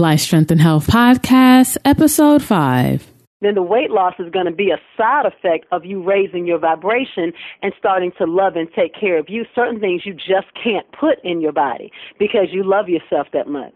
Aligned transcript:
Life 0.00 0.20
Strength 0.20 0.52
and 0.52 0.60
Health 0.60 0.86
Podcast, 0.86 1.76
Episode 1.84 2.40
5. 2.40 3.04
Then 3.40 3.56
the 3.56 3.62
weight 3.62 3.90
loss 3.90 4.14
is 4.20 4.30
going 4.30 4.46
to 4.46 4.52
be 4.52 4.70
a 4.70 4.78
side 4.96 5.26
effect 5.26 5.66
of 5.72 5.84
you 5.84 6.04
raising 6.04 6.46
your 6.46 6.60
vibration 6.60 7.32
and 7.64 7.72
starting 7.80 8.12
to 8.18 8.24
love 8.24 8.54
and 8.54 8.68
take 8.76 8.94
care 8.94 9.18
of 9.18 9.28
you. 9.28 9.44
Certain 9.56 9.80
things 9.80 10.02
you 10.06 10.14
just 10.14 10.46
can't 10.62 10.86
put 10.92 11.18
in 11.24 11.40
your 11.40 11.50
body 11.50 11.90
because 12.16 12.46
you 12.52 12.62
love 12.62 12.88
yourself 12.88 13.26
that 13.32 13.48
much. 13.48 13.74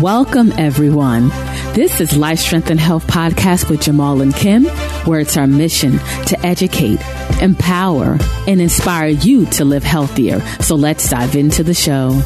Welcome, 0.00 0.52
everyone. 0.52 1.30
This 1.74 2.00
is 2.00 2.16
Life 2.16 2.38
Strength 2.38 2.70
and 2.70 2.78
Health 2.78 3.08
Podcast 3.08 3.68
with 3.68 3.82
Jamal 3.82 4.22
and 4.22 4.32
Kim, 4.32 4.66
where 5.04 5.18
it's 5.18 5.36
our 5.36 5.48
mission 5.48 5.98
to 6.26 6.38
educate, 6.46 7.00
empower, 7.42 8.18
and 8.46 8.60
inspire 8.60 9.08
you 9.08 9.46
to 9.46 9.64
live 9.64 9.82
healthier. 9.82 10.38
So 10.60 10.76
let's 10.76 11.10
dive 11.10 11.34
into 11.34 11.64
the 11.64 11.74
show. 11.74 12.22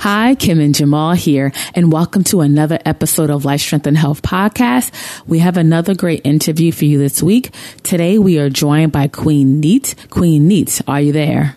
Hi, 0.00 0.36
Kim 0.36 0.60
and 0.60 0.76
Jamal 0.76 1.14
here, 1.14 1.50
and 1.74 1.90
welcome 1.90 2.22
to 2.24 2.40
another 2.40 2.78
episode 2.86 3.30
of 3.30 3.44
Life 3.44 3.62
Strength 3.62 3.88
and 3.88 3.98
Health 3.98 4.22
Podcast. 4.22 4.92
We 5.26 5.40
have 5.40 5.56
another 5.56 5.96
great 5.96 6.20
interview 6.24 6.70
for 6.70 6.84
you 6.84 6.98
this 6.98 7.20
week. 7.20 7.52
Today 7.82 8.16
we 8.16 8.38
are 8.38 8.48
joined 8.48 8.92
by 8.92 9.08
Queen 9.08 9.58
Neat. 9.58 9.96
Queen 10.10 10.46
Neat, 10.46 10.80
are 10.86 11.00
you 11.00 11.10
there? 11.10 11.56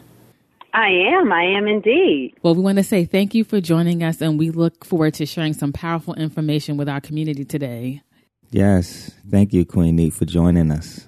I 0.73 0.87
am. 0.87 1.31
I 1.31 1.43
am 1.55 1.67
indeed. 1.67 2.33
Well, 2.41 2.55
we 2.55 2.63
want 2.63 2.79
to 2.79 2.83
say 2.83 3.05
thank 3.05 3.35
you 3.35 3.43
for 3.43 3.61
joining 3.61 4.01
us, 4.01 4.21
and 4.21 4.39
we 4.39 4.49
look 4.49 4.85
forward 4.85 5.13
to 5.15 5.27
sharing 5.27 5.53
some 5.53 5.71
powerful 5.71 6.15
information 6.15 6.77
with 6.77 6.89
our 6.89 6.99
community 6.99 7.45
today. 7.45 8.01
Yes. 8.49 9.11
Thank 9.29 9.53
you, 9.53 9.65
Queen 9.65 9.97
Neat, 9.97 10.15
for 10.15 10.25
joining 10.25 10.71
us. 10.71 11.07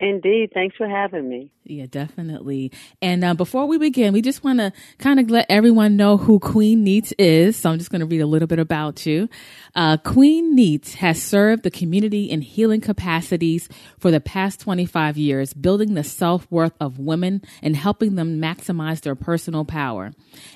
Indeed. 0.00 0.50
Thanks 0.52 0.74
for 0.76 0.88
having 0.88 1.28
me. 1.28 1.52
Yeah, 1.70 1.84
definitely. 1.84 2.72
And 3.02 3.22
uh, 3.22 3.34
before 3.34 3.66
we 3.66 3.76
begin, 3.76 4.14
we 4.14 4.22
just 4.22 4.42
want 4.42 4.58
to 4.58 4.72
kind 4.96 5.20
of 5.20 5.28
let 5.28 5.44
everyone 5.50 5.98
know 5.98 6.16
who 6.16 6.38
Queen 6.38 6.82
Neat 6.82 7.12
is. 7.18 7.58
So 7.58 7.68
I'm 7.68 7.76
just 7.76 7.90
going 7.90 8.00
to 8.00 8.06
read 8.06 8.22
a 8.22 8.26
little 8.26 8.48
bit 8.48 8.58
about 8.58 9.04
you. 9.04 9.28
Uh, 9.74 9.98
Queen 9.98 10.54
Neat 10.54 10.88
has 10.94 11.22
served 11.22 11.64
the 11.64 11.70
community 11.70 12.24
in 12.24 12.40
healing 12.40 12.80
capacities 12.80 13.68
for 13.98 14.10
the 14.10 14.18
past 14.18 14.60
25 14.60 15.18
years, 15.18 15.52
building 15.52 15.92
the 15.92 16.04
self 16.04 16.50
worth 16.50 16.72
of 16.80 16.98
women 16.98 17.42
and 17.62 17.76
helping 17.76 18.14
them 18.14 18.40
maximize 18.40 19.02
their 19.02 19.14
personal 19.14 19.66
power. 19.66 20.12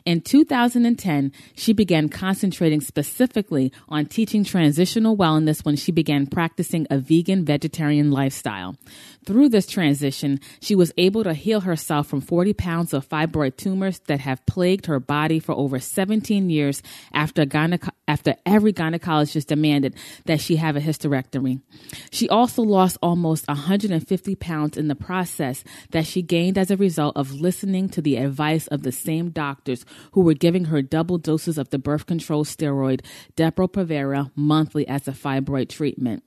In 0.06 0.22
2010, 0.22 1.30
she 1.54 1.74
began 1.74 2.08
concentrating 2.08 2.80
specifically 2.80 3.70
on 3.86 4.06
teaching 4.06 4.44
transitional 4.44 5.14
wellness 5.14 5.62
when 5.62 5.76
she 5.76 5.92
began 5.92 6.26
practicing 6.26 6.86
a 6.88 6.96
vegan 6.96 7.44
vegetarian 7.44 8.10
lifestyle. 8.10 8.76
Through 9.26 9.50
this 9.50 9.66
transition, 9.66 10.40
she 10.58 10.74
was 10.74 10.90
able 11.02 11.24
to 11.24 11.34
heal 11.34 11.60
herself 11.60 12.06
from 12.06 12.20
40 12.20 12.52
pounds 12.54 12.94
of 12.94 13.08
fibroid 13.08 13.56
tumors 13.56 13.98
that 14.06 14.20
have 14.20 14.44
plagued 14.46 14.86
her 14.86 15.00
body 15.00 15.38
for 15.38 15.52
over 15.52 15.78
17 15.78 16.48
years 16.48 16.82
after, 17.12 17.44
gyneco- 17.44 17.90
after 18.06 18.36
every 18.46 18.72
gynecologist 18.72 19.46
demanded 19.46 19.94
that 20.26 20.40
she 20.40 20.56
have 20.56 20.76
a 20.76 20.80
hysterectomy. 20.80 21.60
She 22.10 22.28
also 22.28 22.62
lost 22.62 22.96
almost 23.02 23.48
150 23.48 24.34
pounds 24.36 24.76
in 24.76 24.88
the 24.88 24.94
process 24.94 25.64
that 25.90 26.06
she 26.06 26.22
gained 26.22 26.56
as 26.56 26.70
a 26.70 26.76
result 26.76 27.16
of 27.16 27.32
listening 27.32 27.88
to 27.90 28.02
the 28.02 28.16
advice 28.16 28.66
of 28.68 28.82
the 28.82 28.92
same 28.92 29.30
doctors 29.30 29.84
who 30.12 30.20
were 30.20 30.34
giving 30.34 30.66
her 30.66 30.82
double 30.82 31.18
doses 31.18 31.58
of 31.58 31.70
the 31.70 31.78
birth 31.78 32.06
control 32.06 32.44
steroid 32.44 33.04
Depo-Provera 33.36 34.30
monthly 34.36 34.86
as 34.86 35.08
a 35.08 35.12
fibroid 35.12 35.68
treatment. 35.68 36.22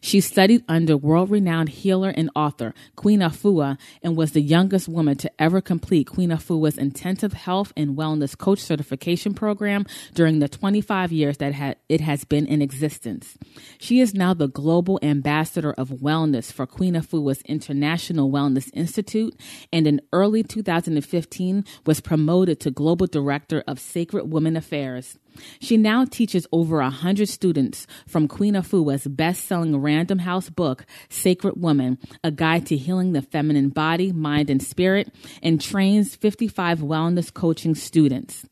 She 0.00 0.20
studied 0.20 0.64
under 0.68 0.96
world 0.96 1.30
renowned 1.30 1.70
healer 1.70 2.10
and 2.10 2.30
author 2.34 2.74
Queen 2.96 3.20
Afua 3.20 3.78
and 4.02 4.16
was 4.16 4.32
the 4.32 4.40
youngest 4.40 4.88
woman 4.88 5.16
to 5.16 5.30
ever 5.38 5.60
complete 5.60 6.06
Queen 6.06 6.30
Afua's 6.30 6.78
intensive 6.78 7.32
health 7.32 7.72
and 7.76 7.96
wellness 7.96 8.36
coach 8.36 8.60
certification 8.60 9.34
program 9.34 9.86
during 10.14 10.38
the 10.38 10.48
25 10.48 11.12
years 11.12 11.38
that 11.38 11.78
it 11.88 12.00
has 12.00 12.24
been 12.24 12.46
in 12.46 12.62
existence. 12.62 13.36
She 13.78 14.00
is 14.00 14.14
now 14.14 14.34
the 14.34 14.48
global 14.48 14.98
ambassador 15.02 15.72
of 15.72 15.88
wellness 15.88 16.52
for 16.52 16.66
Queen 16.66 16.94
Afua's 16.94 17.42
International 17.42 18.30
Wellness 18.30 18.70
Institute 18.74 19.34
and 19.72 19.86
in 19.86 20.00
early 20.12 20.42
2015 20.42 21.64
was 21.86 22.00
promoted 22.00 22.60
to 22.60 22.70
global 22.70 23.06
director 23.06 23.64
of 23.66 23.80
Sacred 23.80 24.32
Women 24.32 24.56
Affairs. 24.56 25.18
She 25.60 25.76
now 25.76 26.04
teaches 26.04 26.46
over 26.52 26.80
a 26.80 26.90
hundred 26.90 27.28
students 27.28 27.86
from 28.06 28.28
Queen 28.28 28.54
Afua's 28.54 29.06
best-selling 29.06 29.76
Random 29.76 30.20
House 30.20 30.50
book, 30.50 30.86
Sacred 31.08 31.60
Woman, 31.60 31.98
a 32.22 32.30
guide 32.30 32.66
to 32.66 32.76
healing 32.76 33.12
the 33.12 33.22
feminine 33.22 33.68
body, 33.68 34.12
mind, 34.12 34.50
and 34.50 34.62
spirit, 34.62 35.12
and 35.42 35.60
trains 35.60 36.16
55 36.16 36.80
wellness 36.80 37.32
coaching 37.32 37.74
students. 37.74 38.46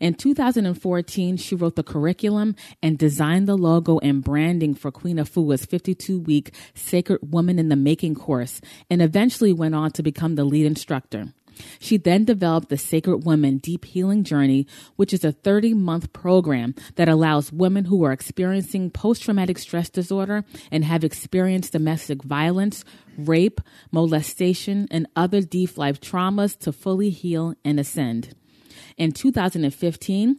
In 0.00 0.14
2014, 0.14 1.36
she 1.36 1.54
wrote 1.54 1.76
the 1.76 1.82
curriculum 1.82 2.54
and 2.82 2.98
designed 2.98 3.48
the 3.48 3.56
logo 3.56 3.98
and 3.98 4.22
branding 4.22 4.74
for 4.74 4.90
Queen 4.90 5.16
Afua's 5.16 5.64
52 5.64 6.20
week 6.20 6.54
Sacred 6.74 7.32
Woman 7.32 7.58
in 7.58 7.68
the 7.68 7.76
Making 7.76 8.14
course, 8.14 8.60
and 8.90 9.02
eventually 9.02 9.52
went 9.52 9.74
on 9.74 9.90
to 9.92 10.02
become 10.02 10.34
the 10.34 10.44
lead 10.44 10.66
instructor. 10.66 11.32
She 11.78 11.96
then 11.96 12.24
developed 12.24 12.68
the 12.68 12.78
Sacred 12.78 13.24
Woman 13.24 13.58
Deep 13.58 13.84
Healing 13.84 14.24
Journey, 14.24 14.66
which 14.96 15.12
is 15.12 15.24
a 15.24 15.32
30 15.32 15.74
month 15.74 16.12
program 16.12 16.74
that 16.96 17.08
allows 17.08 17.52
women 17.52 17.86
who 17.86 18.04
are 18.04 18.12
experiencing 18.12 18.90
post 18.90 19.22
traumatic 19.22 19.58
stress 19.58 19.90
disorder 19.90 20.44
and 20.70 20.84
have 20.84 21.04
experienced 21.04 21.72
domestic 21.72 22.22
violence, 22.22 22.84
rape, 23.16 23.60
molestation, 23.90 24.88
and 24.90 25.06
other 25.16 25.40
deep 25.40 25.76
life 25.76 26.00
traumas 26.00 26.58
to 26.58 26.72
fully 26.72 27.10
heal 27.10 27.54
and 27.64 27.78
ascend. 27.78 28.34
In 28.96 29.12
2015, 29.12 30.38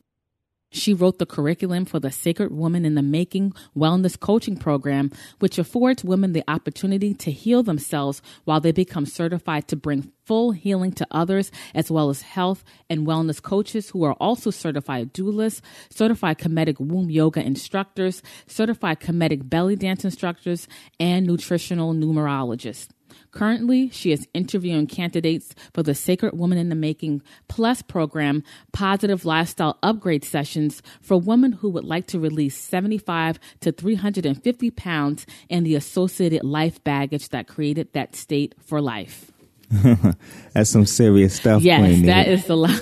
she 0.74 0.94
wrote 0.94 1.20
the 1.20 1.26
curriculum 1.26 1.86
for 1.86 2.00
the 2.00 2.12
Sacred 2.12 2.52
Woman 2.52 2.86
in 2.86 2.96
the 2.96 3.02
Making 3.02 3.54
Wellness 3.78 4.20
Coaching 4.20 4.58
Program, 4.58 5.12
which 5.40 5.58
affords 5.58 6.04
women 6.04 6.34
the 6.34 6.44
opportunity 6.48 7.14
to 7.14 7.32
heal 7.32 7.64
themselves 7.64 8.22
while 8.44 8.60
they 8.60 8.72
become 8.72 9.06
certified 9.06 9.68
to 9.68 9.76
bring 9.76 10.12
full 10.26 10.52
healing 10.52 10.92
to 10.94 11.08
others, 11.12 11.52
as 11.76 11.92
well 11.92 12.10
as 12.10 12.22
health 12.22 12.64
and 12.90 13.06
wellness 13.06 13.42
coaches 13.42 13.90
who 13.90 14.04
are 14.04 14.14
also 14.14 14.50
certified 14.50 15.14
doulas, 15.14 15.62
certified 15.90 16.40
Kemetic 16.40 16.80
womb 16.80 17.10
yoga 17.10 17.42
instructors, 17.42 18.24
certified 18.48 19.00
Kemetic 19.00 19.50
belly 19.50 19.76
dance 19.76 20.04
instructors, 20.06 20.68
and 21.00 21.28
nutritional 21.28 21.94
numerologists. 21.94 22.90
Currently, 23.32 23.90
she 23.90 24.12
is 24.12 24.28
interviewing 24.34 24.88
candidates 24.88 25.54
for 25.74 25.84
the 25.84 25.96
Sacred 25.96 26.38
Woman 26.38 26.58
in 26.58 26.70
the 26.70 26.76
Making 26.76 27.22
Plus 27.48 27.82
program, 27.82 28.44
positive 28.72 29.26
lifestyle 29.26 29.78
upgrade 29.84 30.24
sessions 30.24 30.82
for 31.02 31.20
women 31.20 31.54
who 31.54 31.70
would 31.70 31.84
like 31.84 32.08
to 32.08 32.20
release 32.20 32.58
75 32.58 33.40
to 33.62 33.72
350 33.72 34.72
pounds 34.72 35.26
and 35.50 35.66
the 35.66 35.76
associated 35.76 36.44
life 36.44 36.84
baggage 36.84 37.30
that 37.30 37.48
created 37.48 37.92
that 37.94 38.16
state 38.16 38.56
for 38.60 38.82
life. 38.82 39.32
That's 40.54 40.70
some 40.70 40.86
serious 40.86 41.36
stuff. 41.36 41.62
Yes, 41.62 41.80
Queen 41.80 42.06
that 42.06 42.28
is 42.28 42.48
a 42.50 42.56
lot. 42.56 42.80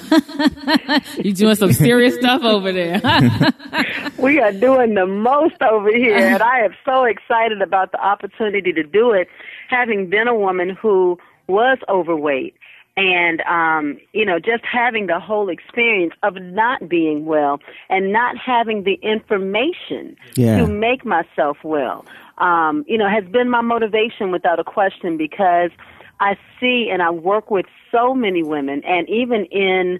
You're 1.23 1.33
doing 1.33 1.55
some 1.55 1.73
serious 1.73 2.15
stuff 2.15 2.43
over 2.43 2.71
there. 2.71 2.99
we 4.17 4.39
are 4.39 4.51
doing 4.51 4.95
the 4.95 5.05
most 5.05 5.61
over 5.61 5.89
here, 5.95 6.17
and 6.17 6.43
I 6.43 6.59
am 6.59 6.75
so 6.83 7.05
excited 7.05 7.61
about 7.61 7.91
the 7.91 7.99
opportunity 8.03 8.73
to 8.73 8.83
do 8.83 9.11
it 9.11 9.29
having 9.71 10.09
been 10.09 10.27
a 10.27 10.35
woman 10.35 10.69
who 10.69 11.17
was 11.47 11.79
overweight 11.89 12.55
and 12.97 13.41
um 13.41 13.97
you 14.11 14.25
know 14.25 14.37
just 14.37 14.63
having 14.65 15.07
the 15.07 15.19
whole 15.19 15.49
experience 15.49 16.13
of 16.23 16.35
not 16.35 16.89
being 16.89 17.25
well 17.25 17.59
and 17.89 18.11
not 18.11 18.37
having 18.37 18.83
the 18.83 18.95
information 19.01 20.15
yeah. 20.35 20.57
to 20.57 20.67
make 20.67 21.05
myself 21.05 21.57
well 21.63 22.05
um 22.39 22.83
you 22.87 22.97
know 22.97 23.09
has 23.09 23.23
been 23.31 23.49
my 23.49 23.61
motivation 23.61 24.29
without 24.31 24.59
a 24.59 24.63
question 24.63 25.17
because 25.17 25.71
I 26.19 26.37
see 26.59 26.89
and 26.91 27.01
I 27.01 27.09
work 27.09 27.49
with 27.49 27.65
so 27.91 28.13
many 28.13 28.43
women 28.43 28.83
and 28.83 29.09
even 29.09 29.45
in 29.45 29.99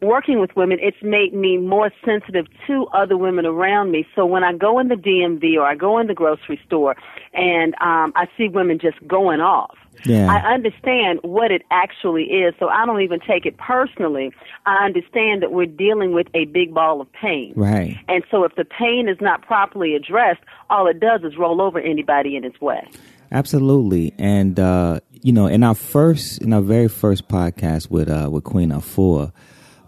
working 0.00 0.38
with 0.40 0.54
women, 0.56 0.78
it's 0.80 1.02
made 1.02 1.34
me 1.34 1.56
more 1.56 1.90
sensitive 2.04 2.46
to 2.66 2.86
other 2.94 3.16
women 3.16 3.46
around 3.46 3.90
me. 3.90 4.06
So 4.14 4.24
when 4.26 4.44
I 4.44 4.52
go 4.52 4.78
in 4.78 4.88
the 4.88 4.94
DMV 4.94 5.56
or 5.56 5.62
I 5.66 5.74
go 5.74 5.98
in 5.98 6.06
the 6.06 6.14
grocery 6.14 6.60
store 6.66 6.96
and 7.34 7.74
um, 7.80 8.12
I 8.16 8.28
see 8.36 8.48
women 8.48 8.78
just 8.78 8.96
going 9.08 9.40
off, 9.40 9.76
Yeah. 10.04 10.30
I 10.30 10.54
understand 10.54 11.18
what 11.22 11.50
it 11.50 11.62
actually 11.72 12.24
is. 12.24 12.54
So 12.60 12.68
I 12.68 12.86
don't 12.86 13.00
even 13.00 13.18
take 13.20 13.44
it 13.44 13.56
personally. 13.56 14.32
I 14.66 14.84
understand 14.84 15.42
that 15.42 15.50
we're 15.52 15.66
dealing 15.66 16.12
with 16.12 16.28
a 16.34 16.44
big 16.46 16.72
ball 16.72 17.00
of 17.00 17.12
pain. 17.12 17.52
Right. 17.56 17.96
And 18.08 18.22
so 18.30 18.44
if 18.44 18.54
the 18.54 18.64
pain 18.64 19.08
is 19.08 19.18
not 19.20 19.42
properly 19.42 19.96
addressed, 19.96 20.40
all 20.70 20.86
it 20.86 21.00
does 21.00 21.22
is 21.24 21.36
roll 21.36 21.60
over 21.60 21.80
anybody 21.80 22.36
in 22.36 22.44
its 22.44 22.60
way. 22.60 22.88
Absolutely. 23.32 24.14
And 24.18 24.58
uh, 24.58 25.00
you 25.22 25.32
know, 25.32 25.46
in 25.46 25.62
our 25.62 25.74
first 25.74 26.40
in 26.40 26.52
our 26.52 26.62
very 26.62 26.88
first 26.88 27.28
podcast 27.28 27.90
with 27.90 28.08
uh 28.08 28.28
with 28.30 28.44
Queen 28.44 28.70
Afua, 28.70 29.32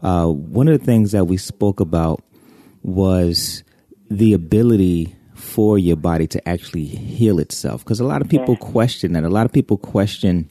uh 0.02 0.26
one 0.26 0.68
of 0.68 0.78
the 0.78 0.84
things 0.84 1.12
that 1.12 1.26
we 1.26 1.36
spoke 1.36 1.80
about 1.80 2.22
was 2.82 3.62
the 4.10 4.32
ability 4.32 5.14
for 5.34 5.78
your 5.78 5.96
body 5.96 6.26
to 6.26 6.48
actually 6.48 6.84
heal 6.84 7.38
itself 7.38 7.82
because 7.84 8.00
a 8.00 8.04
lot 8.04 8.22
of 8.22 8.28
people 8.28 8.56
question 8.56 9.12
that. 9.14 9.24
A 9.24 9.28
lot 9.28 9.46
of 9.46 9.52
people 9.52 9.76
question 9.78 10.50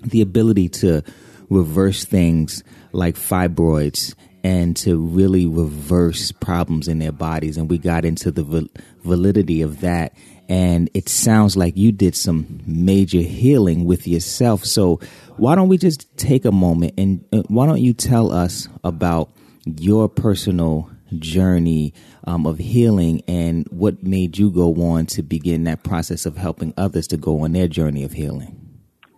the 0.00 0.20
ability 0.20 0.68
to 0.68 1.02
reverse 1.48 2.04
things 2.04 2.62
like 2.92 3.14
fibroids 3.14 4.14
and 4.42 4.76
to 4.76 4.98
really 4.98 5.46
reverse 5.46 6.32
problems 6.32 6.88
in 6.88 6.98
their 6.98 7.12
bodies. 7.12 7.56
And 7.56 7.70
we 7.70 7.78
got 7.78 8.04
into 8.04 8.30
the 8.30 8.68
validity 9.02 9.62
of 9.62 9.80
that. 9.80 10.14
And 10.48 10.88
it 10.94 11.08
sounds 11.08 11.56
like 11.56 11.76
you 11.76 11.90
did 11.90 12.14
some 12.14 12.60
major 12.66 13.20
healing 13.20 13.84
with 13.84 14.06
yourself. 14.06 14.64
So 14.64 15.00
why 15.36 15.54
don't 15.54 15.68
we 15.68 15.78
just 15.78 16.16
take 16.16 16.44
a 16.44 16.52
moment 16.52 16.94
and 16.96 17.24
uh, 17.32 17.42
why 17.48 17.66
don't 17.66 17.80
you 17.80 17.92
tell 17.92 18.32
us 18.32 18.68
about 18.84 19.30
your 19.64 20.08
personal 20.08 20.90
journey 21.18 21.92
um, 22.24 22.46
of 22.46 22.58
healing 22.58 23.22
and 23.28 23.66
what 23.70 24.02
made 24.02 24.38
you 24.38 24.50
go 24.50 24.74
on 24.74 25.06
to 25.06 25.22
begin 25.22 25.64
that 25.64 25.82
process 25.82 26.26
of 26.26 26.36
helping 26.36 26.72
others 26.76 27.06
to 27.08 27.16
go 27.16 27.40
on 27.40 27.52
their 27.52 27.68
journey 27.68 28.02
of 28.02 28.12
healing? 28.12 28.62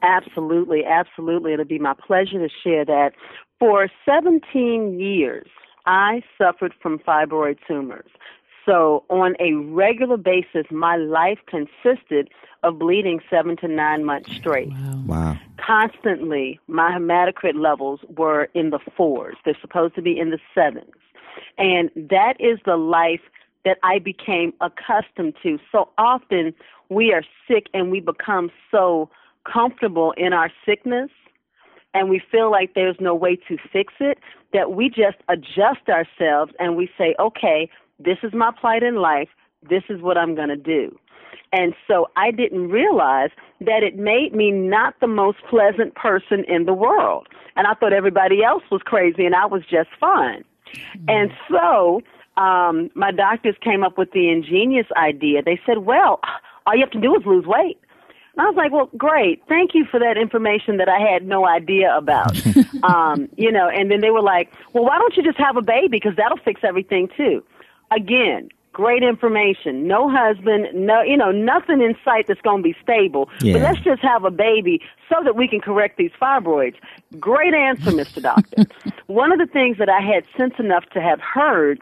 Absolutely, 0.02 0.84
absolutely. 0.84 1.52
It'll 1.52 1.64
be 1.64 1.78
my 1.78 1.94
pleasure 1.94 2.38
to 2.38 2.48
share 2.62 2.84
that. 2.84 3.12
For 3.58 3.88
17 4.04 5.00
years, 5.00 5.48
I 5.86 6.22
suffered 6.36 6.72
from 6.80 6.98
fibroid 6.98 7.58
tumors. 7.66 8.10
So, 8.68 9.04
on 9.08 9.34
a 9.40 9.54
regular 9.54 10.18
basis, 10.18 10.66
my 10.70 10.96
life 10.96 11.38
consisted 11.46 12.28
of 12.62 12.78
bleeding 12.78 13.20
seven 13.30 13.56
to 13.58 13.68
nine 13.68 14.04
months 14.04 14.30
straight. 14.36 14.68
Wow. 14.68 15.02
wow. 15.06 15.36
Constantly, 15.56 16.60
my 16.66 16.90
hematocrit 16.90 17.54
levels 17.54 18.00
were 18.18 18.48
in 18.52 18.68
the 18.68 18.78
fours. 18.94 19.36
They're 19.46 19.56
supposed 19.58 19.94
to 19.94 20.02
be 20.02 20.18
in 20.18 20.28
the 20.30 20.38
sevens. 20.54 20.92
And 21.56 21.90
that 22.10 22.34
is 22.38 22.58
the 22.66 22.76
life 22.76 23.22
that 23.64 23.78
I 23.82 24.00
became 24.00 24.52
accustomed 24.60 25.34
to. 25.42 25.58
So 25.72 25.88
often 25.96 26.54
we 26.90 27.12
are 27.12 27.22
sick 27.46 27.68
and 27.72 27.90
we 27.90 28.00
become 28.00 28.50
so 28.70 29.08
comfortable 29.50 30.12
in 30.18 30.34
our 30.34 30.50
sickness 30.66 31.10
and 31.94 32.10
we 32.10 32.20
feel 32.30 32.50
like 32.50 32.74
there's 32.74 32.96
no 33.00 33.14
way 33.14 33.36
to 33.48 33.56
fix 33.72 33.94
it 33.98 34.18
that 34.52 34.72
we 34.72 34.88
just 34.88 35.16
adjust 35.28 35.88
ourselves 35.88 36.52
and 36.58 36.76
we 36.76 36.90
say, 36.98 37.14
okay, 37.18 37.70
this 37.98 38.18
is 38.22 38.32
my 38.32 38.50
plight 38.58 38.82
in 38.82 38.96
life. 38.96 39.28
This 39.68 39.82
is 39.88 40.00
what 40.00 40.16
I'm 40.16 40.34
going 40.34 40.48
to 40.48 40.56
do. 40.56 40.96
And 41.52 41.74
so 41.86 42.08
I 42.16 42.30
didn't 42.30 42.68
realize 42.68 43.30
that 43.60 43.82
it 43.82 43.96
made 43.96 44.34
me 44.34 44.50
not 44.50 44.94
the 45.00 45.06
most 45.06 45.38
pleasant 45.48 45.94
person 45.94 46.44
in 46.46 46.66
the 46.66 46.74
world. 46.74 47.26
And 47.56 47.66
I 47.66 47.74
thought 47.74 47.92
everybody 47.92 48.44
else 48.44 48.62
was 48.70 48.82
crazy 48.84 49.24
and 49.24 49.34
I 49.34 49.46
was 49.46 49.62
just 49.62 49.88
fine. 49.98 50.44
And 51.08 51.30
so 51.50 52.02
um, 52.36 52.90
my 52.94 53.10
doctors 53.10 53.56
came 53.62 53.82
up 53.82 53.96
with 53.96 54.12
the 54.12 54.30
ingenious 54.30 54.86
idea. 54.96 55.42
They 55.42 55.58
said, 55.66 55.78
well, 55.78 56.20
all 56.66 56.74
you 56.74 56.80
have 56.80 56.90
to 56.90 57.00
do 57.00 57.16
is 57.16 57.24
lose 57.24 57.46
weight. 57.46 57.78
And 58.36 58.46
I 58.46 58.50
was 58.50 58.56
like, 58.56 58.70
well, 58.70 58.90
great. 58.96 59.42
Thank 59.48 59.74
you 59.74 59.84
for 59.90 59.98
that 59.98 60.16
information 60.16 60.76
that 60.76 60.88
I 60.88 61.00
had 61.00 61.26
no 61.26 61.46
idea 61.46 61.96
about. 61.96 62.36
um, 62.84 63.28
you 63.36 63.50
know, 63.50 63.68
and 63.68 63.90
then 63.90 64.00
they 64.00 64.10
were 64.10 64.22
like, 64.22 64.52
well, 64.72 64.84
why 64.84 64.98
don't 64.98 65.16
you 65.16 65.24
just 65.24 65.38
have 65.38 65.56
a 65.56 65.62
baby? 65.62 65.88
Because 65.88 66.14
that'll 66.16 66.38
fix 66.38 66.60
everything 66.62 67.08
too. 67.16 67.42
Again, 67.90 68.48
great 68.72 69.02
information. 69.02 69.86
No 69.86 70.08
husband, 70.08 70.68
no, 70.72 71.02
you 71.02 71.16
know, 71.16 71.30
nothing 71.32 71.80
in 71.80 71.96
sight 72.04 72.26
that's 72.28 72.40
going 72.42 72.58
to 72.58 72.62
be 72.62 72.76
stable. 72.82 73.28
Yeah. 73.40 73.54
But 73.54 73.62
let's 73.62 73.80
just 73.80 74.02
have 74.02 74.24
a 74.24 74.30
baby 74.30 74.80
so 75.08 75.22
that 75.24 75.36
we 75.36 75.48
can 75.48 75.60
correct 75.60 75.96
these 75.96 76.12
fibroids. 76.20 76.76
Great 77.18 77.54
answer, 77.54 77.90
Mr. 77.90 78.22
Doctor. 78.22 78.66
One 79.06 79.32
of 79.32 79.38
the 79.38 79.52
things 79.52 79.78
that 79.78 79.88
I 79.88 80.00
had 80.00 80.24
sense 80.36 80.54
enough 80.58 80.84
to 80.90 81.00
have 81.00 81.20
heard 81.20 81.80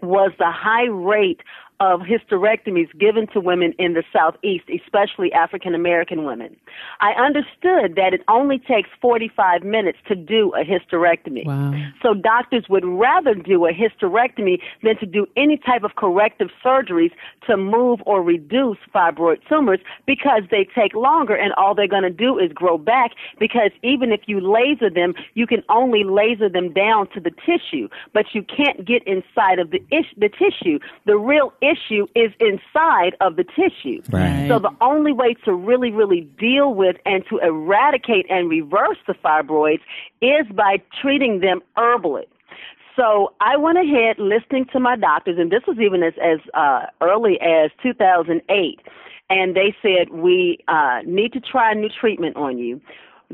was 0.00 0.32
the 0.38 0.50
high 0.50 0.86
rate 0.86 1.40
of 1.80 2.00
hysterectomies 2.00 2.88
given 2.98 3.26
to 3.28 3.40
women 3.40 3.74
in 3.78 3.94
the 3.94 4.04
Southeast, 4.12 4.64
especially 4.72 5.32
African 5.32 5.74
American 5.74 6.24
women. 6.24 6.56
I 7.00 7.12
understood 7.12 7.96
that 7.96 8.14
it 8.14 8.22
only 8.28 8.58
takes 8.58 8.88
45 9.00 9.64
minutes 9.64 9.98
to 10.08 10.14
do 10.14 10.52
a 10.54 10.64
hysterectomy. 10.64 11.44
Wow. 11.44 11.74
So 12.02 12.14
doctors 12.14 12.66
would 12.68 12.84
rather 12.84 13.34
do 13.34 13.66
a 13.66 13.72
hysterectomy 13.72 14.60
than 14.82 14.96
to 14.98 15.06
do 15.06 15.26
any 15.36 15.56
type 15.56 15.82
of 15.82 15.96
corrective 15.96 16.48
surgeries 16.64 17.10
to 17.46 17.56
move 17.56 18.00
or 18.06 18.22
reduce 18.22 18.78
fibroid 18.94 19.38
tumors 19.48 19.80
because 20.06 20.42
they 20.50 20.66
take 20.74 20.94
longer 20.94 21.34
and 21.34 21.52
all 21.54 21.74
they're 21.74 21.88
going 21.88 22.02
to 22.02 22.10
do 22.10 22.38
is 22.38 22.52
grow 22.52 22.78
back 22.78 23.12
because 23.38 23.70
even 23.82 24.12
if 24.12 24.22
you 24.26 24.40
laser 24.40 24.90
them, 24.90 25.14
you 25.34 25.46
can 25.46 25.62
only 25.68 26.04
laser 26.04 26.48
them 26.48 26.72
down 26.72 27.08
to 27.10 27.20
the 27.20 27.30
tissue, 27.44 27.88
but 28.12 28.26
you 28.32 28.42
can't 28.44 28.84
get 28.86 29.02
inside 29.06 29.58
of 29.58 29.70
the, 29.70 29.82
ish- 29.90 30.14
the 30.16 30.28
tissue. 30.28 30.78
The 31.06 31.16
real 31.16 31.52
issue 31.70 32.06
is 32.14 32.32
inside 32.40 33.16
of 33.20 33.36
the 33.36 33.44
tissue. 33.44 34.02
Right. 34.10 34.48
So 34.48 34.58
the 34.58 34.74
only 34.80 35.12
way 35.12 35.34
to 35.44 35.54
really, 35.54 35.90
really 35.90 36.22
deal 36.38 36.74
with 36.74 36.96
and 37.06 37.24
to 37.30 37.38
eradicate 37.38 38.26
and 38.30 38.48
reverse 38.48 38.98
the 39.06 39.14
fibroids 39.14 39.80
is 40.20 40.46
by 40.54 40.82
treating 41.00 41.40
them 41.40 41.60
herbally. 41.76 42.26
So 42.96 43.32
I 43.40 43.56
went 43.56 43.78
ahead 43.78 44.18
listening 44.18 44.66
to 44.72 44.78
my 44.78 44.96
doctors, 44.96 45.36
and 45.38 45.50
this 45.50 45.62
was 45.66 45.78
even 45.80 46.02
as, 46.02 46.14
as 46.22 46.38
uh, 46.54 46.86
early 47.00 47.40
as 47.40 47.70
2008. 47.82 48.80
And 49.30 49.56
they 49.56 49.74
said, 49.82 50.10
We 50.10 50.58
uh, 50.68 51.00
need 51.04 51.32
to 51.32 51.40
try 51.40 51.72
a 51.72 51.74
new 51.74 51.88
treatment 51.88 52.36
on 52.36 52.58
you 52.58 52.80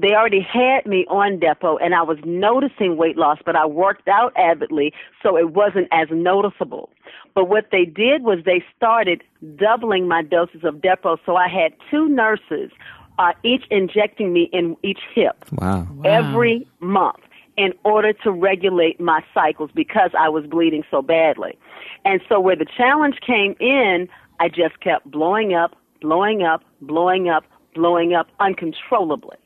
they 0.00 0.14
already 0.14 0.40
had 0.40 0.86
me 0.86 1.04
on 1.08 1.38
Depo 1.38 1.78
and 1.82 1.94
I 1.94 2.02
was 2.02 2.18
noticing 2.24 2.96
weight 2.96 3.16
loss, 3.16 3.38
but 3.44 3.56
I 3.56 3.66
worked 3.66 4.08
out 4.08 4.32
avidly, 4.36 4.92
so 5.22 5.36
it 5.36 5.50
wasn't 5.50 5.88
as 5.92 6.08
noticeable. 6.10 6.90
But 7.34 7.48
what 7.48 7.68
they 7.70 7.84
did 7.84 8.22
was 8.22 8.38
they 8.44 8.64
started 8.76 9.22
doubling 9.56 10.08
my 10.08 10.22
doses 10.22 10.64
of 10.64 10.76
Depo, 10.76 11.18
so 11.26 11.36
I 11.36 11.48
had 11.48 11.72
two 11.90 12.08
nurses, 12.08 12.70
uh, 13.18 13.32
each 13.42 13.64
injecting 13.70 14.32
me 14.32 14.48
in 14.52 14.76
each 14.82 15.00
hip 15.14 15.44
wow. 15.52 15.86
wow. 15.90 16.02
every 16.04 16.66
month 16.80 17.20
in 17.56 17.74
order 17.84 18.12
to 18.14 18.30
regulate 18.30 18.98
my 19.00 19.22
cycles 19.34 19.70
because 19.74 20.12
I 20.18 20.28
was 20.30 20.46
bleeding 20.46 20.84
so 20.90 21.02
badly. 21.02 21.58
And 22.04 22.20
so 22.28 22.40
where 22.40 22.56
the 22.56 22.64
challenge 22.64 23.18
came 23.26 23.54
in, 23.60 24.08
I 24.38 24.48
just 24.48 24.80
kept 24.80 25.10
blowing 25.10 25.52
up, 25.52 25.76
blowing 26.00 26.42
up, 26.42 26.62
blowing 26.80 27.28
up, 27.28 27.44
blowing 27.74 28.14
up 28.14 28.28
uncontrollably. 28.40 29.36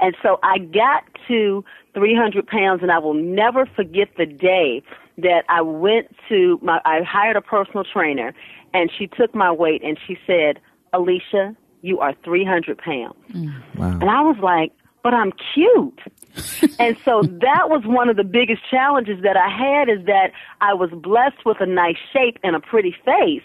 And 0.00 0.16
so 0.22 0.38
I 0.42 0.58
got 0.58 1.04
to 1.28 1.64
300 1.94 2.46
pounds, 2.46 2.82
and 2.82 2.92
I 2.92 2.98
will 2.98 3.14
never 3.14 3.66
forget 3.66 4.08
the 4.16 4.26
day 4.26 4.82
that 5.18 5.44
I 5.48 5.62
went 5.62 6.14
to 6.28 6.58
my, 6.62 6.80
I 6.84 7.02
hired 7.02 7.36
a 7.36 7.40
personal 7.40 7.84
trainer, 7.84 8.34
and 8.74 8.90
she 8.96 9.06
took 9.06 9.34
my 9.34 9.50
weight 9.50 9.82
and 9.82 9.98
she 10.06 10.18
said, 10.26 10.60
Alicia, 10.92 11.56
you 11.82 12.00
are 12.00 12.14
300 12.24 12.78
pounds. 12.78 13.14
Mm. 13.32 13.54
Wow. 13.76 13.98
And 14.00 14.10
I 14.10 14.20
was 14.20 14.36
like, 14.42 14.72
but 15.02 15.14
I'm 15.14 15.32
cute. 15.54 16.00
and 16.78 16.96
so 17.04 17.22
that 17.22 17.70
was 17.70 17.82
one 17.86 18.08
of 18.08 18.16
the 18.16 18.24
biggest 18.24 18.62
challenges 18.68 19.22
that 19.22 19.36
I 19.36 19.48
had 19.48 19.88
is 19.88 20.04
that 20.06 20.32
I 20.60 20.74
was 20.74 20.90
blessed 20.90 21.46
with 21.46 21.60
a 21.60 21.66
nice 21.66 21.96
shape 22.12 22.38
and 22.42 22.56
a 22.56 22.60
pretty 22.60 22.94
face. 23.04 23.42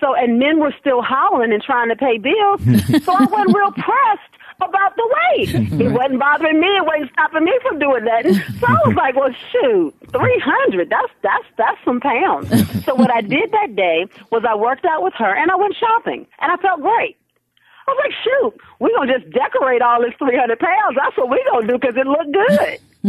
So, 0.00 0.14
and 0.14 0.38
men 0.38 0.58
were 0.58 0.74
still 0.78 1.02
hollering 1.02 1.52
and 1.52 1.62
trying 1.62 1.88
to 1.88 1.96
pay 1.96 2.18
bills. 2.18 2.60
so 3.04 3.14
I 3.14 3.24
wasn't 3.24 3.56
real 3.56 3.72
pressed 3.72 4.37
about 4.60 4.96
the 4.96 5.06
weight. 5.06 5.54
it 5.80 5.92
wasn't 5.92 6.20
bothering 6.20 6.60
me. 6.60 6.66
It 6.66 6.84
wasn't 6.84 7.12
stopping 7.12 7.44
me 7.44 7.58
from 7.62 7.78
doing 7.78 8.04
that. 8.04 8.24
So 8.24 8.66
I 8.66 8.78
was 8.86 8.94
like, 8.96 9.14
well, 9.16 9.34
shoot, 9.52 9.94
300, 10.10 10.90
that's, 10.90 11.12
that's, 11.22 11.44
that's 11.56 11.78
some 11.84 12.00
pounds. 12.00 12.48
so 12.84 12.94
what 12.94 13.10
I 13.10 13.20
did 13.20 13.52
that 13.52 13.76
day 13.76 14.06
was 14.30 14.44
I 14.48 14.54
worked 14.54 14.84
out 14.84 15.02
with 15.02 15.14
her 15.14 15.34
and 15.34 15.50
I 15.50 15.56
went 15.56 15.74
shopping 15.76 16.26
and 16.40 16.52
I 16.52 16.56
felt 16.56 16.80
great. 16.80 17.16
I 17.86 17.92
was 17.92 18.00
like, 18.04 18.14
shoot, 18.22 18.60
we're 18.80 18.90
going 18.90 19.08
to 19.08 19.18
just 19.18 19.32
decorate 19.32 19.80
all 19.80 20.02
this 20.02 20.12
300 20.18 20.58
pounds. 20.58 20.96
That's 20.96 21.16
what 21.16 21.30
we're 21.30 21.44
going 21.50 21.66
to 21.66 21.72
do 21.72 21.78
because 21.78 21.96
it 21.96 22.06
looked 22.06 22.32
good. 22.32 22.78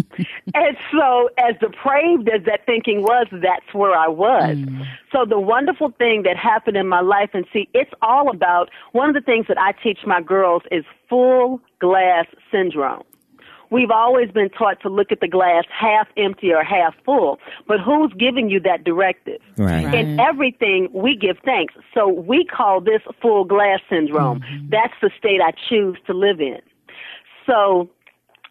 and 0.54 0.78
so, 0.92 1.30
as 1.38 1.56
depraved 1.60 2.30
as 2.30 2.46
that 2.46 2.66
thinking 2.66 3.02
was, 3.02 3.28
that's 3.32 3.74
where 3.74 3.98
I 3.98 4.08
was. 4.08 4.58
Mm. 4.58 4.86
So, 5.12 5.26
the 5.26 5.40
wonderful 5.40 5.92
thing 5.98 6.24
that 6.24 6.38
happened 6.38 6.78
in 6.78 6.88
my 6.88 7.02
life, 7.02 7.32
and 7.34 7.46
see, 7.52 7.68
it's 7.74 7.92
all 8.02 8.30
about 8.30 8.70
one 8.92 9.10
of 9.10 9.16
the 9.16 9.22
things 9.22 9.48
that 9.48 9.58
I 9.58 9.72
teach 9.72 10.00
my 10.06 10.22
girls 10.22 10.64
is 10.72 10.84
full 11.10 11.60
glass 11.80 12.26
syndrome. 12.52 13.04
We've 13.72 13.92
always 13.92 14.32
been 14.32 14.50
taught 14.50 14.82
to 14.82 14.90
look 14.90 15.12
at 15.12 15.20
the 15.20 15.28
glass 15.28 15.64
half 15.70 16.08
empty 16.18 16.52
or 16.52 16.64
half 16.64 16.96
full, 17.06 17.40
but 17.68 17.80
who's 17.80 18.12
giving 18.14 18.50
you 18.50 18.60
that 18.62 18.84
directive? 18.84 19.42
Right. 19.58 19.86
right. 19.86 19.94
In 19.94 20.20
everything, 20.20 20.90
we 20.92 21.16
give 21.16 21.38
thanks. 21.46 21.76
So 21.94 22.08
we 22.08 22.46
call 22.46 22.82
this 22.82 23.02
full 23.22 23.46
glass 23.46 23.80
syndrome. 23.90 24.40
Mm-hmm. 24.40 24.70
That's 24.70 24.94
the 25.02 25.12
state 25.18 25.40
I 25.42 25.52
choose 25.70 25.98
to 26.08 26.14
live 26.14 26.42
in. 26.42 26.62
So 27.46 27.90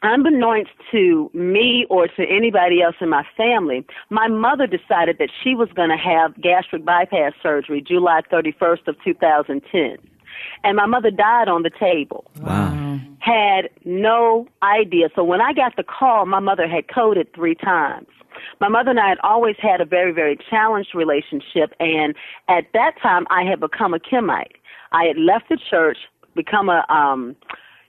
unbeknownst 0.02 0.70
to 0.92 1.30
me 1.34 1.86
or 1.90 2.08
to 2.08 2.22
anybody 2.28 2.82
else 2.82 2.96
in 3.00 3.08
my 3.08 3.24
family, 3.36 3.84
my 4.10 4.28
mother 4.28 4.66
decided 4.66 5.18
that 5.18 5.30
she 5.42 5.54
was 5.54 5.68
going 5.74 5.90
to 5.90 5.96
have 5.96 6.40
gastric 6.40 6.84
bypass 6.84 7.32
surgery 7.42 7.82
July 7.86 8.22
31st 8.32 8.88
of 8.88 8.96
2010. 9.04 9.98
And 10.64 10.76
my 10.76 10.86
mother 10.86 11.10
died 11.10 11.48
on 11.48 11.62
the 11.62 11.70
table. 11.70 12.30
Wow. 12.40 13.00
Had 13.18 13.70
no 13.84 14.46
idea. 14.62 15.08
So 15.14 15.24
when 15.24 15.40
I 15.40 15.52
got 15.52 15.76
the 15.76 15.82
call, 15.82 16.26
my 16.26 16.40
mother 16.40 16.68
had 16.68 16.88
coded 16.88 17.32
three 17.34 17.54
times. 17.54 18.06
My 18.60 18.68
mother 18.68 18.90
and 18.90 19.00
I 19.00 19.08
had 19.08 19.18
always 19.22 19.56
had 19.60 19.80
a 19.80 19.84
very, 19.84 20.12
very 20.12 20.38
challenged 20.48 20.94
relationship, 20.94 21.74
and 21.80 22.14
at 22.48 22.66
that 22.72 22.92
time, 23.02 23.26
I 23.30 23.42
had 23.42 23.58
become 23.58 23.94
a 23.94 23.98
Kemite. 23.98 24.56
I 24.92 25.04
had 25.04 25.16
left 25.18 25.48
the 25.48 25.58
church, 25.70 25.98
become 26.36 26.68
a 26.68 26.84
um, 26.88 27.34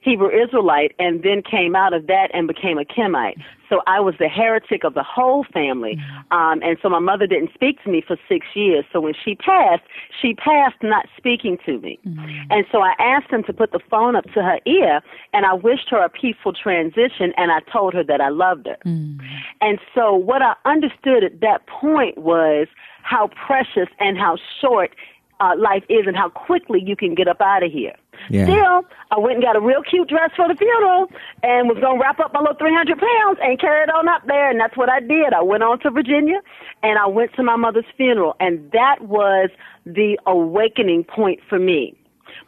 Hebrew 0.02 0.30
Israelite 0.30 0.94
and 0.98 1.24
then 1.24 1.42
came 1.42 1.76
out 1.76 1.94
of 1.94 2.08
that 2.08 2.30
and 2.34 2.48
became 2.48 2.78
a 2.78 2.86
Kemite. 2.86 3.38
so 3.68 3.82
I 3.86 4.00
was 4.00 4.16
the 4.18 4.30
heretic 4.30 4.84
of 4.86 4.94
the 4.94 5.04
whole 5.04 5.46
family. 5.54 5.98
Mm-hmm. 5.98 6.34
Um, 6.34 6.62
and 6.64 6.78
so 6.82 6.90
my 6.90 7.00
mother 7.00 7.28
didn't 7.28 7.54
speak 7.54 7.84
to 7.84 7.90
me 7.90 8.02
for 8.06 8.18
six 8.28 8.48
years. 8.56 8.86
So 8.94 9.02
when 9.02 9.14
she 9.14 9.36
passed, 9.36 9.84
she 10.22 10.34
passed 10.36 10.78
not 10.82 11.08
speaking 11.18 11.58
to 11.66 11.80
me. 11.80 12.00
Mm-hmm. 12.08 12.52
And 12.52 12.66
so 12.72 12.82
I 12.82 12.94
asked 12.98 13.30
him 13.30 13.44
to 13.44 13.54
put 13.54 13.72
the 13.72 13.82
phone 13.90 14.16
up 14.16 14.24
to 14.34 14.42
her 14.42 14.60
ear, 14.66 15.02
and 15.34 15.46
I 15.46 15.54
wished 15.54 15.90
her 15.90 16.04
a 16.04 16.10
peaceful 16.10 16.54
transition, 16.54 17.34
and 17.36 17.52
I 17.52 17.60
told 17.72 17.94
her 17.94 18.04
that 18.04 18.22
I 18.22 18.30
loved 18.30 18.68
her. 18.68 18.78
Mm-hmm. 18.86 19.26
And 19.62 19.80
so 19.94 20.14
what 20.14 20.42
I 20.42 20.56
understood 20.66 21.24
at 21.26 21.42
that 21.42 21.68
point 21.68 22.18
was 22.18 22.68
how 23.04 23.30
precious 23.46 23.90
and 24.00 24.18
how 24.18 24.38
short 24.62 24.92
uh, 25.40 25.56
life 25.58 25.84
is 25.90 26.06
and 26.06 26.16
how 26.16 26.30
quickly 26.30 26.82
you 26.86 26.96
can 26.96 27.16
get 27.16 27.28
up 27.28 27.42
out 27.42 27.64
of 27.64 27.72
here. 27.72 27.96
Yeah. 28.30 28.46
Still, 28.46 28.82
I 29.12 29.20
went 29.20 29.36
and 29.36 29.44
got 29.44 29.56
a 29.56 29.62
real 29.62 29.82
cute 29.82 30.10
dress 30.10 30.32
for 30.36 30.48
the 30.48 30.56
funeral 30.56 31.08
and 31.44 31.70
was 31.70 31.78
going 31.80 31.98
to 31.98 32.02
wrap 32.02 32.20
up 32.20 32.34
my 32.34 32.40
little 32.40 32.56
300 32.56 32.98
pounds 32.98 33.40
and 33.42 33.60
carry 33.60 33.84
it 33.84 33.90
on 33.90 34.08
up 34.08 34.24
there. 34.28 34.50
And 34.50 34.60
that's 34.60 34.78
what 34.78 34.90
I 34.90 35.00
did. 35.00 35.34
I 35.34 35.42
went 35.42 35.64
on 35.64 35.80
to 35.80 35.90
Virginia 35.90 36.42
and 36.84 37.00
I 37.00 37.08
went 37.08 37.34
to 37.36 37.44
my 37.44 37.56
mother's 37.56 37.86
funeral. 37.96 38.36
And 38.40 38.72
that 38.72 39.02
was 39.02 39.50
the 39.86 40.20
awakening 40.26 41.06
point 41.06 41.40
for 41.48 41.60
me. 41.60 41.96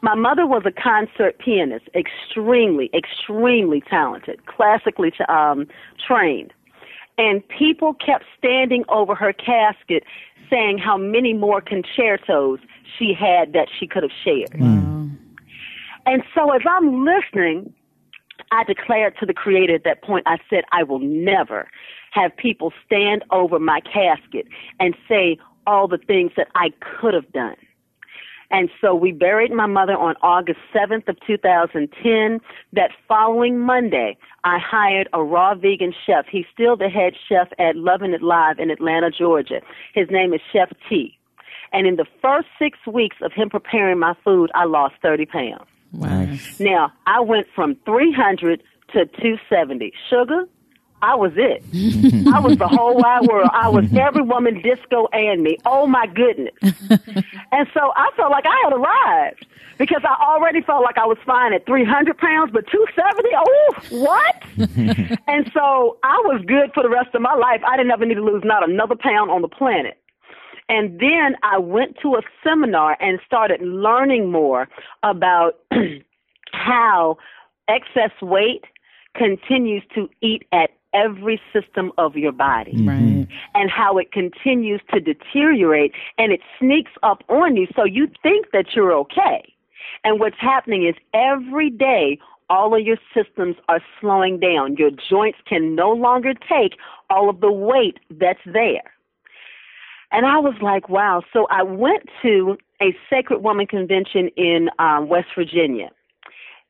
My 0.01 0.15
mother 0.15 0.47
was 0.47 0.63
a 0.65 0.71
concert 0.71 1.37
pianist, 1.39 1.85
extremely, 1.95 2.89
extremely 2.93 3.81
talented, 3.81 4.45
classically 4.45 5.11
um, 5.29 5.67
trained. 6.05 6.53
And 7.17 7.47
people 7.47 7.93
kept 7.93 8.25
standing 8.37 8.83
over 8.89 9.13
her 9.13 9.33
casket 9.33 10.03
saying 10.49 10.79
how 10.79 10.97
many 10.97 11.33
more 11.33 11.61
concertos 11.61 12.59
she 12.97 13.13
had 13.13 13.53
that 13.53 13.67
she 13.79 13.87
could 13.87 14.03
have 14.03 14.11
shared. 14.23 14.59
And 16.05 16.23
so 16.33 16.51
as 16.51 16.61
I'm 16.67 17.05
listening, 17.05 17.73
I 18.51 18.63
declared 18.63 19.15
to 19.19 19.25
the 19.25 19.33
Creator 19.33 19.75
at 19.75 19.83
that 19.83 20.01
point, 20.01 20.23
I 20.27 20.37
said, 20.49 20.63
I 20.71 20.83
will 20.83 20.99
never 20.99 21.69
have 22.11 22.35
people 22.35 22.73
stand 22.85 23.23
over 23.31 23.59
my 23.59 23.79
casket 23.81 24.47
and 24.79 24.95
say 25.07 25.37
all 25.67 25.87
the 25.87 25.97
things 25.97 26.31
that 26.37 26.47
I 26.55 26.71
could 26.79 27.13
have 27.13 27.31
done. 27.31 27.55
And 28.51 28.69
so 28.81 28.93
we 28.93 29.13
buried 29.13 29.51
my 29.51 29.65
mother 29.65 29.93
on 29.93 30.15
August 30.21 30.59
7th 30.75 31.07
of 31.07 31.15
2010. 31.25 32.41
That 32.73 32.91
following 33.07 33.59
Monday, 33.59 34.17
I 34.43 34.59
hired 34.59 35.07
a 35.13 35.23
raw 35.23 35.55
vegan 35.55 35.93
chef. 36.05 36.25
He's 36.29 36.45
still 36.53 36.75
the 36.75 36.89
head 36.89 37.13
chef 37.29 37.47
at 37.59 37.77
Loving 37.77 38.13
It 38.13 38.21
Live 38.21 38.59
in 38.59 38.69
Atlanta, 38.69 39.09
Georgia. 39.09 39.61
His 39.93 40.09
name 40.09 40.33
is 40.33 40.41
Chef 40.51 40.69
T. 40.89 41.17
And 41.71 41.87
in 41.87 41.95
the 41.95 42.05
first 42.21 42.47
six 42.59 42.77
weeks 42.85 43.15
of 43.21 43.31
him 43.31 43.49
preparing 43.49 43.99
my 43.99 44.15
food, 44.21 44.51
I 44.53 44.65
lost 44.65 44.95
30 45.01 45.27
pounds. 45.27 45.67
Nice. 45.93 46.59
Now, 46.59 46.91
I 47.05 47.19
went 47.19 47.47
from 47.53 47.75
300 47.85 48.63
to 48.93 49.05
270. 49.05 49.93
Sugar, 50.09 50.47
I 51.01 51.15
was 51.15 51.31
it. 51.35 51.63
I 52.33 52.39
was 52.39 52.57
the 52.57 52.67
whole 52.67 52.95
wide 52.95 53.27
world. 53.27 53.49
I 53.53 53.69
was 53.69 53.85
every 53.93 54.21
woman, 54.21 54.61
disco, 54.61 55.07
and 55.11 55.41
me. 55.41 55.57
Oh 55.65 55.87
my 55.87 56.05
goodness. 56.07 56.53
and 56.61 57.67
so 57.73 57.91
I 57.95 58.11
felt 58.15 58.31
like 58.31 58.45
I 58.45 58.61
had 58.63 58.73
arrived 58.73 59.45
because 59.79 60.01
I 60.03 60.15
already 60.23 60.61
felt 60.61 60.83
like 60.83 60.97
I 60.97 61.05
was 61.05 61.17
fine 61.25 61.53
at 61.53 61.65
300 61.65 62.17
pounds, 62.17 62.51
but 62.53 62.67
270, 62.67 63.29
oh, 63.35 63.73
what? 63.89 65.19
and 65.27 65.51
so 65.53 65.97
I 66.03 66.21
was 66.25 66.43
good 66.45 66.71
for 66.73 66.83
the 66.83 66.89
rest 66.89 67.15
of 67.15 67.21
my 67.21 67.33
life. 67.33 67.61
I 67.67 67.77
didn't 67.77 67.91
ever 67.91 68.05
need 68.05 68.15
to 68.15 68.23
lose 68.23 68.43
not 68.45 68.67
another 68.67 68.95
pound 68.95 69.31
on 69.31 69.41
the 69.41 69.47
planet. 69.47 70.00
And 70.69 70.99
then 70.99 71.35
I 71.43 71.57
went 71.57 71.97
to 72.01 72.15
a 72.15 72.21
seminar 72.43 72.97
and 72.99 73.19
started 73.25 73.61
learning 73.61 74.31
more 74.31 74.67
about 75.03 75.59
how 76.53 77.17
excess 77.67 78.11
weight 78.21 78.65
continues 79.15 79.83
to 79.95 80.09
eat 80.21 80.43
at 80.51 80.71
every 80.93 81.41
system 81.53 81.91
of 81.97 82.15
your 82.15 82.31
body 82.31 82.73
mm-hmm. 82.73 83.19
Right. 83.19 83.27
and 83.55 83.71
how 83.71 83.97
it 83.97 84.11
continues 84.11 84.81
to 84.93 84.99
deteriorate 84.99 85.93
and 86.17 86.33
it 86.33 86.41
sneaks 86.59 86.91
up 87.01 87.23
on 87.29 87.55
you 87.55 87.67
so 87.75 87.85
you 87.85 88.09
think 88.21 88.47
that 88.51 88.73
you're 88.75 88.93
okay. 88.93 89.53
And 90.03 90.19
what's 90.19 90.39
happening 90.39 90.85
is 90.85 90.95
every 91.13 91.69
day 91.69 92.19
all 92.49 92.75
of 92.75 92.85
your 92.85 92.97
systems 93.13 93.55
are 93.69 93.79
slowing 93.99 94.39
down. 94.39 94.75
Your 94.75 94.91
joints 94.91 95.39
can 95.47 95.75
no 95.75 95.91
longer 95.91 96.33
take 96.33 96.77
all 97.09 97.29
of 97.29 97.39
the 97.39 97.51
weight 97.51 97.97
that's 98.09 98.41
there. 98.45 98.83
And 100.11 100.25
I 100.25 100.37
was 100.37 100.55
like, 100.61 100.89
wow. 100.89 101.23
So 101.31 101.47
I 101.49 101.63
went 101.63 102.03
to 102.21 102.57
a 102.81 102.95
Sacred 103.09 103.41
Woman 103.43 103.67
convention 103.67 104.29
in 104.35 104.69
um, 104.79 105.07
West 105.07 105.29
Virginia. 105.35 105.89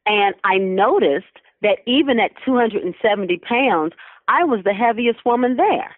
And 0.06 0.36
I 0.44 0.58
noticed 0.58 1.40
that 1.62 1.80
even 1.86 2.20
at 2.20 2.32
270 2.46 3.38
pounds, 3.38 3.94
I 4.28 4.44
was 4.44 4.64
the 4.64 4.74
heaviest 4.74 5.26
woman 5.26 5.58
there. 5.58 5.96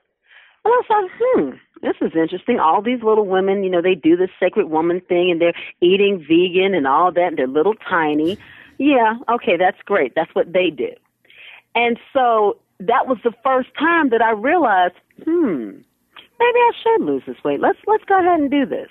And 0.65 0.73
I 0.73 0.81
thought, 0.88 1.09
hmm, 1.19 1.50
this 1.81 1.95
is 2.01 2.12
interesting. 2.15 2.59
All 2.59 2.81
these 2.81 3.03
little 3.03 3.25
women, 3.25 3.63
you 3.63 3.69
know, 3.69 3.81
they 3.81 3.95
do 3.95 4.15
this 4.15 4.29
sacred 4.39 4.69
woman 4.69 5.01
thing 5.01 5.29
and 5.31 5.41
they're 5.41 5.53
eating 5.81 6.19
vegan 6.19 6.73
and 6.73 6.88
all 6.88 7.12
that. 7.12 7.27
And 7.27 7.38
they're 7.38 7.47
little 7.47 7.75
tiny. 7.89 8.38
Yeah, 8.77 9.15
okay, 9.29 9.57
that's 9.57 9.81
great. 9.85 10.13
That's 10.15 10.33
what 10.33 10.53
they 10.53 10.69
do. 10.69 10.89
And 11.75 12.00
so 12.13 12.57
that 12.79 13.07
was 13.07 13.17
the 13.23 13.33
first 13.43 13.69
time 13.77 14.09
that 14.09 14.21
I 14.21 14.31
realized, 14.31 14.95
hmm, 15.23 15.71
maybe 16.39 16.57
I 16.59 16.71
should 16.81 17.01
lose 17.05 17.23
this 17.25 17.43
weight. 17.43 17.59
Let's 17.59 17.79
let's 17.87 18.03
go 18.05 18.19
ahead 18.19 18.39
and 18.39 18.51
do 18.51 18.65
this. 18.65 18.89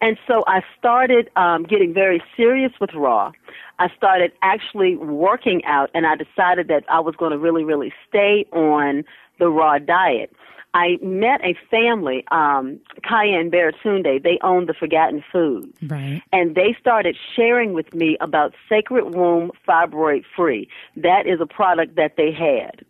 And 0.00 0.18
so 0.26 0.42
I 0.46 0.62
started 0.78 1.30
um, 1.36 1.62
getting 1.62 1.92
very 1.94 2.22
serious 2.36 2.72
with 2.80 2.92
raw. 2.94 3.32
I 3.78 3.88
started 3.96 4.32
actually 4.42 4.96
working 4.96 5.64
out, 5.64 5.90
and 5.94 6.06
I 6.06 6.16
decided 6.16 6.68
that 6.68 6.84
I 6.88 7.00
was 7.00 7.14
going 7.16 7.32
to 7.32 7.38
really, 7.38 7.64
really 7.64 7.92
stay 8.08 8.46
on 8.52 9.04
the 9.38 9.48
raw 9.48 9.78
diet. 9.78 10.34
I 10.72 10.98
met 11.02 11.40
a 11.44 11.54
family, 11.70 12.24
um, 12.30 12.78
Kaya 13.06 13.40
and 13.40 13.50
Baratunde. 13.50 14.22
They 14.22 14.38
own 14.42 14.66
the 14.66 14.74
Forgotten 14.74 15.24
Foods 15.32 15.76
Right. 15.82 16.22
and 16.32 16.54
they 16.54 16.76
started 16.78 17.16
sharing 17.34 17.72
with 17.72 17.92
me 17.92 18.16
about 18.20 18.54
Sacred 18.68 19.14
Womb 19.14 19.50
Fibroid 19.66 20.24
Free. 20.36 20.68
That 20.96 21.26
is 21.26 21.40
a 21.40 21.46
product 21.46 21.96
that 21.96 22.16
they 22.16 22.30
had. 22.30 22.84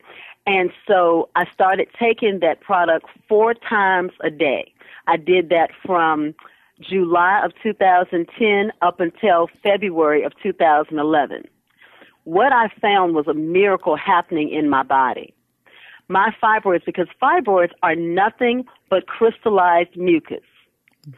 And 0.47 0.71
so 0.87 1.29
I 1.37 1.45
started 1.53 1.89
taking 1.99 2.41
that 2.41 2.61
product 2.61 3.07
four 3.29 3.55
times 3.55 4.13
a 4.23 4.31
day. 4.31 4.73
I 5.07 5.17
did 5.17 5.49
that 5.51 5.71
from 5.85 6.35
July 6.81 7.43
of 7.45 7.53
2010 7.63 8.73
up 8.81 9.01
until 9.01 9.49
February 9.63 10.23
of 10.23 10.33
2011. 10.43 11.45
What 12.25 12.53
I 12.53 12.69
found 12.81 13.15
was 13.15 13.27
a 13.29 13.35
miracle 13.35 13.97
happening 13.97 14.51
in 14.51 14.69
my 14.69 14.83
body. 14.83 15.35
My 16.09 16.35
fibroids, 16.43 16.85
because 16.85 17.07
fibroids 17.23 17.71
are 17.83 17.95
nothing 17.95 18.65
but 18.89 19.07
crystallized 19.07 19.97
mucus. 19.97 20.43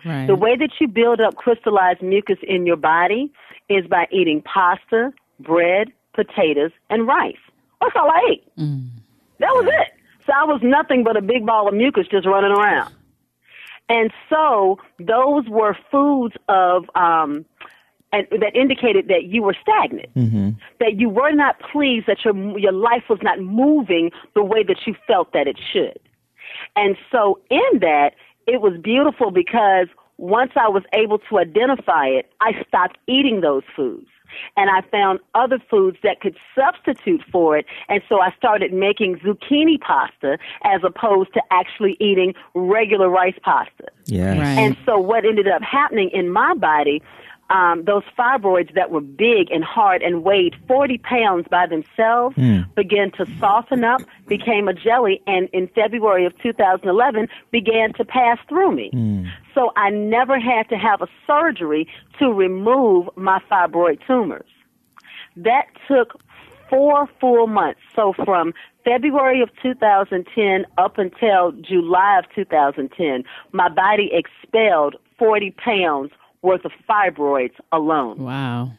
Right. 0.05 0.27
The 0.27 0.35
way 0.35 0.57
that 0.57 0.71
you 0.81 0.89
build 0.89 1.21
up 1.21 1.37
crystallized 1.37 2.03
mucus 2.03 2.39
in 2.43 2.67
your 2.67 2.77
body 2.77 3.33
is 3.69 3.87
by 3.87 4.07
eating 4.11 4.43
pasta, 4.43 5.13
bread, 5.41 5.93
potatoes, 6.15 6.71
and 6.91 7.07
rice. 7.07 7.37
That's 7.81 7.97
all 7.97 8.11
I 8.11 8.29
ate. 8.33 8.57
Mm. 8.57 8.89
That 9.43 9.53
was 9.55 9.67
it. 9.67 9.93
So 10.27 10.33
I 10.35 10.45
was 10.45 10.61
nothing 10.63 11.03
but 11.05 11.17
a 11.17 11.21
big 11.21 11.45
ball 11.45 11.69
of 11.69 11.75
mucus 11.75 12.07
just 12.09 12.27
running 12.27 12.53
around. 12.53 12.95
And 13.89 14.13
so 14.31 14.79
those 14.99 15.49
were 15.49 15.77
foods 15.91 16.35
of 16.49 16.89
um, 16.95 17.45
and 18.13 18.27
that 18.31 18.55
indicated 18.55 19.09
that 19.09 19.25
you 19.25 19.43
were 19.43 19.57
stagnant, 19.61 20.11
that 20.79 21.01
you 21.01 21.09
were 21.09 21.33
not 21.33 21.59
pleased, 21.61 22.07
that 22.07 22.25
your 22.25 22.35
your 22.59 22.73
life 22.73 23.05
was 23.09 23.19
not 23.23 23.41
moving 23.41 24.11
the 24.35 24.45
way 24.45 24.63
that 24.63 24.87
you 24.87 24.95
felt 25.07 25.33
that 25.33 25.47
it 25.47 25.59
should. 25.73 25.99
And 26.77 26.97
so 27.11 27.41
in 27.51 27.81
that, 27.81 28.11
it 28.47 28.61
was 28.61 28.75
beautiful 28.81 29.31
because 29.31 29.89
once 30.19 30.53
I 30.57 30.69
was 30.69 30.85
able 30.93 31.19
to 31.19 31.39
identify 31.39 32.07
it, 32.07 32.31
I 32.41 32.53
stopped 32.69 32.99
eating 33.09 33.41
those 33.41 33.63
foods. 33.75 34.09
And 34.57 34.71
I 34.71 34.83
found 34.91 35.21
other 35.35 35.59
foods 35.71 35.99
that 36.03 36.21
could 36.21 36.37
substitute 36.55 37.23
for 37.31 37.57
it. 37.57 37.67
And 37.89 38.03
so 38.09 38.21
I 38.21 38.33
started 38.37 38.73
making 38.73 39.17
zucchini 39.17 39.81
pasta 39.81 40.39
as 40.65 40.83
opposed 40.85 41.33
to 41.35 41.43
actually 41.51 41.97
eating 42.01 42.35
regular 42.55 43.09
rice 43.09 43.39
pasta. 43.43 43.87
Yes. 44.07 44.39
Right. 44.39 44.59
And 44.59 44.77
so 44.85 44.99
what 44.99 45.25
ended 45.25 45.49
up 45.49 45.63
happening 45.63 46.11
in 46.13 46.31
my 46.31 46.55
body, 46.55 47.03
um, 47.51 47.85
those 47.85 48.03
fibroids 48.19 48.73
that 48.75 48.91
were 48.91 49.03
big 49.03 49.51
and 49.51 49.63
hard 49.63 50.01
and 50.03 50.25
weighed 50.25 50.55
40 50.67 50.99
pounds 50.99 51.47
by 51.51 51.67
themselves 51.67 52.35
began 52.75 53.11
to 53.13 53.27
soften 53.39 53.85
up, 53.85 54.01
became 54.27 54.69
a 54.69 54.73
jelly, 54.73 55.21
and 55.27 55.49
in 55.53 55.69
February 55.69 56.25
of 56.25 56.33
2011 56.39 57.29
began 57.51 57.93
to 57.95 58.05
pass 58.05 58.39
through 58.49 58.73
me. 58.73 58.91
So 59.55 59.73
I 59.77 59.91
never 59.91 60.39
had 60.41 60.69
to 60.71 60.77
have 60.77 61.03
a 61.03 61.09
surgery 61.27 61.87
to 62.19 62.33
remove 62.33 63.09
my 63.17 63.41
fibroid 63.51 64.05
tumors. 64.07 64.49
That 65.37 65.67
took 65.89 66.21
four 66.69 67.09
full 67.21 67.47
months. 67.47 67.81
So 67.95 68.15
from 68.25 68.55
February 68.85 69.43
of 69.43 69.51
2010 69.63 70.65
up 70.79 70.99
until 70.99 71.53
July 71.53 72.19
of 72.19 72.25
2010, 72.35 73.25
my 73.53 73.69
body 73.69 74.11
expelled 74.13 74.97
40 75.19 75.51
pounds 75.53 76.13
worth 76.41 76.65
of 76.65 76.73
fibroids 76.89 77.55
alone. 77.71 78.19
wow. 78.19 78.73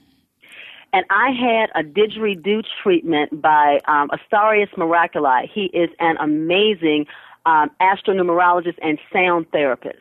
and 0.92 1.06
I 1.10 1.30
had 1.32 1.70
a 1.76 1.88
didgeridoo 1.88 2.64
treatment 2.82 3.42
by 3.42 3.80
um, 3.88 4.10
Astarius 4.10 4.74
Miraculi. 4.76 5.50
He 5.50 5.66
is 5.66 5.90
an 6.00 6.18
amazing 6.18 7.06
um, 7.46 7.72
astronumerologist 7.82 8.78
and 8.82 9.00
sound 9.12 9.50
therapist. 9.52 10.00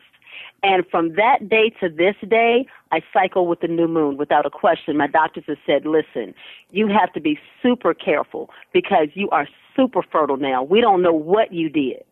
And 0.63 0.85
from 0.89 1.15
that 1.15 1.49
day 1.49 1.71
to 1.81 1.89
this 1.89 2.15
day, 2.27 2.65
I 2.91 3.01
cycle 3.11 3.47
with 3.47 3.59
the 3.59 3.67
new 3.67 3.87
moon 3.87 4.15
without 4.15 4.45
a 4.45 4.49
question. 4.49 4.95
My 4.95 5.07
doctors 5.07 5.43
have 5.47 5.57
said, 5.65 5.85
listen, 5.85 6.33
you 6.71 6.87
have 6.87 7.11
to 7.13 7.19
be 7.19 7.37
super 7.61 7.93
careful 7.93 8.49
because 8.71 9.09
you 9.13 9.29
are 9.31 9.47
super 9.75 10.01
fertile 10.01 10.37
now. 10.37 10.63
We 10.63 10.79
don't 10.79 11.01
know 11.01 11.13
what 11.13 11.51
you 11.51 11.69
did, 11.69 12.03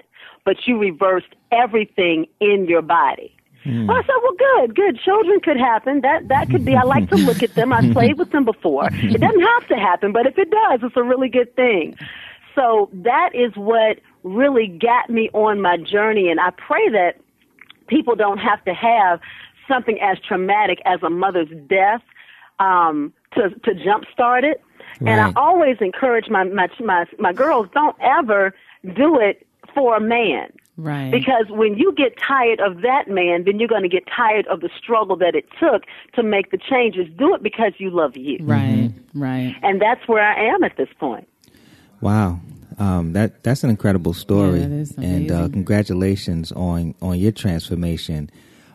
but 0.43 0.58
you 0.65 0.77
reversed 0.77 1.34
everything 1.53 2.27
in 2.41 2.67
your 2.67 2.81
body. 2.81 3.34
Mm. 3.65 3.88
Well, 3.88 3.98
I 3.98 4.01
said, 4.01 4.15
well, 4.22 4.34
good, 4.38 4.75
good. 4.75 5.00
Children 5.00 5.39
could 5.39 5.58
happen. 5.58 6.01
That 6.01 6.27
that 6.27 6.50
could 6.50 6.65
be. 6.65 6.75
I 6.75 6.81
like 6.81 7.10
to 7.10 7.15
look 7.15 7.43
at 7.43 7.53
them. 7.53 7.72
I 7.72 7.89
played 7.93 8.17
with 8.17 8.31
them 8.31 8.43
before. 8.43 8.89
It 8.91 9.22
doesn't 9.22 9.41
have 9.41 9.67
to 9.67 9.75
happen, 9.75 10.12
but 10.12 10.25
if 10.25 10.38
it 10.38 10.50
does, 10.50 10.79
it's 10.81 10.98
a 10.98 11.03
really 11.03 11.29
good 11.29 11.55
thing. 11.55 11.96
So 12.55 12.89
that 12.91 13.29
is 13.34 13.55
what 13.55 14.00
really 14.24 14.67
got 14.67 15.10
me 15.10 15.29
on 15.34 15.62
my 15.62 15.77
journey, 15.77 16.29
and 16.29 16.39
I 16.39 16.50
pray 16.50 16.89
that 16.89 17.22
people 17.91 18.15
don't 18.15 18.39
have 18.39 18.63
to 18.65 18.74
have 18.74 19.19
something 19.67 20.00
as 20.01 20.17
traumatic 20.27 20.79
as 20.86 21.03
a 21.03 21.10
mother's 21.10 21.50
death 21.67 22.01
um, 22.60 23.13
to 23.33 23.50
to 23.50 23.71
jumpstart 23.71 24.43
it. 24.43 24.62
Right. 25.00 25.12
And 25.12 25.21
I 25.21 25.39
always 25.39 25.77
encourage 25.81 26.29
my, 26.29 26.43
my 26.45 26.67
my 26.79 27.05
my 27.19 27.33
girls 27.33 27.67
don't 27.74 27.95
ever 28.01 28.55
do 28.95 29.19
it 29.19 29.45
for 29.75 29.95
a 29.95 30.01
man. 30.01 30.51
Right. 30.77 31.12
Because 31.12 31.45
when 31.50 31.77
you 31.77 31.93
get 31.93 32.17
tired 32.17 32.60
of 32.60 32.81
that 32.81 33.07
man, 33.07 33.43
then 33.43 33.60
you're 33.60 33.67
going 33.67 33.83
to 33.83 33.89
get 33.89 34.07
tired 34.07 34.48
of 34.48 34.62
the 34.62 34.69
struggle 34.81 35.15
that 35.17 35.36
it 35.36 35.45
took 35.60 35.83
to 36.15 36.24
make 36.24 36.50
the 36.50 36.57
changes. 36.57 37.07
Do 37.17 37.36
it 37.36 37.43
because 37.43 37.74
you 37.77 37.91
love 37.91 38.17
you. 38.17 38.39
Right. 38.41 38.91
Right. 39.13 39.55
And 39.62 39.81
that's 39.81 40.07
where 40.07 40.24
I 40.24 40.43
am 40.53 40.63
at 40.63 40.77
this 40.77 40.89
point. 40.98 41.27
Wow. 42.00 42.39
Um, 42.81 43.13
that 43.13 43.43
that's 43.43 43.63
an 43.63 43.69
incredible 43.69 44.15
story, 44.15 44.61
yeah, 44.61 44.85
and 44.97 45.31
uh, 45.31 45.50
congratulations 45.50 46.51
on 46.51 46.95
on 47.00 47.19
your 47.19 47.31
transformation. 47.31 48.31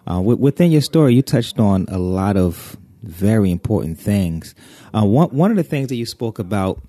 Uh, 0.07 0.19
w- 0.19 0.37
within 0.37 0.71
your 0.71 0.81
story, 0.81 1.13
you 1.13 1.23
touched 1.23 1.59
on 1.59 1.87
a 1.89 1.99
lot 1.99 2.37
of 2.37 2.77
very 3.03 3.51
important 3.51 3.99
things. 3.99 4.55
Uh, 4.95 5.05
one 5.05 5.31
one 5.31 5.51
of 5.51 5.57
the 5.57 5.65
things 5.65 5.89
that 5.89 5.97
you 5.97 6.07
spoke 6.07 6.39
about 6.39 6.81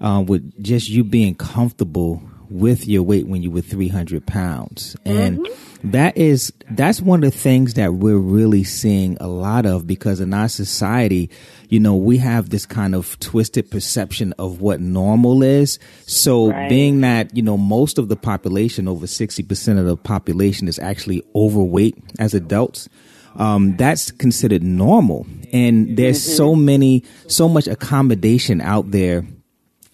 uh, 0.00 0.24
with 0.26 0.60
just 0.60 0.88
you 0.88 1.04
being 1.04 1.36
comfortable 1.36 2.20
with 2.50 2.88
your 2.88 3.04
weight 3.04 3.28
when 3.28 3.40
you 3.40 3.52
were 3.52 3.60
300 3.60 4.26
pounds. 4.26 4.96
And 5.04 5.38
mm-hmm. 5.38 5.73
That 5.84 6.16
is, 6.16 6.52
that's 6.70 7.00
one 7.00 7.22
of 7.22 7.32
the 7.32 7.38
things 7.38 7.74
that 7.74 7.94
we're 7.94 8.18
really 8.18 8.64
seeing 8.64 9.16
a 9.20 9.28
lot 9.28 9.66
of 9.66 9.86
because 9.86 10.20
in 10.20 10.32
our 10.32 10.48
society, 10.48 11.30
you 11.68 11.78
know, 11.78 11.94
we 11.94 12.18
have 12.18 12.50
this 12.50 12.64
kind 12.64 12.94
of 12.94 13.18
twisted 13.20 13.70
perception 13.70 14.32
of 14.38 14.60
what 14.60 14.80
normal 14.80 15.42
is. 15.42 15.78
So 16.06 16.50
right. 16.50 16.68
being 16.68 17.02
that, 17.02 17.36
you 17.36 17.42
know, 17.42 17.56
most 17.56 17.98
of 17.98 18.08
the 18.08 18.16
population, 18.16 18.88
over 18.88 19.06
60% 19.06 19.78
of 19.78 19.84
the 19.84 19.96
population 19.96 20.68
is 20.68 20.78
actually 20.78 21.22
overweight 21.34 21.98
as 22.18 22.32
adults. 22.32 22.88
Um, 23.36 23.76
that's 23.76 24.10
considered 24.10 24.62
normal. 24.62 25.26
And 25.52 25.96
there's 25.96 26.20
mm-hmm. 26.20 26.36
so 26.36 26.54
many, 26.54 27.04
so 27.28 27.48
much 27.48 27.66
accommodation 27.66 28.60
out 28.60 28.90
there 28.90 29.26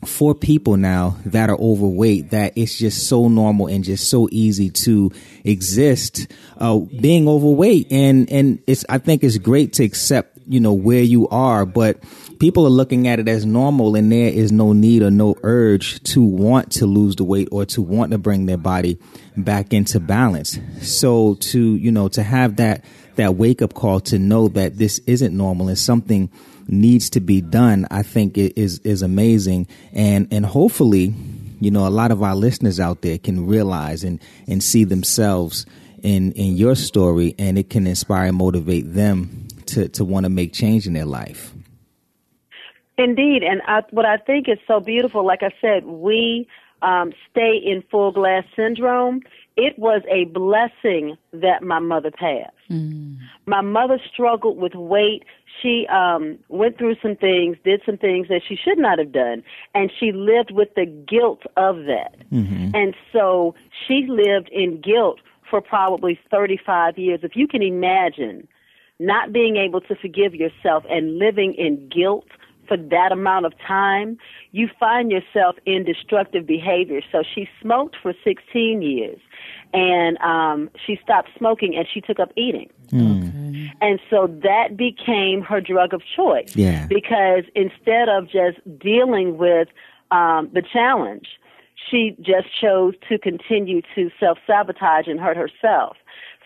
for 0.05 0.35
people 0.35 0.77
now 0.77 1.17
that 1.27 1.51
are 1.51 1.59
overweight 1.59 2.31
that 2.31 2.55
it's 2.57 2.79
just 2.79 3.07
so 3.07 3.29
normal 3.29 3.67
and 3.67 3.85
just 3.85 4.09
so 4.09 4.29
easy 4.33 4.71
to 4.71 5.11
exist 5.45 6.27
uh, 6.59 6.79
being 6.79 7.29
overweight. 7.29 7.91
And 7.93 8.31
and 8.31 8.63
it's 8.67 8.85
i 8.89 8.99
think 8.99 9.23
it's 9.23 9.39
great 9.39 9.75
to 9.75 9.85
accept 9.85 10.39
you 10.47 10.61
know 10.61 10.73
where 10.73 11.03
you 11.03 11.29
are 11.29 11.65
but 11.65 12.03
people 12.41 12.67
are 12.67 12.71
looking 12.71 13.07
at 13.07 13.21
it 13.21 13.29
as 13.29 13.45
normal 13.45 13.95
and 13.95 14.11
there 14.11 14.29
is 14.29 14.51
no 14.51 14.73
need 14.73 15.03
or 15.03 15.11
no 15.11 15.37
urge 15.43 16.03
to 16.03 16.23
want 16.23 16.73
to 16.73 16.87
lose 16.87 17.15
the 17.17 17.25
weight 17.25 17.49
or 17.53 17.67
to 17.67 17.83
want 17.83 18.11
to 18.11 18.19
bring 18.19 18.47
their 18.47 18.57
body 18.57 18.99
back 19.37 19.73
into 19.73 20.01
balance. 20.01 20.59
So 20.81 21.35
to 21.35 21.77
you 21.77 21.93
know 21.93 22.09
to 22.09 22.23
have 22.23 22.57
that 22.57 22.85
that 23.17 23.37
wake 23.37 23.63
up 23.63 23.75
call 23.75 24.01
to 24.01 24.19
know 24.19 24.49
that 24.49 24.79
this 24.79 24.99
isn't 25.01 25.37
normal 25.37 25.69
is 25.69 25.83
something 25.83 26.31
needs 26.71 27.11
to 27.11 27.21
be 27.21 27.41
done, 27.41 27.87
I 27.91 28.03
think 28.03 28.39
is 28.39 28.79
is 28.81 29.03
amazing, 29.03 29.67
and 29.93 30.29
and 30.31 30.47
hopefully, 30.47 31.15
you 31.61 31.71
know, 31.71 31.87
a 31.87 31.91
lot 31.91 32.11
of 32.11 32.23
our 32.23 32.35
listeners 32.35 32.81
out 32.81 33.03
there 33.03 33.19
can 33.19 33.47
realize 33.47 34.05
and 34.05 34.21
and 34.47 34.63
see 34.63 34.85
themselves 34.85 35.67
in 36.03 36.33
in 36.33 36.57
your 36.57 36.75
story, 36.75 37.35
and 37.39 37.59
it 37.59 37.71
can 37.71 37.87
inspire 37.87 38.27
and 38.27 38.37
motivate 38.37 38.95
them 38.95 39.49
to 39.67 39.89
to 39.89 40.05
want 40.05 40.25
to 40.25 40.31
make 40.31 40.53
change 40.53 40.87
in 40.87 40.93
their 40.93 41.07
life. 41.07 41.53
Indeed, 42.97 43.43
and 43.43 43.63
I, 43.67 43.83
what 43.91 44.05
I 44.05 44.19
think 44.19 44.49
is 44.49 44.59
so 44.67 44.79
beautiful, 44.79 45.25
like 45.25 45.43
I 45.43 45.53
said, 45.61 45.87
we 45.87 46.47
um, 46.83 47.15
stay 47.31 47.57
in 47.57 47.83
full 47.91 48.13
glass 48.13 48.45
syndrome 48.55 49.23
it 49.61 49.79
was 49.79 50.03
a 50.11 50.25
blessing 50.25 51.19
that 51.33 51.63
my 51.63 51.79
mother 51.81 52.11
passed. 52.11 52.55
Mm. 52.71 53.19
My 53.47 53.61
mother 53.61 54.01
struggled 54.13 54.57
with 54.57 54.75
weight. 54.75 55.25
She 55.63 55.87
um, 55.89 56.39
went 56.49 56.79
through 56.79 56.97
some 57.03 57.17
things, 57.17 57.57
did 57.65 57.83
some 57.85 57.97
things 57.97 58.29
that 58.29 58.43
she 58.47 58.57
should 58.57 58.79
not 58.79 58.99
have 58.99 59.13
done, 59.13 59.43
and 59.75 59.91
she 59.99 60.13
lived 60.13 60.51
with 60.51 60.69
the 60.75 60.87
guilt 60.87 61.43
of 61.57 61.85
that. 61.87 62.17
Mm-hmm. 62.33 62.75
And 62.75 62.95
so 63.13 63.55
she 63.87 64.07
lived 64.09 64.49
in 64.51 64.81
guilt 64.81 65.21
for 65.49 65.61
probably 65.61 66.19
35 66.31 66.97
years. 66.97 67.21
If 67.23 67.35
you 67.35 67.47
can 67.49 67.63
imagine 67.63 68.47
not 68.99 69.33
being 69.33 69.57
able 69.57 69.81
to 69.81 69.95
forgive 69.97 70.35
yourself 70.35 70.85
and 70.89 71.19
living 71.19 71.55
in 71.55 71.89
guilt 71.89 72.27
for 72.69 72.77
that 72.77 73.11
amount 73.11 73.47
of 73.47 73.53
time, 73.67 74.17
you 74.53 74.69
find 74.79 75.11
yourself 75.11 75.57
in 75.67 75.85
destructive 75.85 76.47
behavior. 76.47 77.01
So 77.11 77.25
she 77.35 77.49
smoked 77.61 77.97
for 78.01 78.15
16 78.23 78.81
years 78.81 79.19
and 79.73 80.17
um, 80.19 80.71
she 80.87 80.99
stopped 81.03 81.31
smoking 81.37 81.75
and 81.77 81.87
she 81.93 82.01
took 82.01 82.21
up 82.21 82.31
eating. 82.37 82.71
Mm. 82.93 83.50
And 83.81 84.01
so 84.09 84.27
that 84.43 84.77
became 84.77 85.43
her 85.43 85.61
drug 85.61 85.93
of 85.95 86.03
choice. 86.17 86.55
Yeah. 86.57 86.87
Because 86.87 87.45
instead 87.55 88.09
of 88.09 88.25
just 88.25 88.59
dealing 88.79 89.39
with 89.39 89.69
um, 90.11 90.51
the 90.53 90.63
challenge, 90.63 91.29
she 91.91 92.17
just 92.21 92.49
chose 92.61 92.95
to 93.09 93.19
continue 93.19 93.83
to 93.95 94.11
self 94.19 94.39
sabotage 94.47 95.07
and 95.07 95.19
hurt 95.19 95.37
herself. 95.37 95.97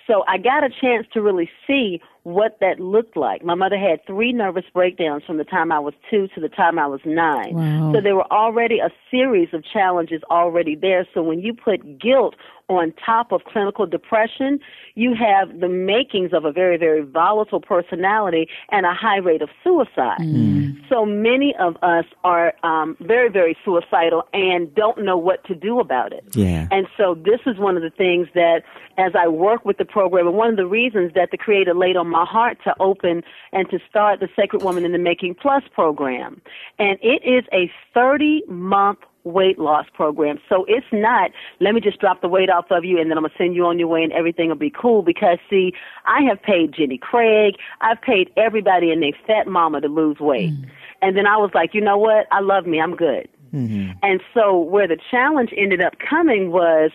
So 0.07 0.23
I 0.29 0.37
got 0.39 0.65
a 0.65 0.69
chance 0.69 1.07
to 1.15 1.23
really 1.23 1.49
see 1.67 2.01
what 2.25 2.59
that 2.61 2.81
looked 2.81 3.17
like. 3.17 3.45
My 3.45 3.55
mother 3.55 3.79
had 3.79 4.05
three 4.07 4.33
nervous 4.33 4.65
breakdowns 4.73 5.25
from 5.25 5.39
the 5.39 5.45
time 5.45 5.73
I 5.73 5.79
was 5.79 5.95
two 6.11 6.29
to 6.35 6.41
the 6.41 6.49
time 6.49 6.79
I 6.79 6.87
was 6.87 7.01
nine. 7.05 7.55
Wow. 7.55 7.93
So 7.95 8.01
there 8.01 8.15
were 8.15 8.31
already 8.33 8.79
a 8.79 8.91
series 9.11 9.49
of 9.53 9.65
challenges 9.65 10.23
already 10.31 10.75
there. 10.75 11.07
So 11.15 11.23
when 11.23 11.41
you 11.41 11.55
put 11.55 11.99
guilt 11.99 12.35
on 12.69 12.93
top 13.05 13.33
of 13.33 13.45
clinical 13.45 13.87
depression, 13.87 14.59
you 14.95 15.15
have 15.15 15.61
the 15.61 15.69
makings 15.69 16.33
of 16.33 16.45
a 16.45 16.53
very, 16.53 16.77
very 16.77 17.03
volatile 17.03 17.61
personality 17.61 18.49
and 18.71 18.87
a 18.87 18.95
high 18.95 19.19
rate 19.19 19.43
of 19.43 19.51
suicide. 19.63 20.21
Mm. 20.21 20.89
So 20.89 21.05
many 21.05 21.55
of 21.61 21.77
us 21.83 22.05
are 22.23 22.55
um, 22.63 22.97
very, 23.01 23.29
very 23.29 23.57
suicidal 23.65 24.25
and 24.33 24.75
don't 24.75 25.05
know 25.05 25.19
what 25.19 25.45
to 25.45 25.55
do 25.55 25.79
about 25.81 26.13
it. 26.13 26.25
Yeah. 26.33 26.69
And 26.71 26.87
so 26.97 27.15
this 27.15 27.41
is 27.47 27.59
one 27.59 27.77
of 27.77 27.83
the 27.83 27.91
things 27.91 28.29
that, 28.35 28.63
as 28.97 29.13
I 29.15 29.29
work 29.29 29.65
with 29.65 29.77
the 29.77 29.85
program, 29.85 30.27
and 30.27 30.37
one 30.37 30.51
of 30.51 30.57
the 30.57 30.67
reasons 30.67 31.13
that 31.15 31.31
the 31.31 31.39
Creator 31.39 31.75
laid 31.75 31.97
on 31.97 32.09
my 32.09 32.25
heart 32.25 32.59
to 32.65 32.75
open 32.81 33.23
and 33.53 33.69
to 33.71 33.79
start 33.89 34.21
the 34.21 34.29
Sacred 34.37 34.63
Woman 34.63 34.85
in 34.85 34.93
the 34.93 34.99
Making 34.99 35.35
Plus 35.35 35.63
program. 35.73 36.41
And 36.79 36.99
it 37.03 37.23
is 37.25 37.45
a 37.53 37.71
30 37.93 38.43
month 38.49 39.01
weight 39.25 39.59
loss 39.59 39.87
program. 39.93 40.39
So 40.49 40.65
it's 40.69 40.87
not, 40.93 41.31
let 41.61 41.75
me 41.75 41.81
just 41.81 41.99
drop 41.99 42.21
the 42.21 42.29
weight 42.29 42.51
off 42.51 42.67
of 42.71 42.85
you 42.85 43.01
and 43.01 43.11
then 43.11 43.19
I'm 43.19 43.23
going 43.23 43.33
to 43.33 43.39
send 43.39 43.55
you 43.55 43.65
on 43.67 43.79
your 43.79 43.89
way 43.89 44.03
and 44.03 44.13
everything 44.13 44.49
will 44.49 44.57
be 44.57 44.71
cool 44.71 45.03
because 45.03 45.39
see, 45.49 45.73
I 46.05 46.23
have 46.29 46.43
paid 46.43 46.75
Jenny 46.75 46.99
Craig, 46.99 47.55
I've 47.81 48.01
paid 48.01 48.31
everybody 48.37 48.91
and 48.91 49.03
their 49.03 49.13
fat 49.27 49.47
mama 49.47 49.81
to 49.81 49.89
lose 49.89 50.19
weight. 50.21 50.53
Mm-hmm. 50.53 50.71
And 51.03 51.17
then 51.17 51.27
I 51.27 51.37
was 51.37 51.51
like, 51.55 51.75
you 51.75 51.81
know 51.81 51.99
what? 51.99 52.27
I 52.31 52.41
love 52.41 52.67
me. 52.67 52.81
I'm 52.81 52.95
good. 52.95 53.29
Mm-hmm. 53.55 53.93
And 54.03 54.21
so 54.33 54.59
where 54.59 54.89
the 54.89 54.99
challenge 55.11 55.51
ended 55.57 55.83
up 55.83 55.95
coming 55.99 56.51
was 56.51 56.91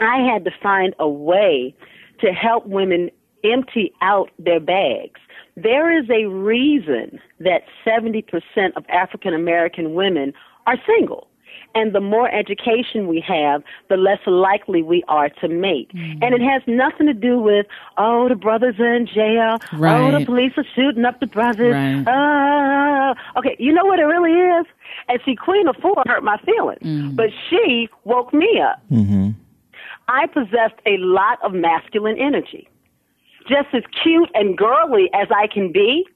I 0.00 0.18
had 0.18 0.44
to 0.44 0.50
find 0.62 0.94
a 0.98 1.08
way 1.08 1.74
to 2.20 2.32
help 2.32 2.66
women 2.66 3.10
empty 3.44 3.92
out 4.02 4.30
their 4.38 4.60
bags. 4.60 5.20
There 5.56 5.96
is 5.96 6.08
a 6.10 6.26
reason 6.26 7.20
that 7.40 7.62
70% 7.86 8.24
of 8.76 8.84
African 8.88 9.34
American 9.34 9.94
women 9.94 10.32
are 10.66 10.76
single. 10.86 11.28
And 11.74 11.94
the 11.94 12.00
more 12.00 12.32
education 12.32 13.06
we 13.06 13.20
have, 13.20 13.62
the 13.88 13.96
less 13.96 14.18
likely 14.26 14.82
we 14.82 15.04
are 15.06 15.28
to 15.28 15.48
mate. 15.48 15.90
Mm-hmm. 15.94 16.22
And 16.22 16.34
it 16.34 16.40
has 16.40 16.62
nothing 16.66 17.06
to 17.06 17.14
do 17.14 17.38
with, 17.38 17.66
oh, 17.98 18.28
the 18.28 18.34
brothers 18.34 18.76
are 18.78 18.94
in 18.94 19.06
jail. 19.06 19.58
Right. 19.72 20.14
Oh, 20.14 20.18
the 20.18 20.24
police 20.24 20.52
are 20.56 20.64
shooting 20.74 21.04
up 21.04 21.20
the 21.20 21.26
brothers. 21.26 21.74
Right. 21.74 22.04
Uh, 22.06 23.38
okay, 23.38 23.54
you 23.58 23.72
know 23.72 23.84
what 23.84 23.98
it 23.98 24.04
really 24.04 24.32
is? 24.32 24.66
And 25.08 25.20
see, 25.24 25.36
Queen 25.36 25.66
Afua 25.66 26.02
hurt 26.06 26.24
my 26.24 26.38
feelings, 26.38 26.82
mm-hmm. 26.82 27.14
but 27.14 27.30
she 27.48 27.88
woke 28.04 28.32
me 28.32 28.60
up. 28.60 28.82
Mm-hmm. 28.90 29.30
I 30.08 30.26
possessed 30.26 30.80
a 30.86 30.96
lot 30.98 31.38
of 31.44 31.52
masculine 31.52 32.18
energy. 32.18 32.68
Just 33.46 33.68
as 33.72 33.82
cute 34.02 34.30
and 34.34 34.56
girly 34.56 35.10
as 35.14 35.28
I 35.34 35.46
can 35.46 35.70
be, 35.70 36.06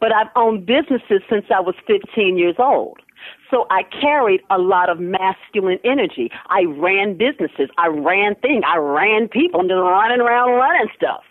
but 0.00 0.12
I've 0.12 0.28
owned 0.36 0.66
businesses 0.66 1.22
since 1.28 1.46
I 1.54 1.60
was 1.60 1.74
15 1.86 2.38
years 2.38 2.56
old. 2.58 3.00
So 3.50 3.66
I 3.70 3.82
carried 3.84 4.40
a 4.50 4.58
lot 4.58 4.88
of 4.88 4.98
masculine 4.98 5.78
energy. 5.84 6.30
I 6.48 6.64
ran 6.64 7.16
businesses. 7.16 7.68
I 7.78 7.88
ran 7.88 8.34
things. 8.36 8.62
I 8.66 8.78
ran 8.78 9.28
people. 9.28 9.60
I'm 9.60 9.68
just 9.68 9.76
running 9.76 10.20
around 10.20 10.50
running 10.52 10.88
stuff. 10.94 11.22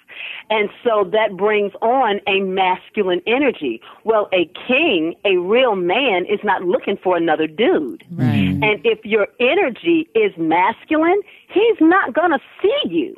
And 0.50 0.70
so 0.84 1.10
that 1.12 1.36
brings 1.36 1.74
on 1.82 2.22
a 2.28 2.40
masculine 2.42 3.22
energy. 3.28 3.82
Well, 4.04 4.30
a 4.34 4.50
king, 4.68 5.16
a 5.26 5.38
real 5.38 5.76
man, 5.76 6.26
is 6.26 6.40
not 6.44 6.64
looking 6.64 6.98
for 6.98 7.18
another 7.18 7.48
dude. 7.48 8.06
Right. 8.12 8.58
And 8.62 8.80
if 8.86 9.04
your 9.04 9.28
energy 9.40 10.08
is 10.16 10.32
masculine, 10.38 11.22
he's 11.50 11.78
not 11.82 12.14
going 12.14 12.32
to 12.32 12.40
see 12.62 12.90
you. 12.90 13.16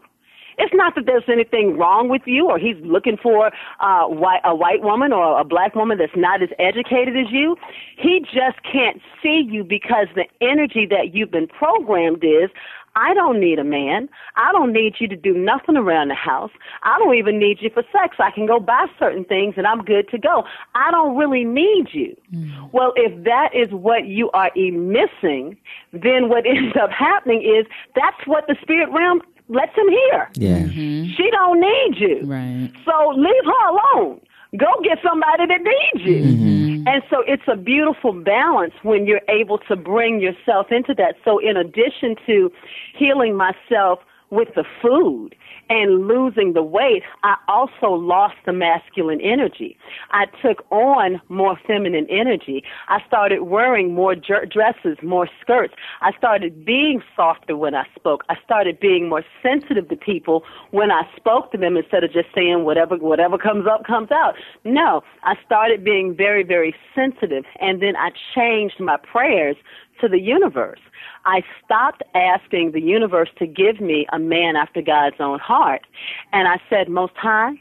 It's 0.57 0.73
not 0.73 0.95
that 0.95 1.05
there's 1.05 1.23
anything 1.27 1.77
wrong 1.77 2.09
with 2.09 2.23
you 2.25 2.47
or 2.49 2.57
he's 2.57 2.77
looking 2.81 3.17
for 3.21 3.51
uh, 3.79 4.05
white, 4.07 4.41
a 4.43 4.55
white 4.55 4.81
woman 4.81 5.13
or 5.13 5.39
a 5.39 5.43
black 5.43 5.75
woman 5.75 5.97
that's 5.97 6.15
not 6.15 6.41
as 6.41 6.49
educated 6.59 7.15
as 7.15 7.31
you. 7.31 7.55
He 7.97 8.21
just 8.21 8.61
can't 8.63 9.01
see 9.21 9.45
you 9.47 9.63
because 9.63 10.07
the 10.15 10.25
energy 10.41 10.87
that 10.89 11.13
you've 11.13 11.31
been 11.31 11.47
programmed 11.47 12.23
is 12.23 12.49
I 12.97 13.13
don't 13.13 13.39
need 13.39 13.59
a 13.59 13.63
man. 13.63 14.09
I 14.37 14.51
don't 14.51 14.73
need 14.73 14.95
you 14.99 15.07
to 15.09 15.15
do 15.15 15.33
nothing 15.33 15.77
around 15.77 16.07
the 16.07 16.15
house. 16.15 16.49
I 16.81 16.97
don't 16.97 17.13
even 17.15 17.37
need 17.37 17.59
you 17.61 17.69
for 17.69 17.83
sex. 17.91 18.15
I 18.17 18.31
can 18.31 18.47
go 18.47 18.59
buy 18.59 18.87
certain 18.97 19.23
things 19.23 19.53
and 19.55 19.67
I'm 19.67 19.83
good 19.83 20.09
to 20.09 20.17
go. 20.17 20.43
I 20.73 20.89
don't 20.89 21.15
really 21.15 21.43
need 21.43 21.89
you. 21.91 22.17
Mm. 22.33 22.71
Well, 22.73 22.93
if 22.95 23.23
that 23.23 23.49
is 23.53 23.69
what 23.69 24.07
you 24.07 24.31
are 24.31 24.49
missing, 24.55 25.57
then 25.93 26.27
what 26.27 26.47
ends 26.47 26.75
up 26.81 26.89
happening 26.89 27.43
is 27.43 27.67
that's 27.93 28.25
what 28.25 28.47
the 28.47 28.55
spirit 28.63 28.89
realm 28.91 29.21
lets 29.49 29.75
him 29.75 29.89
hear. 29.89 30.29
Yeah. 30.33 30.59
Mm-hmm. 30.59 31.11
She 31.15 31.29
don't 31.31 31.59
need 31.59 31.97
you. 31.97 32.21
Right. 32.25 32.71
So 32.85 33.09
leave 33.15 33.45
her 33.45 33.69
alone. 33.69 34.21
Go 34.55 34.67
get 34.83 34.99
somebody 35.03 35.45
that 35.45 35.61
needs 35.61 36.05
you. 36.05 36.23
Mm-hmm. 36.23 36.87
And 36.87 37.03
so 37.09 37.21
it's 37.27 37.43
a 37.47 37.57
beautiful 37.57 38.13
balance 38.13 38.73
when 38.83 39.05
you're 39.05 39.21
able 39.27 39.57
to 39.67 39.75
bring 39.75 40.21
yourself 40.21 40.67
into 40.71 40.93
that. 40.95 41.15
So 41.25 41.37
in 41.39 41.57
addition 41.57 42.15
to 42.25 42.51
healing 42.97 43.35
myself 43.35 43.99
with 44.29 44.49
the 44.55 44.63
food 44.81 45.35
and 45.69 46.07
losing 46.07 46.53
the 46.53 46.63
weight, 46.63 47.03
I 47.23 47.35
also 47.47 47.91
lost 47.91 48.35
the 48.45 48.53
masculine 48.53 49.21
energy. 49.21 49.77
I 50.11 50.25
took 50.41 50.65
on 50.71 51.21
more 51.29 51.57
feminine 51.67 52.07
energy. 52.09 52.63
I 52.87 52.99
started 53.07 53.43
wearing 53.43 53.93
more 53.93 54.15
dresses, 54.15 54.97
more 55.01 55.27
skirts. 55.41 55.73
I 56.01 56.11
started 56.17 56.65
being 56.65 57.01
softer 57.15 57.55
when 57.57 57.75
I 57.75 57.85
spoke. 57.95 58.23
I 58.29 58.35
started 58.43 58.79
being 58.79 59.09
more 59.09 59.23
sensitive 59.43 59.89
to 59.89 59.95
people 59.95 60.43
when 60.71 60.91
I 60.91 61.03
spoke 61.15 61.51
to 61.51 61.57
them 61.57 61.77
instead 61.77 62.03
of 62.03 62.11
just 62.11 62.27
saying 62.33 62.63
whatever 62.63 62.95
whatever 62.97 63.37
comes 63.37 63.67
up 63.67 63.85
comes 63.85 64.11
out. 64.11 64.35
No, 64.63 65.03
I 65.23 65.35
started 65.45 65.83
being 65.83 66.15
very 66.15 66.43
very 66.43 66.75
sensitive 66.95 67.43
and 67.59 67.81
then 67.81 67.95
I 67.95 68.09
changed 68.35 68.79
my 68.79 68.97
prayers 68.97 69.55
to 70.01 70.07
the 70.07 70.19
universe. 70.19 70.79
I 71.25 71.43
stopped 71.63 72.03
asking 72.15 72.71
the 72.71 72.81
universe 72.81 73.29
to 73.39 73.47
give 73.47 73.81
me 73.81 74.05
a 74.11 74.19
man 74.19 74.55
after 74.55 74.81
God's 74.81 75.17
own 75.19 75.39
heart. 75.39 75.85
And 76.31 76.47
I 76.47 76.59
said, 76.69 76.89
Most 76.89 77.13
High, 77.15 77.53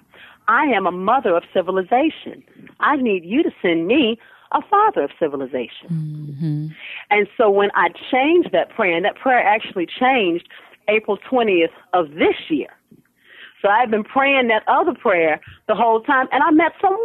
I 0.48 0.64
am 0.64 0.86
a 0.86 0.92
mother 0.92 1.36
of 1.36 1.42
civilization. 1.52 2.42
I 2.80 2.96
need 2.96 3.24
you 3.24 3.42
to 3.42 3.50
send 3.60 3.86
me 3.86 4.18
a 4.52 4.62
father 4.62 5.02
of 5.02 5.10
civilization. 5.18 5.88
Mm-hmm. 5.90 6.66
And 7.10 7.26
so 7.36 7.50
when 7.50 7.70
I 7.74 7.88
changed 8.10 8.52
that 8.52 8.70
prayer, 8.70 8.96
and 8.96 9.04
that 9.04 9.16
prayer 9.16 9.40
actually 9.40 9.86
changed 9.86 10.48
April 10.88 11.18
20th 11.18 11.72
of 11.92 12.12
this 12.12 12.36
year. 12.48 12.70
So 13.62 13.68
I've 13.68 13.90
been 13.90 14.04
praying 14.04 14.48
that 14.48 14.62
other 14.68 14.94
prayer 14.94 15.40
the 15.66 15.74
whole 15.74 16.00
time, 16.02 16.28
and 16.30 16.42
I 16.42 16.50
met 16.50 16.72
some 16.80 16.96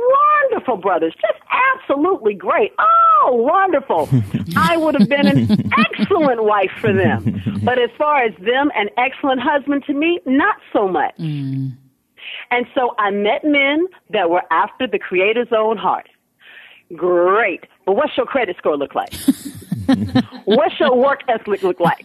wonderful 0.49 0.77
brothers, 0.77 1.13
just 1.15 1.39
absolutely 1.73 2.33
great. 2.33 2.73
Oh, 2.77 3.31
wonderful. 3.33 4.09
I 4.57 4.77
would 4.77 4.95
have 4.95 5.07
been 5.07 5.27
an 5.27 5.71
excellent 5.77 6.43
wife 6.43 6.71
for 6.79 6.93
them. 6.93 7.41
But 7.63 7.79
as 7.79 7.89
far 7.97 8.23
as 8.23 8.33
them, 8.39 8.71
an 8.75 8.89
excellent 8.97 9.41
husband 9.41 9.83
to 9.87 9.93
me, 9.93 10.19
not 10.25 10.57
so 10.73 10.87
much. 10.87 11.15
Mm. 11.17 11.77
And 12.49 12.65
so 12.75 12.95
I 12.99 13.11
met 13.11 13.43
men 13.43 13.87
that 14.09 14.29
were 14.29 14.43
after 14.51 14.87
the 14.87 14.99
Creator's 14.99 15.51
own 15.55 15.77
heart. 15.77 16.09
Great. 16.95 17.65
But 17.85 17.95
what's 17.95 18.15
your 18.17 18.25
credit 18.25 18.57
score 18.57 18.77
look 18.77 18.93
like? 18.93 19.13
What's 20.45 20.79
your 20.79 20.95
work 20.95 21.21
ethic 21.27 21.63
look 21.63 21.79
like? 21.79 22.03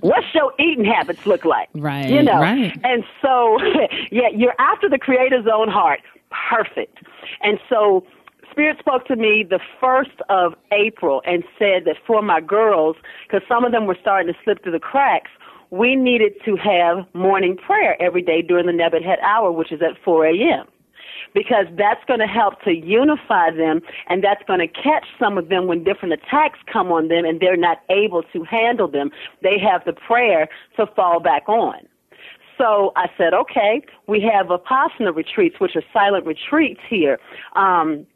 What's 0.00 0.26
your 0.34 0.52
eating 0.58 0.84
habits 0.84 1.26
look 1.26 1.44
like? 1.44 1.68
Right. 1.74 2.08
You 2.08 2.22
know. 2.22 2.40
Right. 2.40 2.76
And 2.84 3.04
so, 3.20 3.58
yeah, 4.10 4.28
you're 4.34 4.54
after 4.58 4.88
the 4.88 4.98
Creator's 4.98 5.46
own 5.52 5.68
heart. 5.68 6.00
Perfect. 6.50 6.98
And 7.42 7.58
so, 7.68 8.04
Spirit 8.50 8.78
spoke 8.78 9.04
to 9.06 9.16
me 9.16 9.44
the 9.48 9.60
first 9.80 10.20
of 10.28 10.54
April 10.72 11.22
and 11.24 11.42
said 11.58 11.84
that 11.86 11.96
for 12.06 12.22
my 12.22 12.40
girls, 12.40 12.96
because 13.26 13.46
some 13.48 13.64
of 13.64 13.72
them 13.72 13.86
were 13.86 13.96
starting 14.00 14.32
to 14.32 14.38
slip 14.44 14.62
through 14.62 14.72
the 14.72 14.78
cracks, 14.78 15.30
we 15.70 15.96
needed 15.96 16.34
to 16.44 16.54
have 16.56 17.04
morning 17.14 17.56
prayer 17.56 18.00
every 18.00 18.22
day 18.22 18.42
during 18.42 18.66
the 18.66 18.72
Nebuchadnezzar 18.72 19.24
hour, 19.24 19.50
which 19.50 19.72
is 19.72 19.80
at 19.82 20.00
4 20.04 20.26
a.m 20.26 20.66
because 21.32 21.66
that's 21.76 22.04
going 22.06 22.20
to 22.20 22.26
help 22.26 22.60
to 22.62 22.72
unify 22.72 23.50
them 23.50 23.80
and 24.08 24.22
that's 24.22 24.42
going 24.46 24.60
to 24.60 24.68
catch 24.68 25.06
some 25.18 25.38
of 25.38 25.48
them 25.48 25.66
when 25.66 25.84
different 25.84 26.12
attacks 26.12 26.58
come 26.72 26.92
on 26.92 27.08
them 27.08 27.24
and 27.24 27.40
they're 27.40 27.56
not 27.56 27.78
able 27.90 28.22
to 28.32 28.44
handle 28.44 28.88
them. 28.88 29.10
They 29.42 29.58
have 29.58 29.84
the 29.84 29.92
prayer 29.92 30.48
to 30.76 30.86
fall 30.86 31.20
back 31.20 31.48
on. 31.48 31.86
So 32.58 32.92
I 32.96 33.06
said, 33.18 33.34
okay, 33.34 33.82
we 34.06 34.20
have 34.32 34.46
Vipassana 34.46 35.14
retreats, 35.14 35.56
which 35.58 35.74
are 35.74 35.82
silent 35.92 36.26
retreats 36.26 36.80
here. 36.88 37.18
Um, 37.56 38.06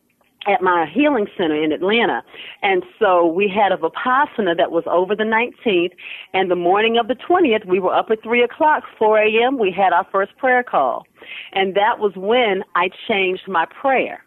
at 0.47 0.63
my 0.63 0.87
healing 0.87 1.27
center 1.37 1.63
in 1.63 1.73
Atlanta. 1.73 2.23
And 2.63 2.83
so 2.99 3.27
we 3.27 3.49
had 3.49 3.73
a 3.73 3.77
Vipassana 3.77 4.57
that 4.57 4.71
was 4.71 4.85
over 4.87 5.15
the 5.15 5.25
19th. 5.25 5.93
And 6.33 6.51
the 6.51 6.57
morning 6.57 6.97
of 6.99 7.09
the 7.09 7.15
20th, 7.15 7.67
we 7.67 7.81
were 7.81 7.95
up 7.95 8.11
at 8.11 8.23
3 8.23 8.43
o'clock, 8.43 8.85
4 8.99 9.19
a.m. 9.19 9.59
We 9.59 9.71
had 9.71 9.93
our 9.93 10.07
first 10.11 10.37
prayer 10.37 10.63
call. 10.63 11.07
And 11.53 11.75
that 11.75 11.99
was 11.99 12.13
when 12.17 12.63
I 12.75 12.91
changed 13.09 13.49
my 13.49 13.67
prayer. 13.67 14.25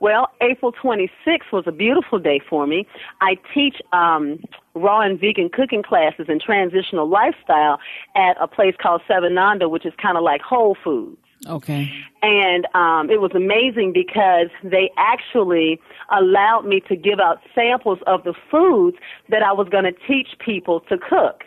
Well, 0.00 0.30
April 0.40 0.72
26th 0.72 1.50
was 1.52 1.64
a 1.66 1.72
beautiful 1.72 2.20
day 2.20 2.40
for 2.48 2.66
me. 2.68 2.86
I 3.20 3.36
teach 3.52 3.82
um, 3.92 4.38
raw 4.74 5.00
and 5.00 5.18
vegan 5.18 5.48
cooking 5.48 5.82
classes 5.82 6.26
and 6.28 6.40
transitional 6.40 7.08
lifestyle 7.08 7.80
at 8.14 8.36
a 8.40 8.46
place 8.46 8.74
called 8.80 9.02
Sevananda, 9.08 9.68
which 9.68 9.84
is 9.84 9.92
kind 10.00 10.16
of 10.16 10.22
like 10.22 10.40
Whole 10.40 10.76
Foods. 10.84 11.18
Okay. 11.46 11.90
And 12.22 12.66
um, 12.74 13.10
it 13.10 13.20
was 13.20 13.30
amazing 13.34 13.92
because 13.92 14.48
they 14.64 14.90
actually 14.96 15.80
allowed 16.10 16.66
me 16.66 16.80
to 16.88 16.96
give 16.96 17.20
out 17.20 17.40
samples 17.54 17.98
of 18.06 18.24
the 18.24 18.34
foods 18.50 18.96
that 19.28 19.42
I 19.42 19.52
was 19.52 19.68
going 19.68 19.84
to 19.84 19.92
teach 20.06 20.28
people 20.44 20.80
to 20.88 20.98
cook. 20.98 21.44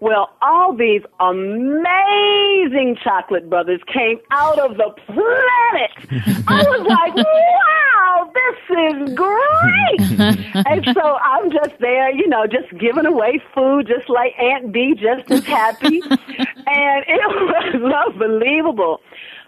Well, 0.00 0.30
all 0.40 0.74
these 0.74 1.02
amazing 1.18 2.96
chocolate 3.04 3.50
brothers 3.50 3.80
came 3.92 4.18
out 4.30 4.58
of 4.58 4.78
the 4.78 4.90
planet. 5.06 6.44
I 6.48 6.62
was 6.62 6.86
like, 6.86 7.16
wow, 7.16 7.24
is 8.78 9.14
great. 9.14 10.00
and 10.66 10.84
so 10.94 11.16
I'm 11.22 11.50
just 11.50 11.78
there, 11.80 12.10
you 12.10 12.28
know, 12.28 12.46
just 12.46 12.70
giving 12.78 13.06
away 13.06 13.40
food, 13.54 13.86
just 13.86 14.08
like 14.08 14.32
Aunt 14.38 14.72
B, 14.72 14.94
just 14.94 15.30
as 15.30 15.44
happy. 15.44 16.02
and 16.08 17.04
it 17.06 17.26
was 17.26 18.06
unbelievable. 18.08 19.00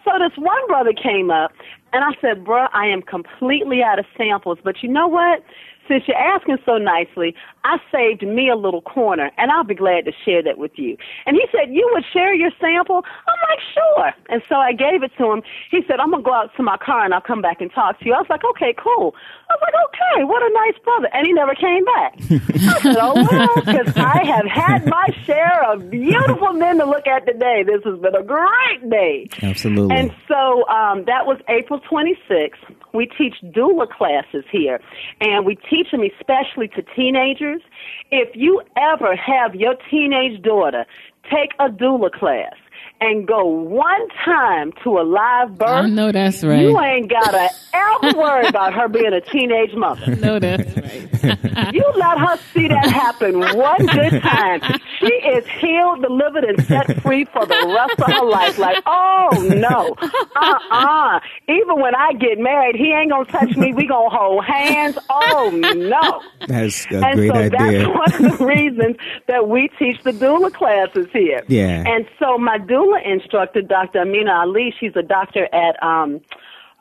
So 0.04 0.10
this 0.18 0.36
one 0.36 0.66
brother 0.66 0.92
came 0.92 1.30
up, 1.30 1.52
and 1.92 2.04
I 2.04 2.18
said, 2.20 2.44
bruh, 2.44 2.68
I 2.72 2.86
am 2.86 3.02
completely 3.02 3.82
out 3.82 3.98
of 3.98 4.06
samples, 4.16 4.58
but 4.64 4.82
you 4.82 4.88
know 4.88 5.06
what? 5.06 5.44
Since 5.88 6.04
you're 6.06 6.16
asking 6.16 6.58
so 6.64 6.78
nicely, 6.78 7.34
I 7.64 7.78
saved 7.90 8.22
me 8.22 8.48
a 8.48 8.56
little 8.56 8.82
corner, 8.82 9.30
and 9.36 9.50
I'll 9.50 9.64
be 9.64 9.74
glad 9.74 10.04
to 10.06 10.12
share 10.24 10.42
that 10.42 10.58
with 10.58 10.72
you. 10.76 10.96
And 11.26 11.36
he 11.36 11.44
said, 11.52 11.72
You 11.72 11.88
would 11.92 12.04
share 12.12 12.34
your 12.34 12.50
sample? 12.60 13.02
I'm 13.04 13.48
like, 13.50 13.60
Sure. 13.74 14.12
And 14.28 14.42
so 14.48 14.56
I 14.56 14.72
gave 14.72 15.02
it 15.02 15.12
to 15.18 15.30
him. 15.30 15.42
He 15.70 15.80
said, 15.86 16.00
I'm 16.00 16.10
going 16.10 16.22
to 16.22 16.26
go 16.26 16.34
out 16.34 16.50
to 16.56 16.62
my 16.62 16.76
car 16.76 17.04
and 17.04 17.14
I'll 17.14 17.20
come 17.20 17.42
back 17.42 17.60
and 17.60 17.72
talk 17.72 17.98
to 18.00 18.06
you. 18.06 18.14
I 18.14 18.18
was 18.18 18.30
like, 18.30 18.44
Okay, 18.44 18.74
cool. 18.76 19.14
I 19.52 19.56
was 19.56 19.62
like, 19.62 19.74
Okay, 19.92 20.24
what 20.24 20.42
a 20.42 20.50
nice 20.52 20.78
brother. 20.84 21.08
And 21.12 21.26
he 21.26 21.32
never 21.32 21.54
came 21.54 21.84
back. 21.84 22.14
I 22.18 22.80
said, 22.80 22.96
Oh, 23.00 23.14
well, 23.14 23.54
because 23.56 23.92
I 23.96 24.24
have 24.24 24.46
had 24.46 24.86
my 24.86 25.08
share 25.24 25.70
of 25.70 25.90
beautiful 25.90 26.52
men 26.54 26.78
to 26.78 26.86
look 26.86 27.06
at 27.06 27.26
today. 27.26 27.62
This 27.66 27.82
has 27.84 27.98
been 28.00 28.14
a 28.14 28.22
great 28.22 28.90
day. 28.90 29.28
Absolutely. 29.42 29.96
And 29.96 30.10
so 30.28 30.66
um, 30.68 31.04
that 31.04 31.26
was 31.26 31.38
April 31.48 31.80
26th. 31.80 32.52
We 32.94 33.06
teach 33.06 33.34
doula 33.42 33.88
classes 33.88 34.44
here, 34.50 34.80
and 35.20 35.46
we 35.46 35.56
teach 35.56 35.90
them 35.90 36.02
especially 36.02 36.68
to 36.68 36.82
teenagers. 36.94 37.62
If 38.10 38.34
you 38.34 38.62
ever 38.76 39.16
have 39.16 39.54
your 39.54 39.74
teenage 39.90 40.42
daughter 40.42 40.84
take 41.30 41.52
a 41.58 41.68
doula 41.68 42.10
class, 42.12 42.54
and 43.02 43.26
go 43.26 43.44
one 43.44 44.08
time 44.24 44.72
to 44.84 44.98
a 44.98 45.02
live 45.02 45.58
birth, 45.58 45.68
I 45.68 45.88
know 45.88 46.12
that's 46.12 46.44
right. 46.44 46.60
You 46.60 46.78
ain't 46.80 47.10
gotta 47.10 47.48
ever 47.74 48.16
worry 48.18 48.46
about 48.46 48.74
her 48.74 48.88
being 48.88 49.12
a 49.12 49.20
teenage 49.20 49.74
mother. 49.74 50.14
No, 50.16 50.38
that's 50.38 50.76
right. 50.76 51.74
you 51.74 51.84
let 51.96 52.18
her 52.18 52.36
see 52.54 52.68
that 52.68 52.90
happen 52.90 53.40
one 53.40 53.86
good 53.86 54.22
time. 54.22 54.60
She 55.00 55.06
is 55.06 55.46
healed, 55.60 56.02
delivered, 56.02 56.44
and 56.44 56.64
set 56.64 57.02
free 57.02 57.24
for 57.24 57.44
the 57.44 57.74
rest 57.74 58.00
of 58.00 58.12
her 58.12 58.24
life. 58.24 58.58
Like, 58.58 58.82
oh 58.86 59.28
no, 59.56 59.96
uh 60.36 60.58
uh 60.70 61.20
Even 61.48 61.80
when 61.80 61.94
I 61.96 62.12
get 62.12 62.38
married, 62.38 62.76
he 62.76 62.92
ain't 62.92 63.10
gonna 63.10 63.24
touch 63.24 63.56
me. 63.56 63.72
We 63.72 63.86
gonna 63.86 64.10
hold 64.10 64.44
hands. 64.44 64.96
Oh 65.10 65.50
no. 65.74 66.22
That's 66.46 66.86
a 66.90 67.04
and 67.04 67.14
great 67.16 67.32
so 67.32 67.38
idea. 67.40 67.86
That's 67.86 68.20
one 68.20 68.26
of 68.30 68.38
the 68.38 68.44
reasons 68.44 68.96
that 69.26 69.48
we 69.48 69.68
teach 69.78 70.00
the 70.02 70.12
doula 70.12 70.52
classes 70.52 71.08
here. 71.12 71.42
Yeah. 71.48 71.82
And 71.86 72.06
so 72.18 72.38
my 72.38 72.58
doula 72.58 72.91
instructor, 73.00 73.62
Dr. 73.62 74.00
Amina 74.00 74.32
Ali, 74.32 74.74
she's 74.78 74.92
a 74.96 75.02
doctor 75.02 75.48
at 75.54 75.82
um, 75.82 76.20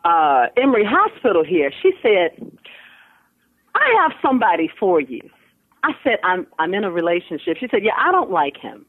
uh, 0.04 0.47
Emory 0.58 0.86
Hospital 0.86 1.43
here. 1.43 1.71
She 1.82 1.91
said, 2.02 2.52
"I 3.76 3.95
have 4.02 4.12
somebody 4.21 4.69
for 4.80 5.00
you." 5.00 5.21
I 5.84 5.91
said, 6.04 6.17
"I'm 6.24 6.47
I'm 6.60 6.74
in 6.74 6.84
a 6.84 6.91
relationship." 6.91 7.58
She 7.60 7.67
said, 7.69 7.84
"Yeah, 7.84 7.93
I 7.97 8.12
don't 8.12 8.32
like 8.32 8.58
him." 8.58 8.86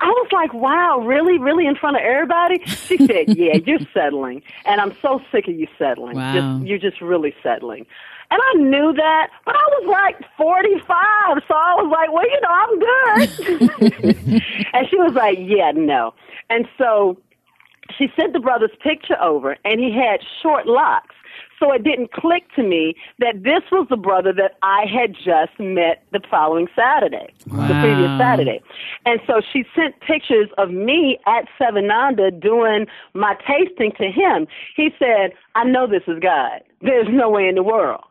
I 0.00 0.06
was 0.06 0.28
like, 0.32 0.52
wow, 0.52 1.00
really, 1.00 1.38
really 1.38 1.66
in 1.66 1.76
front 1.76 1.96
of 1.96 2.02
everybody? 2.02 2.62
She 2.64 2.96
said, 3.06 3.36
yeah, 3.36 3.56
you're 3.64 3.78
settling. 3.92 4.42
And 4.64 4.80
I'm 4.80 4.94
so 5.00 5.20
sick 5.30 5.48
of 5.48 5.54
you 5.54 5.68
settling. 5.78 6.16
Wow. 6.16 6.34
Just, 6.34 6.66
you're 6.66 6.78
just 6.78 7.00
really 7.00 7.34
settling. 7.42 7.86
And 8.30 8.40
I 8.42 8.54
knew 8.58 8.92
that, 8.94 9.30
but 9.44 9.54
I 9.54 9.62
was 9.78 9.86
like 9.86 10.16
45, 10.36 11.42
so 11.46 11.54
I 11.54 11.74
was 11.76 11.90
like, 11.92 12.10
well, 12.12 12.26
you 12.28 12.40
know, 12.40 12.48
I'm 12.50 12.78
good. 12.80 14.42
and 14.72 14.88
she 14.88 14.96
was 14.96 15.14
like, 15.14 15.38
yeah, 15.40 15.72
no. 15.74 16.14
And 16.50 16.66
so 16.78 17.18
she 17.96 18.08
sent 18.18 18.32
the 18.32 18.40
brother's 18.40 18.74
picture 18.82 19.20
over, 19.20 19.56
and 19.64 19.78
he 19.78 19.92
had 19.92 20.20
short 20.42 20.66
locks. 20.66 21.14
So 21.58 21.72
it 21.72 21.84
didn't 21.84 22.12
click 22.12 22.44
to 22.56 22.62
me 22.62 22.94
that 23.18 23.42
this 23.42 23.62
was 23.70 23.86
the 23.90 23.96
brother 23.96 24.32
that 24.32 24.58
I 24.62 24.84
had 24.86 25.14
just 25.14 25.58
met 25.58 26.04
the 26.12 26.20
following 26.30 26.68
Saturday, 26.74 27.32
wow. 27.46 27.68
the 27.68 27.74
previous 27.74 28.18
Saturday. 28.18 28.62
And 29.06 29.20
so 29.26 29.40
she 29.52 29.64
sent 29.74 30.00
pictures 30.00 30.48
of 30.58 30.70
me 30.70 31.18
at 31.26 31.46
Sevananda 31.60 32.30
doing 32.40 32.86
my 33.14 33.36
tasting 33.46 33.92
to 33.98 34.10
him. 34.10 34.46
He 34.76 34.90
said, 34.98 35.32
I 35.54 35.64
know 35.64 35.86
this 35.86 36.02
is 36.06 36.18
God. 36.20 36.62
There's 36.82 37.08
no 37.10 37.30
way 37.30 37.48
in 37.48 37.54
the 37.54 37.62
world. 37.62 38.04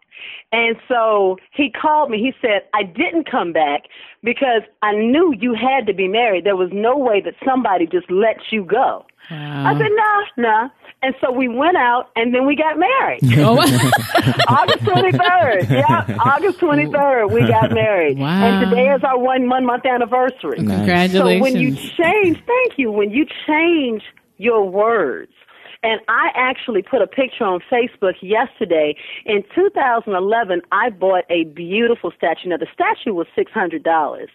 And 0.51 0.75
so 0.87 1.37
he 1.51 1.69
called 1.71 2.11
me. 2.11 2.19
He 2.19 2.33
said, 2.41 2.61
I 2.73 2.83
didn't 2.83 3.29
come 3.29 3.53
back 3.53 3.83
because 4.23 4.61
I 4.81 4.93
knew 4.93 5.33
you 5.39 5.55
had 5.55 5.87
to 5.87 5.93
be 5.93 6.07
married. 6.07 6.45
There 6.45 6.55
was 6.55 6.69
no 6.71 6.97
way 6.97 7.21
that 7.21 7.33
somebody 7.43 7.87
just 7.87 8.09
lets 8.11 8.51
you 8.51 8.63
go. 8.63 9.05
Wow. 9.31 9.67
I 9.67 9.77
said, 9.77 9.89
nah, 9.95 10.23
nah. 10.37 10.69
And 11.01 11.15
so 11.21 11.31
we 11.31 11.47
went 11.47 11.75
out 11.77 12.11
and 12.15 12.33
then 12.33 12.45
we 12.45 12.55
got 12.55 12.77
married. 12.77 13.21
Oh, 13.43 13.57
August 14.47 14.83
23rd. 14.85 15.69
Yeah, 15.69 16.17
August 16.23 16.59
23rd, 16.59 17.31
we 17.31 17.41
got 17.41 17.71
married. 17.71 18.17
Wow. 18.17 18.29
And 18.29 18.69
today 18.69 18.89
is 18.93 19.03
our 19.03 19.17
one, 19.17 19.49
one 19.49 19.65
month 19.65 19.85
anniversary. 19.85 20.59
Nice. 20.59 20.77
Congratulations. 20.77 21.37
So 21.37 21.41
when 21.41 21.57
you 21.57 21.75
change, 21.75 22.43
thank 22.45 22.77
you, 22.77 22.91
when 22.91 23.11
you 23.11 23.25
change 23.47 24.03
your 24.37 24.69
words, 24.69 25.31
and 25.83 25.99
I 26.07 26.29
actually 26.33 26.81
put 26.81 27.01
a 27.01 27.07
picture 27.07 27.43
on 27.43 27.59
Facebook 27.71 28.15
yesterday. 28.21 28.95
In 29.25 29.43
2011, 29.53 30.61
I 30.71 30.89
bought 30.89 31.25
a 31.29 31.43
beautiful 31.45 32.11
statue. 32.15 32.49
Now, 32.49 32.57
the 32.57 32.67
statue 32.73 33.13
was 33.13 33.27
$600. 33.37 34.27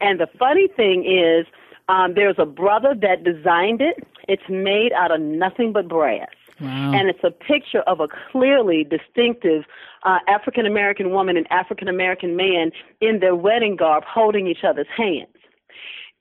And 0.00 0.20
the 0.20 0.26
funny 0.38 0.68
thing 0.68 1.04
is, 1.04 1.46
um, 1.88 2.14
there's 2.14 2.36
a 2.38 2.46
brother 2.46 2.94
that 3.02 3.24
designed 3.24 3.82
it. 3.82 4.06
It's 4.26 4.48
made 4.48 4.92
out 4.92 5.10
of 5.10 5.20
nothing 5.20 5.72
but 5.72 5.88
brass. 5.88 6.28
Wow. 6.60 6.92
And 6.94 7.10
it's 7.10 7.24
a 7.24 7.30
picture 7.30 7.80
of 7.80 8.00
a 8.00 8.08
clearly 8.30 8.84
distinctive 8.84 9.64
uh, 10.04 10.18
African 10.28 10.66
American 10.66 11.10
woman 11.10 11.36
and 11.36 11.50
African 11.50 11.88
American 11.88 12.36
man 12.36 12.70
in 13.00 13.20
their 13.20 13.34
wedding 13.34 13.76
garb 13.76 14.04
holding 14.06 14.46
each 14.46 14.64
other's 14.64 14.86
hands. 14.96 15.28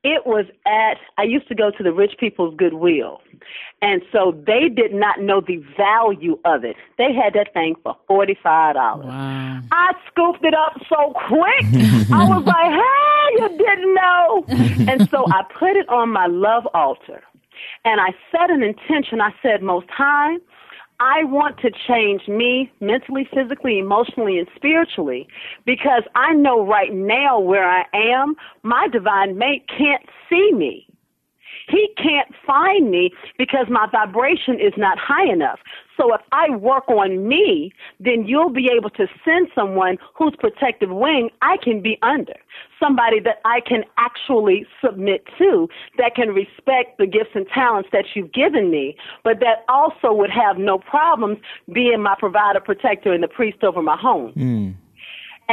It 0.03 0.25
was 0.25 0.45
at, 0.65 0.97
I 1.17 1.23
used 1.23 1.47
to 1.47 1.55
go 1.55 1.71
to 1.71 1.81
the 1.83 1.93
Rich 1.93 2.15
People's 2.19 2.55
Goodwill. 2.57 3.21
And 3.81 4.01
so 4.11 4.33
they 4.45 4.69
did 4.69 4.93
not 4.93 5.21
know 5.21 5.41
the 5.41 5.63
value 5.77 6.37
of 6.45 6.63
it. 6.63 6.75
They 6.97 7.13
had 7.13 7.33
that 7.33 7.53
thing 7.53 7.75
for 7.83 7.95
$45. 8.09 8.35
Wow. 8.75 9.61
I 9.71 9.91
scooped 10.09 10.43
it 10.43 10.53
up 10.53 10.81
so 10.89 11.13
quick. 11.27 11.63
I 12.11 12.27
was 12.27 12.43
like, 12.45 12.71
hey, 12.71 13.41
you 13.41 13.57
didn't 13.57 13.93
know. 13.93 14.45
and 14.91 15.09
so 15.09 15.25
I 15.27 15.43
put 15.57 15.75
it 15.75 15.87
on 15.89 16.09
my 16.09 16.27
love 16.27 16.67
altar. 16.73 17.21
And 17.85 18.01
I 18.01 18.09
set 18.31 18.49
an 18.49 18.63
intention. 18.63 19.21
I 19.21 19.31
said, 19.41 19.61
Most 19.61 19.89
High, 19.89 20.35
I 21.03 21.25
want 21.25 21.57
to 21.59 21.71
change 21.85 22.29
me 22.29 22.71
mentally, 22.79 23.27
physically, 23.33 23.77
emotionally, 23.77 24.39
and 24.39 24.47
spiritually 24.55 25.27
because 25.65 26.03
I 26.15 26.31
know 26.33 26.65
right 26.65 26.93
now 26.93 27.41
where 27.41 27.69
I 27.69 27.83
am, 27.93 28.35
my 28.63 28.87
divine 28.89 29.37
mate 29.37 29.65
can't 29.67 30.03
see 30.29 30.51
me. 30.53 30.87
He 31.67 31.89
can't 31.97 32.33
find 32.47 32.89
me 32.89 33.11
because 33.37 33.65
my 33.69 33.85
vibration 33.91 34.61
is 34.61 34.71
not 34.77 34.97
high 34.97 35.29
enough. 35.29 35.59
So 35.97 36.13
if 36.13 36.21
I 36.31 36.55
work 36.55 36.87
on 36.89 37.27
me, 37.27 37.71
then 37.99 38.25
you'll 38.25 38.49
be 38.49 38.69
able 38.75 38.89
to 38.91 39.07
send 39.23 39.47
someone 39.55 39.97
whose 40.15 40.33
protective 40.39 40.89
wing 40.89 41.29
I 41.41 41.57
can 41.63 41.81
be 41.81 41.97
under. 42.01 42.35
Somebody 42.79 43.19
that 43.21 43.39
I 43.45 43.59
can 43.61 43.83
actually 43.97 44.65
submit 44.83 45.23
to, 45.37 45.69
that 45.97 46.15
can 46.15 46.29
respect 46.29 46.97
the 46.97 47.05
gifts 47.05 47.31
and 47.35 47.47
talents 47.53 47.89
that 47.91 48.05
you've 48.13 48.33
given 48.33 48.71
me, 48.71 48.95
but 49.23 49.39
that 49.39 49.65
also 49.69 50.13
would 50.13 50.31
have 50.31 50.57
no 50.57 50.77
problems 50.77 51.37
being 51.71 52.01
my 52.01 52.15
provider, 52.17 52.59
protector, 52.59 53.13
and 53.13 53.23
the 53.23 53.27
priest 53.27 53.63
over 53.63 53.81
my 53.81 53.97
home. 53.97 54.33
Mm. 54.35 54.75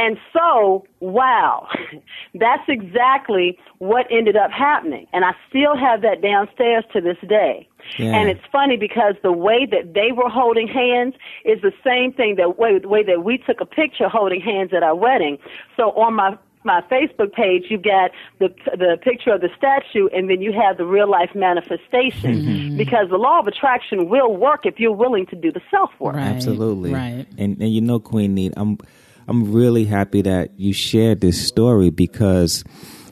And 0.01 0.17
so, 0.33 0.83
wow, 0.99 1.67
that's 2.33 2.63
exactly 2.67 3.59
what 3.77 4.07
ended 4.09 4.35
up 4.35 4.49
happening. 4.49 5.05
And 5.13 5.23
I 5.23 5.33
still 5.47 5.77
have 5.77 6.01
that 6.01 6.23
downstairs 6.23 6.83
to 6.93 7.01
this 7.01 7.17
day. 7.29 7.67
Yeah. 7.99 8.15
And 8.15 8.27
it's 8.27 8.41
funny 8.51 8.77
because 8.77 9.13
the 9.21 9.31
way 9.31 9.67
that 9.69 9.93
they 9.93 10.11
were 10.11 10.29
holding 10.29 10.67
hands 10.67 11.13
is 11.45 11.61
the 11.61 11.71
same 11.83 12.13
thing 12.13 12.35
that 12.37 12.57
way, 12.57 12.79
the 12.79 12.87
way 12.87 13.03
that 13.03 13.23
we 13.23 13.37
took 13.37 13.61
a 13.61 13.65
picture 13.65 14.09
holding 14.09 14.41
hands 14.41 14.71
at 14.75 14.81
our 14.81 14.95
wedding. 14.95 15.37
So 15.77 15.91
on 15.91 16.15
my 16.15 16.35
my 16.63 16.81
Facebook 16.91 17.33
page, 17.33 17.65
you've 17.69 17.83
got 17.83 18.11
the 18.39 18.49
the 18.65 18.97
picture 19.01 19.31
of 19.31 19.41
the 19.41 19.49
statue, 19.57 20.07
and 20.13 20.29
then 20.29 20.41
you 20.41 20.51
have 20.53 20.77
the 20.77 20.85
real 20.85 21.09
life 21.09 21.31
manifestation. 21.35 22.35
Mm-hmm. 22.35 22.77
Because 22.77 23.09
the 23.09 23.17
law 23.17 23.39
of 23.39 23.47
attraction 23.47 24.09
will 24.09 24.35
work 24.35 24.65
if 24.65 24.79
you're 24.79 24.91
willing 24.91 25.25
to 25.27 25.35
do 25.35 25.51
the 25.51 25.61
self 25.69 25.89
work. 25.99 26.15
Right. 26.15 26.27
Absolutely. 26.27 26.91
Right. 26.91 27.25
And 27.37 27.59
and 27.59 27.73
you 27.73 27.81
know, 27.81 27.99
Queen 27.99 28.35
Need, 28.35 28.53
I'm 28.57 28.77
I'm 29.27 29.51
really 29.51 29.85
happy 29.85 30.21
that 30.23 30.59
you 30.59 30.73
shared 30.73 31.21
this 31.21 31.45
story 31.47 31.89
because 31.89 32.63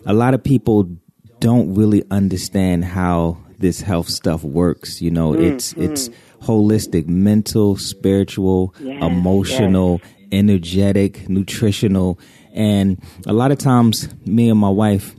a 0.06 0.14
lot 0.14 0.34
of 0.34 0.44
people 0.44 0.90
don't 1.40 1.74
really 1.74 2.04
understand 2.12 2.86
how 2.86 3.38
this 3.60 3.82
health 3.82 4.10
stuff 4.10 4.44
works. 4.44 5.02
You 5.02 5.12
know, 5.12 5.32
mm, 5.32 5.42
it's 5.42 5.74
mm. 5.74 5.84
it's 5.84 6.10
holistic, 6.42 7.08
mental, 7.08 7.78
spiritual, 7.78 8.74
Yes, 8.80 9.04
emotional, 9.04 10.02
energetic, 10.32 11.30
nutritional, 11.30 12.20
and 12.54 13.02
a 13.26 13.34
lot 13.34 13.52
of 13.52 13.58
times 13.58 14.10
me 14.26 14.50
and 14.50 14.60
my 14.60 14.70
wife 14.70 15.16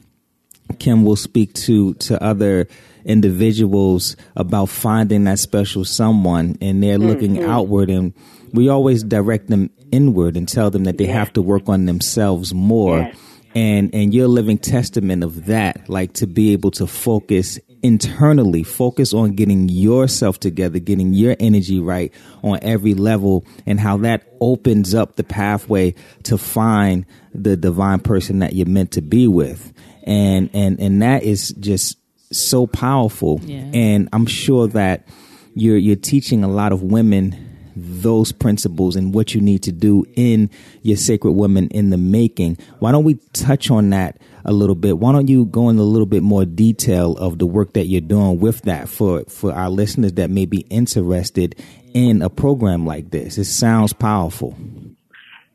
Kim 0.78 1.04
will 1.04 1.16
speak 1.16 1.52
to 1.54 1.94
to 1.94 2.22
other 2.22 2.68
individuals 3.04 4.16
about 4.36 4.66
finding 4.66 5.24
that 5.24 5.38
special 5.38 5.84
someone 5.84 6.56
and 6.60 6.82
they're 6.82 6.98
mm, 6.98 7.06
looking 7.06 7.42
outward 7.42 7.88
and 7.88 8.12
we 8.52 8.68
always 8.68 9.02
direct 9.02 9.48
them 9.48 9.70
inward 9.92 10.36
and 10.36 10.48
tell 10.48 10.70
them 10.70 10.84
that 10.84 10.98
they 10.98 11.06
have 11.06 11.32
to 11.34 11.42
work 11.42 11.68
on 11.68 11.86
themselves 11.86 12.52
more 12.54 12.98
Yes. 13.00 13.16
and 13.54 13.94
and 13.94 14.14
you're 14.14 14.26
a 14.26 14.28
living 14.28 14.58
testament 14.58 15.24
of 15.24 15.46
that 15.46 15.88
like 15.88 16.12
to 16.14 16.26
be 16.26 16.52
able 16.52 16.70
to 16.72 16.86
focus 16.86 17.58
internally 17.82 18.62
focus 18.62 19.12
on 19.14 19.32
getting 19.32 19.68
yourself 19.68 20.38
together 20.38 20.78
getting 20.78 21.12
your 21.14 21.34
energy 21.40 21.80
right 21.80 22.12
on 22.44 22.58
every 22.62 22.94
level 22.94 23.44
and 23.66 23.80
how 23.80 23.96
that 23.96 24.22
opens 24.40 24.94
up 24.94 25.16
the 25.16 25.24
pathway 25.24 25.94
to 26.22 26.36
find 26.38 27.04
the 27.34 27.56
divine 27.56 27.98
person 27.98 28.38
that 28.40 28.52
you're 28.52 28.66
meant 28.68 28.90
to 28.92 29.00
be 29.00 29.26
with 29.26 29.72
and 30.04 30.50
and 30.52 30.78
and 30.78 31.00
that 31.02 31.22
is 31.22 31.48
just 31.60 31.96
so 32.32 32.66
powerful 32.66 33.40
Yeah. 33.44 33.68
and 33.74 34.08
i'm 34.12 34.26
sure 34.26 34.68
that 34.68 35.08
you're 35.54 35.76
you're 35.78 35.96
teaching 35.96 36.44
a 36.44 36.48
lot 36.48 36.72
of 36.72 36.82
women 36.82 37.34
those 37.76 38.32
principles 38.32 38.96
and 38.96 39.14
what 39.14 39.34
you 39.34 39.40
need 39.40 39.62
to 39.64 39.72
do 39.72 40.04
in 40.14 40.50
your 40.82 40.96
sacred 40.96 41.32
woman 41.32 41.68
in 41.68 41.90
the 41.90 41.96
making. 41.96 42.58
Why 42.78 42.92
don't 42.92 43.04
we 43.04 43.14
touch 43.32 43.70
on 43.70 43.90
that 43.90 44.18
a 44.44 44.52
little 44.52 44.74
bit? 44.74 44.98
Why 44.98 45.12
don't 45.12 45.28
you 45.28 45.46
go 45.46 45.68
into 45.68 45.82
a 45.82 45.84
little 45.84 46.06
bit 46.06 46.22
more 46.22 46.44
detail 46.44 47.16
of 47.16 47.38
the 47.38 47.46
work 47.46 47.72
that 47.74 47.86
you're 47.86 48.00
doing 48.00 48.40
with 48.40 48.62
that 48.62 48.88
for, 48.88 49.24
for 49.24 49.52
our 49.52 49.70
listeners 49.70 50.14
that 50.14 50.30
may 50.30 50.46
be 50.46 50.60
interested 50.70 51.54
in 51.94 52.22
a 52.22 52.30
program 52.30 52.86
like 52.86 53.10
this? 53.10 53.38
It 53.38 53.44
sounds 53.44 53.92
powerful. 53.92 54.56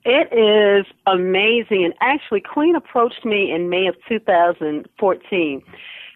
It 0.05 0.31
is 0.31 0.85
amazing. 1.07 1.83
And 1.83 1.93
actually, 1.99 2.41
Queen 2.41 2.75
approached 2.75 3.25
me 3.25 3.51
in 3.51 3.69
May 3.69 3.87
of 3.87 3.95
2014. 4.07 5.63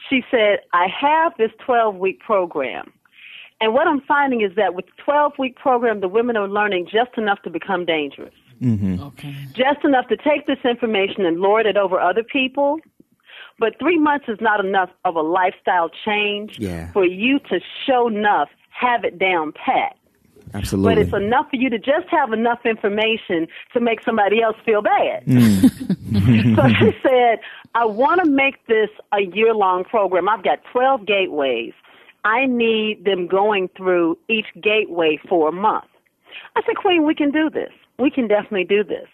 She 0.10 0.24
said, 0.30 0.60
I 0.74 0.88
have 0.88 1.34
this 1.38 1.52
12 1.66 1.96
week 1.96 2.20
program. 2.20 2.92
And 3.62 3.74
what 3.74 3.88
I'm 3.88 4.02
finding 4.02 4.42
is 4.42 4.56
that 4.56 4.74
with 4.74 4.86
the 4.86 5.02
12 5.04 5.34
week 5.38 5.56
program, 5.58 6.00
the 6.00 6.08
women 6.08 6.38
are 6.38 6.48
learning 6.48 6.86
just 6.92 7.18
enough 7.18 7.42
to 7.44 7.50
become 7.50 7.86
dangerous. 7.86 8.34
Mm-hmm. 8.62 9.02
Okay. 9.02 9.36
Just 9.54 9.84
enough 9.84 10.08
to 10.08 10.18
take 10.18 10.48
this 10.48 10.60
information 10.64 11.26
and 11.26 11.40
lord 11.40 11.66
it 11.66 11.78
over 11.78 12.00
other 12.00 12.24
people. 12.24 12.80
But 13.58 13.78
three 13.80 13.98
months 14.00 14.26
is 14.30 14.38
not 14.40 14.64
enough 14.64 14.90
of 15.04 15.16
a 15.16 15.22
lifestyle 15.22 15.90
change 16.06 16.58
Yeah. 16.60 16.92
for 16.94 17.06
you 17.06 17.40
to 17.50 17.60
show 17.86 18.08
enough, 18.08 18.50
have 18.70 19.04
it 19.04 19.20
down 19.20 19.52
pat. 19.54 19.96
Absolutely. 20.54 20.96
But 20.96 21.02
it's 21.04 21.14
enough 21.14 21.50
for 21.50 21.58
you 21.58 21.70
to 21.70 21.78
just 21.78 22.08
have 22.10 22.34
enough 22.34 22.66
information 22.66 23.48
to 23.74 23.80
make 23.80 24.02
somebody 24.04 24.42
else 24.42 24.56
feel 24.66 24.82
bad. 24.82 25.24
so 25.28 26.68
she 26.80 26.92
said, 27.04 27.40
I 27.76 27.86
want 27.86 28.24
to 28.24 28.30
make 28.30 28.66
this 28.68 28.90
a 29.14 29.22
year 29.22 29.54
long 29.54 29.84
program. 29.84 30.28
I've 30.28 30.44
got 30.44 30.60
12 30.72 31.06
gateways. 31.06 31.74
I 32.26 32.46
need 32.46 33.06
them 33.06 33.28
going 33.28 33.70
through 33.78 34.18
each 34.28 34.48
gateway 34.62 35.20
for 35.28 35.50
a 35.50 35.52
month. 35.52 35.86
I 36.56 36.62
said, 36.66 36.76
Queen, 36.76 37.06
we 37.06 37.16
can 37.16 37.32
do 37.32 37.50
this. 37.50 37.72
We 37.98 38.10
can 38.10 38.28
definitely 38.28 38.66
do 38.66 38.84
this. 38.84 39.08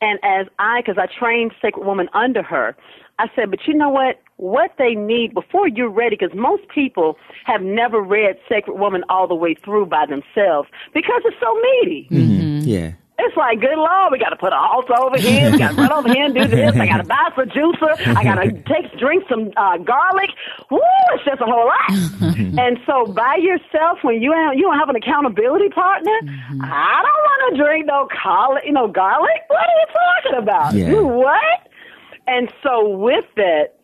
And 0.00 0.18
as 0.22 0.46
I, 0.58 0.80
because 0.80 0.98
I 0.98 1.06
trained 1.06 1.52
Sacred 1.62 1.86
Woman 1.86 2.08
under 2.12 2.42
her, 2.42 2.76
I 3.18 3.28
said, 3.34 3.50
but 3.50 3.60
you 3.66 3.74
know 3.74 3.88
what? 3.88 4.20
What 4.36 4.72
they 4.78 4.94
need 4.94 5.32
before 5.32 5.68
you're 5.68 5.88
ready, 5.88 6.16
because 6.20 6.36
most 6.36 6.68
people 6.68 7.16
have 7.44 7.62
never 7.62 8.02
read 8.02 8.36
Sacred 8.48 8.78
Woman 8.78 9.04
all 9.08 9.26
the 9.26 9.34
way 9.34 9.54
through 9.54 9.86
by 9.86 10.04
themselves 10.04 10.68
because 10.92 11.22
it's 11.24 11.36
so 11.40 11.54
meaty. 11.54 12.08
Mhm. 12.10 12.60
Yeah. 12.66 12.92
It's 13.18 13.36
like, 13.36 13.60
good 13.60 13.76
Lord, 13.78 14.12
we 14.12 14.18
got 14.18 14.30
to 14.30 14.36
put 14.36 14.52
an 14.52 14.60
altar 14.60 14.92
over 15.00 15.16
here. 15.18 15.50
We 15.50 15.58
got 15.58 15.74
to 15.74 15.80
run 15.80 15.92
over 15.92 16.08
here 16.12 16.26
and 16.26 16.34
do 16.34 16.46
this. 16.48 16.76
I 16.76 16.86
got 16.86 16.98
to 16.98 17.04
buy 17.08 17.28
some 17.34 17.48
juicer. 17.48 18.14
I 18.14 18.22
got 18.22 18.34
to 18.36 18.52
take 18.68 18.92
drink 18.98 19.24
some 19.28 19.52
uh, 19.56 19.78
garlic. 19.78 20.30
Woo, 20.70 20.80
it's 21.14 21.24
just 21.24 21.40
a 21.40 21.46
whole 21.46 21.64
lot. 21.64 21.88
and 22.60 22.78
so 22.84 23.06
by 23.12 23.36
yourself, 23.40 24.00
when 24.02 24.20
you 24.20 24.32
have, 24.32 24.54
you 24.54 24.62
don't 24.62 24.78
have 24.78 24.90
an 24.90 24.96
accountability 24.96 25.70
partner, 25.70 26.12
I 26.60 27.02
don't 27.02 27.22
want 27.24 27.56
to 27.56 27.62
drink 27.62 27.86
no 27.86 28.06
garlic. 28.22 28.64
You 28.66 28.72
know, 28.72 28.88
garlic. 28.88 29.42
What 29.48 29.60
are 29.60 29.80
you 29.80 29.86
talking 29.94 30.42
about? 30.42 30.74
Yeah. 30.74 30.90
You 30.90 31.06
what? 31.06 31.68
And 32.26 32.52
so 32.62 32.86
with 32.86 33.24
that, 33.36 33.76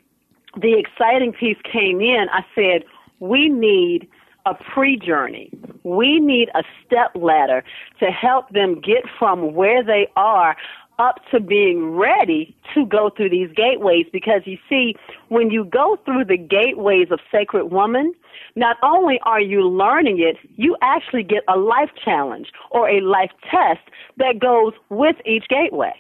the 0.61 0.79
exciting 0.79 1.33
piece 1.33 1.57
came 1.73 2.01
in. 2.03 2.27
I 2.31 2.45
said, 2.55 2.85
we 3.21 3.49
need 3.49 4.09
a 4.47 4.55
pre 4.55 4.97
journey. 4.97 5.51
We 5.85 6.21
need 6.21 6.51
a 6.55 6.63
step 6.85 7.11
ladder 7.15 7.65
to 8.01 8.07
help 8.07 8.49
them 8.51 8.81
get 8.81 9.05
from 9.19 9.55
where 9.55 9.83
they 9.83 10.09
are 10.17 10.57
up 10.99 11.21
to 11.31 11.41
being 11.41 11.97
ready 11.97 12.55
to 12.75 12.87
go 12.87 13.11
through 13.11 13.31
these 13.31 13.51
gateways 13.57 14.07
because 14.13 14.43
you 14.45 14.59
see, 14.69 14.95
when 15.29 15.51
you 15.51 15.65
go 15.65 15.99
through 16.05 16.25
the 16.25 16.37
gateways 16.37 17.11
of 17.11 17.19
Sacred 17.31 17.67
Woman, 17.67 18.15
not 18.55 18.77
only 18.83 19.19
are 19.25 19.41
you 19.41 19.67
learning 19.69 20.21
it, 20.21 20.37
you 20.57 20.77
actually 20.83 21.23
get 21.23 21.43
a 21.49 21.59
life 21.59 21.91
challenge 22.05 22.53
or 22.71 22.89
a 22.89 23.01
life 23.01 23.31
test 23.51 23.81
that 24.19 24.39
goes 24.39 24.75
with 24.91 25.17
each 25.25 25.49
gateway. 25.49 25.95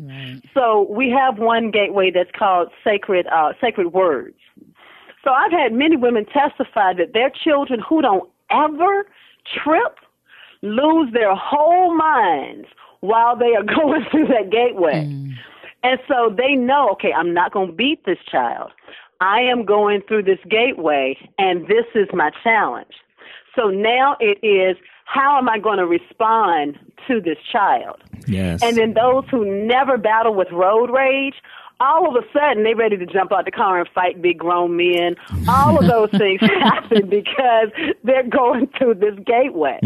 Right. 0.00 0.40
So 0.54 0.86
we 0.90 1.10
have 1.10 1.38
one 1.38 1.70
gateway 1.70 2.10
that's 2.10 2.30
called 2.36 2.70
sacred 2.84 3.26
uh, 3.26 3.52
sacred 3.60 3.92
words. 3.92 4.36
So 5.28 5.34
I've 5.34 5.52
had 5.52 5.74
many 5.74 5.94
women 5.94 6.24
testify 6.24 6.94
that 6.94 7.12
their 7.12 7.30
children 7.30 7.80
who 7.86 8.00
don't 8.00 8.30
ever 8.50 9.06
trip 9.62 9.96
lose 10.62 11.12
their 11.12 11.34
whole 11.34 11.94
minds 11.94 12.66
while 13.00 13.36
they 13.36 13.54
are 13.54 13.62
going 13.76 14.06
through 14.10 14.28
that 14.28 14.50
gateway. 14.50 15.04
Mm. 15.04 15.32
And 15.82 16.00
so 16.08 16.34
they 16.34 16.54
know, 16.54 16.88
okay, 16.92 17.12
I'm 17.12 17.34
not 17.34 17.52
going 17.52 17.68
to 17.68 17.72
beat 17.74 18.06
this 18.06 18.16
child. 18.30 18.70
I 19.20 19.40
am 19.40 19.66
going 19.66 20.00
through 20.08 20.22
this 20.22 20.38
gateway, 20.48 21.18
and 21.36 21.66
this 21.66 21.84
is 21.94 22.08
my 22.14 22.30
challenge. 22.42 22.94
So 23.54 23.68
now 23.68 24.16
it 24.20 24.38
is, 24.42 24.78
how 25.04 25.36
am 25.36 25.46
I 25.50 25.58
going 25.58 25.78
to 25.78 25.86
respond 25.86 26.78
to 27.06 27.20
this 27.20 27.38
child? 27.52 28.00
Yes. 28.26 28.62
And 28.62 28.78
then 28.78 28.94
those 28.94 29.24
who 29.30 29.44
never 29.44 29.98
battle 29.98 30.34
with 30.34 30.48
road 30.52 30.90
rage, 30.90 31.34
all 31.80 32.08
of 32.08 32.22
a 32.22 32.26
sudden 32.32 32.64
they're 32.64 32.76
ready 32.76 32.96
to 32.96 33.06
jump 33.06 33.32
out 33.32 33.44
the 33.44 33.50
car 33.50 33.78
and 33.80 33.88
fight 33.94 34.20
big 34.20 34.38
grown 34.38 34.76
men. 34.76 35.16
All 35.48 35.78
of 35.78 35.86
those 35.86 36.10
things 36.18 36.40
happen 36.40 37.08
because 37.08 37.68
they're 38.04 38.28
going 38.28 38.68
through 38.78 38.94
this 38.94 39.14
gateway. 39.24 39.78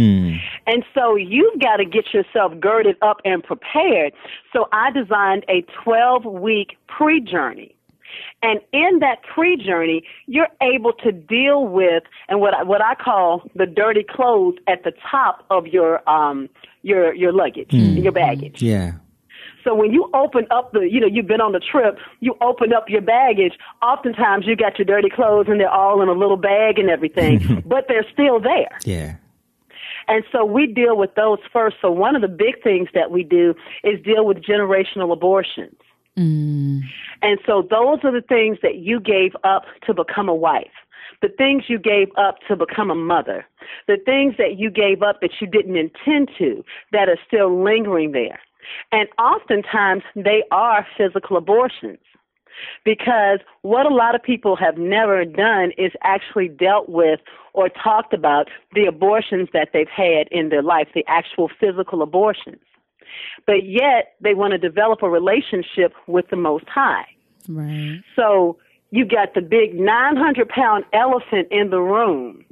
And 0.66 0.84
so 0.94 1.16
you've 1.16 1.60
got 1.60 1.76
to 1.76 1.84
get 1.84 2.12
yourself 2.14 2.52
girded 2.60 2.96
up 3.02 3.20
and 3.24 3.42
prepared. 3.42 4.12
So 4.52 4.68
I 4.72 4.90
designed 4.90 5.44
a 5.48 5.64
12 5.84 6.24
week 6.24 6.76
pre 6.86 7.20
journey. 7.20 7.74
And 8.42 8.60
in 8.72 8.98
that 8.98 9.22
pre-journey, 9.22 10.04
you're 10.26 10.48
able 10.60 10.92
to 10.94 11.12
deal 11.12 11.66
with 11.66 12.02
and 12.28 12.40
what 12.40 12.52
I, 12.54 12.62
what 12.62 12.82
I 12.82 12.94
call 12.94 13.42
the 13.54 13.64
dirty 13.64 14.04
clothes 14.08 14.56
at 14.68 14.84
the 14.84 14.92
top 15.10 15.46
of 15.48 15.66
your 15.66 16.06
um 16.08 16.50
your 16.82 17.14
your 17.14 17.32
luggage, 17.32 17.72
your 17.72 18.12
baggage. 18.12 18.60
yeah. 18.60 18.92
So 19.64 19.74
when 19.74 19.92
you 19.92 20.10
open 20.14 20.46
up 20.50 20.72
the, 20.72 20.80
you 20.80 21.00
know, 21.00 21.06
you've 21.06 21.26
been 21.26 21.40
on 21.40 21.52
the 21.52 21.60
trip, 21.60 21.98
you 22.20 22.36
open 22.40 22.72
up 22.72 22.88
your 22.88 23.02
baggage. 23.02 23.54
Oftentimes 23.82 24.46
you 24.46 24.56
got 24.56 24.78
your 24.78 24.86
dirty 24.86 25.08
clothes 25.08 25.46
and 25.48 25.60
they're 25.60 25.70
all 25.70 26.02
in 26.02 26.08
a 26.08 26.12
little 26.12 26.36
bag 26.36 26.78
and 26.78 26.90
everything, 26.90 27.62
but 27.66 27.86
they're 27.88 28.06
still 28.12 28.40
there. 28.40 28.78
Yeah. 28.84 29.16
And 30.08 30.24
so 30.32 30.44
we 30.44 30.66
deal 30.66 30.96
with 30.96 31.14
those 31.14 31.38
first. 31.52 31.76
So 31.80 31.90
one 31.90 32.16
of 32.16 32.22
the 32.22 32.28
big 32.28 32.62
things 32.62 32.88
that 32.94 33.10
we 33.10 33.22
do 33.22 33.54
is 33.84 34.02
deal 34.02 34.26
with 34.26 34.38
generational 34.38 35.12
abortions. 35.12 35.76
Mm. 36.18 36.80
And 37.22 37.38
so 37.46 37.62
those 37.62 38.00
are 38.04 38.12
the 38.12 38.24
things 38.26 38.58
that 38.62 38.76
you 38.76 39.00
gave 39.00 39.32
up 39.44 39.64
to 39.86 39.94
become 39.94 40.28
a 40.28 40.34
wife. 40.34 40.66
The 41.22 41.28
things 41.28 41.64
you 41.68 41.78
gave 41.78 42.08
up 42.16 42.36
to 42.48 42.56
become 42.56 42.90
a 42.90 42.96
mother. 42.96 43.46
The 43.86 43.96
things 44.04 44.34
that 44.38 44.58
you 44.58 44.70
gave 44.70 45.02
up 45.02 45.20
that 45.20 45.30
you 45.40 45.46
didn't 45.46 45.76
intend 45.76 46.30
to 46.38 46.64
that 46.90 47.08
are 47.08 47.18
still 47.26 47.62
lingering 47.62 48.10
there. 48.10 48.40
And 48.90 49.08
oftentimes 49.18 50.02
they 50.14 50.42
are 50.50 50.86
physical 50.96 51.36
abortions. 51.36 51.98
Because 52.84 53.38
what 53.62 53.86
a 53.86 53.94
lot 53.94 54.14
of 54.14 54.22
people 54.22 54.56
have 54.56 54.76
never 54.76 55.24
done 55.24 55.72
is 55.78 55.92
actually 56.02 56.48
dealt 56.48 56.88
with 56.88 57.20
or 57.54 57.68
talked 57.68 58.12
about 58.12 58.48
the 58.74 58.84
abortions 58.84 59.48
that 59.52 59.70
they've 59.72 59.88
had 59.88 60.28
in 60.30 60.50
their 60.50 60.62
life, 60.62 60.88
the 60.94 61.04
actual 61.08 61.50
physical 61.60 62.02
abortions. 62.02 62.60
But 63.46 63.64
yet 63.66 64.14
they 64.20 64.34
want 64.34 64.52
to 64.52 64.58
develop 64.58 65.02
a 65.02 65.08
relationship 65.08 65.92
with 66.06 66.28
the 66.30 66.36
Most 66.36 66.68
High. 66.68 67.06
Right. 67.48 68.00
So 68.16 68.58
you 68.90 69.04
got 69.04 69.34
the 69.34 69.40
big 69.40 69.74
900 69.74 70.48
pound 70.48 70.84
elephant 70.92 71.48
in 71.50 71.70
the 71.70 71.80
room. 71.80 72.44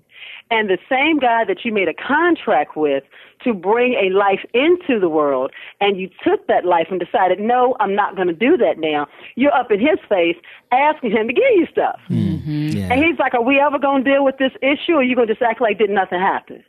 And 0.50 0.68
the 0.68 0.78
same 0.88 1.18
guy 1.18 1.44
that 1.44 1.64
you 1.64 1.72
made 1.72 1.88
a 1.88 1.94
contract 1.94 2.76
with 2.76 3.04
to 3.44 3.54
bring 3.54 3.94
a 3.94 4.10
life 4.10 4.44
into 4.52 4.98
the 4.98 5.08
world, 5.08 5.52
and 5.80 5.98
you 5.98 6.10
took 6.24 6.46
that 6.48 6.64
life 6.64 6.88
and 6.90 6.98
decided, 6.98 7.38
no, 7.38 7.76
I'm 7.78 7.94
not 7.94 8.16
going 8.16 8.28
to 8.28 8.34
do 8.34 8.56
that 8.56 8.78
now. 8.78 9.06
You're 9.36 9.54
up 9.54 9.70
in 9.70 9.78
his 9.78 9.98
face 10.08 10.36
asking 10.72 11.12
him 11.12 11.28
to 11.28 11.32
give 11.32 11.44
you 11.54 11.66
stuff. 11.70 12.00
Yeah. 12.08 12.92
And 12.92 13.04
he's 13.04 13.18
like, 13.18 13.34
Are 13.34 13.42
we 13.42 13.60
ever 13.60 13.78
going 13.78 14.04
to 14.04 14.10
deal 14.10 14.24
with 14.24 14.38
this 14.38 14.52
issue, 14.60 14.94
or 14.94 14.96
are 14.96 15.02
you 15.02 15.14
going 15.14 15.28
to 15.28 15.34
just 15.34 15.42
act 15.42 15.60
like 15.60 15.78
did 15.78 15.90
nothing 15.90 16.18
happen? 16.18 16.64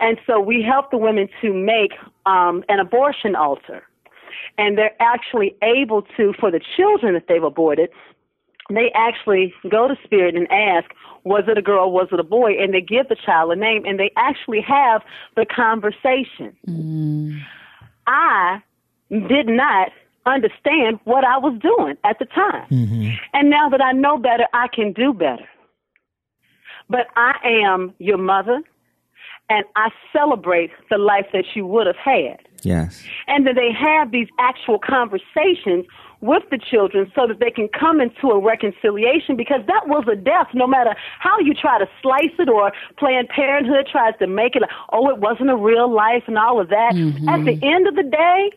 And 0.00 0.18
so 0.26 0.40
we 0.40 0.62
help 0.62 0.90
the 0.90 0.98
women 0.98 1.28
to 1.40 1.54
make 1.54 1.92
um, 2.26 2.64
an 2.68 2.80
abortion 2.80 3.34
altar. 3.36 3.84
And 4.58 4.76
they're 4.76 5.00
actually 5.00 5.56
able 5.62 6.02
to, 6.16 6.34
for 6.38 6.50
the 6.50 6.60
children 6.76 7.14
that 7.14 7.24
they've 7.28 7.42
aborted, 7.42 7.88
they 8.68 8.90
actually 8.94 9.54
go 9.70 9.88
to 9.88 9.94
Spirit 10.04 10.34
and 10.34 10.50
ask, 10.50 10.90
was 11.24 11.44
it 11.48 11.56
a 11.58 11.62
girl, 11.62 11.90
was 11.92 12.08
it 12.12 12.20
a 12.20 12.24
boy? 12.24 12.52
And 12.52 12.74
they 12.74 12.80
give 12.80 13.08
the 13.08 13.16
child 13.16 13.52
a 13.52 13.56
name 13.56 13.84
and 13.84 13.98
they 13.98 14.10
actually 14.16 14.60
have 14.60 15.02
the 15.36 15.46
conversation. 15.46 16.56
Mm. 16.68 17.40
I 18.06 18.62
did 19.10 19.46
not 19.46 19.90
understand 20.26 20.98
what 21.04 21.24
I 21.24 21.38
was 21.38 21.58
doing 21.60 21.96
at 22.04 22.18
the 22.18 22.26
time. 22.26 22.66
Mm-hmm. 22.70 23.10
And 23.34 23.50
now 23.50 23.68
that 23.68 23.80
I 23.80 23.92
know 23.92 24.18
better, 24.18 24.46
I 24.52 24.68
can 24.68 24.92
do 24.92 25.12
better. 25.12 25.48
But 26.88 27.06
I 27.16 27.34
am 27.44 27.94
your 27.98 28.18
mother 28.18 28.62
and 29.48 29.64
I 29.76 29.90
celebrate 30.12 30.70
the 30.90 30.98
life 30.98 31.26
that 31.32 31.44
you 31.54 31.66
would 31.66 31.86
have 31.86 31.96
had 31.96 32.38
Yes. 32.62 33.04
and 33.26 33.46
then 33.46 33.56
they 33.56 33.72
have 33.72 34.12
these 34.12 34.28
actual 34.38 34.78
conversations 34.78 35.84
with 36.22 36.44
the 36.50 36.58
children 36.58 37.10
so 37.14 37.26
that 37.26 37.40
they 37.40 37.50
can 37.50 37.68
come 37.68 38.00
into 38.00 38.28
a 38.30 38.40
reconciliation 38.40 39.36
because 39.36 39.60
that 39.66 39.88
was 39.88 40.06
a 40.10 40.16
death 40.16 40.46
no 40.54 40.66
matter 40.66 40.94
how 41.18 41.38
you 41.40 41.52
try 41.52 41.78
to 41.78 41.86
slice 42.00 42.32
it 42.38 42.48
or 42.48 42.72
Planned 42.96 43.28
Parenthood 43.28 43.88
tries 43.90 44.16
to 44.20 44.26
make 44.26 44.56
it 44.56 44.62
like, 44.62 44.70
oh 44.92 45.10
it 45.10 45.18
wasn't 45.18 45.50
a 45.50 45.56
real 45.56 45.92
life 45.92 46.22
and 46.28 46.38
all 46.38 46.60
of 46.60 46.68
that. 46.68 46.94
Mm-hmm. 46.94 47.28
At 47.28 47.44
the 47.44 47.58
end 47.62 47.88
of 47.88 47.96
the 47.96 48.04
day, 48.04 48.52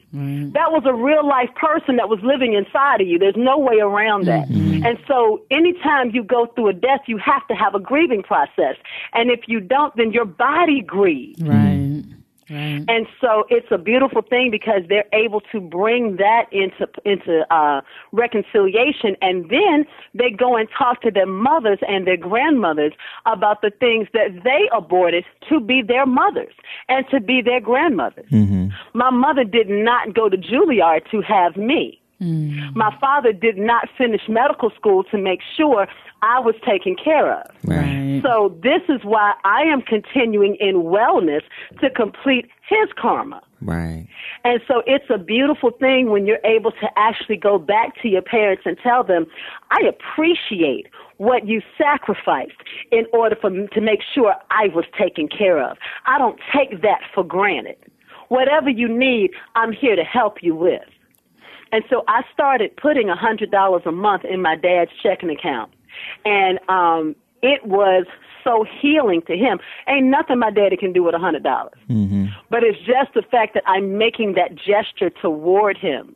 that 0.54 0.72
was 0.72 0.84
a 0.86 0.94
real 0.94 1.28
life 1.28 1.50
person 1.56 1.98
that 1.98 2.08
was 2.08 2.20
living 2.24 2.54
inside 2.54 3.02
of 3.02 3.08
you. 3.08 3.18
There's 3.18 3.36
no 3.36 3.58
way 3.58 3.80
around 3.80 4.26
that. 4.28 4.48
Mm-hmm. 4.48 4.86
And 4.86 5.00
so 5.08 5.42
anytime 5.50 6.12
you 6.14 6.24
go 6.24 6.46
through 6.56 6.70
a 6.70 6.74
death, 6.74 7.02
you 7.08 7.18
have 7.18 7.46
to 7.48 7.56
have 7.56 7.74
a 7.74 7.80
grieving 7.80 8.22
process. 8.22 8.76
And 9.14 9.32
if 9.32 9.42
you 9.48 9.60
don't, 9.60 9.96
then 9.96 10.12
your 10.12 10.26
body 10.26 10.82
grieves. 10.82 11.42
Right. 11.42 12.04
Right. 12.50 12.86
And 12.88 13.08
so 13.20 13.46
it's 13.50 13.68
a 13.72 13.78
beautiful 13.78 14.22
thing 14.22 14.52
because 14.52 14.82
they're 14.88 15.10
able 15.14 15.42
to 15.52 15.60
bring 15.60 16.18
that 16.18 16.46
into 16.52 16.88
into 17.04 17.44
uh, 17.54 17.82
reconciliation, 18.12 19.16
and 19.22 19.50
then 19.50 19.86
they 20.14 20.30
go 20.30 20.56
and 20.56 20.68
talk 20.78 21.02
to 21.02 21.12
their 21.12 21.26
mothers 21.26 21.80
and 21.88 22.06
their 22.06 22.18
grandmothers 22.18 22.94
about 23.26 23.62
the 23.62 23.72
things 23.72 24.08
that 24.14 24.44
they 24.44 24.70
aborted 24.76 25.26
to 25.50 25.60
be 25.60 25.82
their 25.82 26.06
mothers 26.06 26.54
and 26.88 27.06
to 27.10 27.20
be 27.20 27.42
their 27.42 27.60
grandmothers. 27.60 28.30
Mm-hmm. 28.32 28.68
My 28.94 29.10
mother 29.10 29.44
did 29.44 29.70
not 29.70 30.14
go 30.14 30.30
to 30.30 30.38
Juilliard 30.38 31.10
to 31.12 31.22
have 31.22 31.58
me. 31.58 32.00
Mm. 32.22 32.76
My 32.76 32.96
father 33.00 33.34
did 33.34 33.58
not 33.58 33.90
finish 33.98 34.22
medical 34.30 34.70
school 34.72 35.04
to 35.06 35.18
make 35.18 35.40
sure 35.56 35.88
I 36.22 36.40
was 36.40 36.56
taken 36.66 36.96
care 36.96 37.40
of. 37.40 37.48
Right. 37.64 38.22
So 38.24 38.58
this 38.64 38.82
is 38.88 39.04
why 39.04 39.34
I 39.44 39.62
am 39.62 39.82
continuing 39.82 40.56
in 40.60 40.84
wellness 40.84 41.42
to 41.82 41.90
complete 41.90 42.48
his 42.68 42.90
karma. 42.98 43.42
Right. 43.62 44.08
And 44.44 44.62
so 44.68 44.82
it's 44.86 45.06
a 45.10 45.18
beautiful 45.18 45.72
thing 45.72 46.10
when 46.10 46.26
you're 46.26 46.46
able 46.46 46.72
to 46.72 46.88
actually 46.96 47.38
go 47.38 47.58
back 47.58 48.02
to 48.02 48.08
your 48.08 48.22
parents 48.22 48.64
and 48.66 48.78
tell 48.82 49.04
them, 49.04 49.26
I 49.72 49.82
appreciate 49.88 50.88
what 51.18 51.48
you 51.48 51.62
sacrificed 51.78 52.62
in 52.92 53.06
order 53.14 53.36
for 53.40 53.50
to 53.50 53.82
make 53.82 54.00
sure 54.14 54.36
I 54.52 54.68
was 54.74 54.86
taken 54.98 55.28
care 55.28 55.62
of. 55.64 55.78
I 56.06 56.18
don't 56.18 56.40
take 56.54 56.82
that 56.82 57.02
for 57.14 57.24
granted. 57.24 57.78
Whatever 58.30 58.70
you 58.70 58.88
need, 58.88 59.32
I'm 59.56 59.72
here 59.72 59.96
to 59.96 60.04
help 60.04 60.42
you 60.42 60.56
with. 60.56 60.82
And 61.72 61.84
so 61.90 62.04
I 62.08 62.24
started 62.34 62.76
putting 62.78 63.10
a 63.10 63.16
hundred 63.16 63.52
dollars 63.52 63.84
a 63.86 63.92
month 63.92 64.24
in 64.26 64.42
my 64.42 64.56
dad's 64.56 64.92
checking 65.02 65.30
account. 65.30 65.72
And 66.26 66.60
um 66.70 67.16
it 67.42 67.66
was 67.66 68.06
so 68.44 68.66
healing 68.82 69.22
to 69.28 69.36
him. 69.36 69.60
Ain't 69.88 70.08
nothing 70.08 70.40
my 70.40 70.52
daddy 70.52 70.78
can 70.78 70.94
do 70.94 71.04
with 71.04 71.16
a 71.16 71.20
hundred 71.20 71.44
dollars. 71.44 71.78
Mm-hmm. 71.90 72.26
But 72.50 72.64
it's 72.64 72.80
just 72.80 73.14
the 73.14 73.22
fact 73.22 73.54
that 73.56 73.64
I'm 73.68 73.98
making 73.98 74.34
that 74.34 74.56
gesture 74.56 75.10
toward 75.10 75.78
him. 75.78 76.16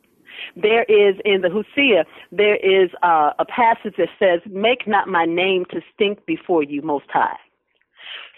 There 0.56 0.84
is 0.84 1.16
in 1.24 1.42
the 1.42 1.50
Hosea, 1.50 2.04
there 2.32 2.56
is 2.56 2.90
uh, 3.02 3.32
a 3.38 3.44
passage 3.44 3.94
that 3.98 4.08
says, 4.18 4.40
"Make 4.50 4.86
not 4.86 5.06
my 5.06 5.26
name 5.26 5.66
to 5.66 5.80
stink 5.94 6.24
before 6.24 6.62
you, 6.62 6.82
Most 6.82 7.06
High." 7.10 7.36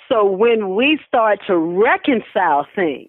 So 0.09 0.25
when 0.25 0.75
we 0.75 0.99
start 1.07 1.41
to 1.47 1.57
reconcile 1.57 2.67
things 2.75 3.09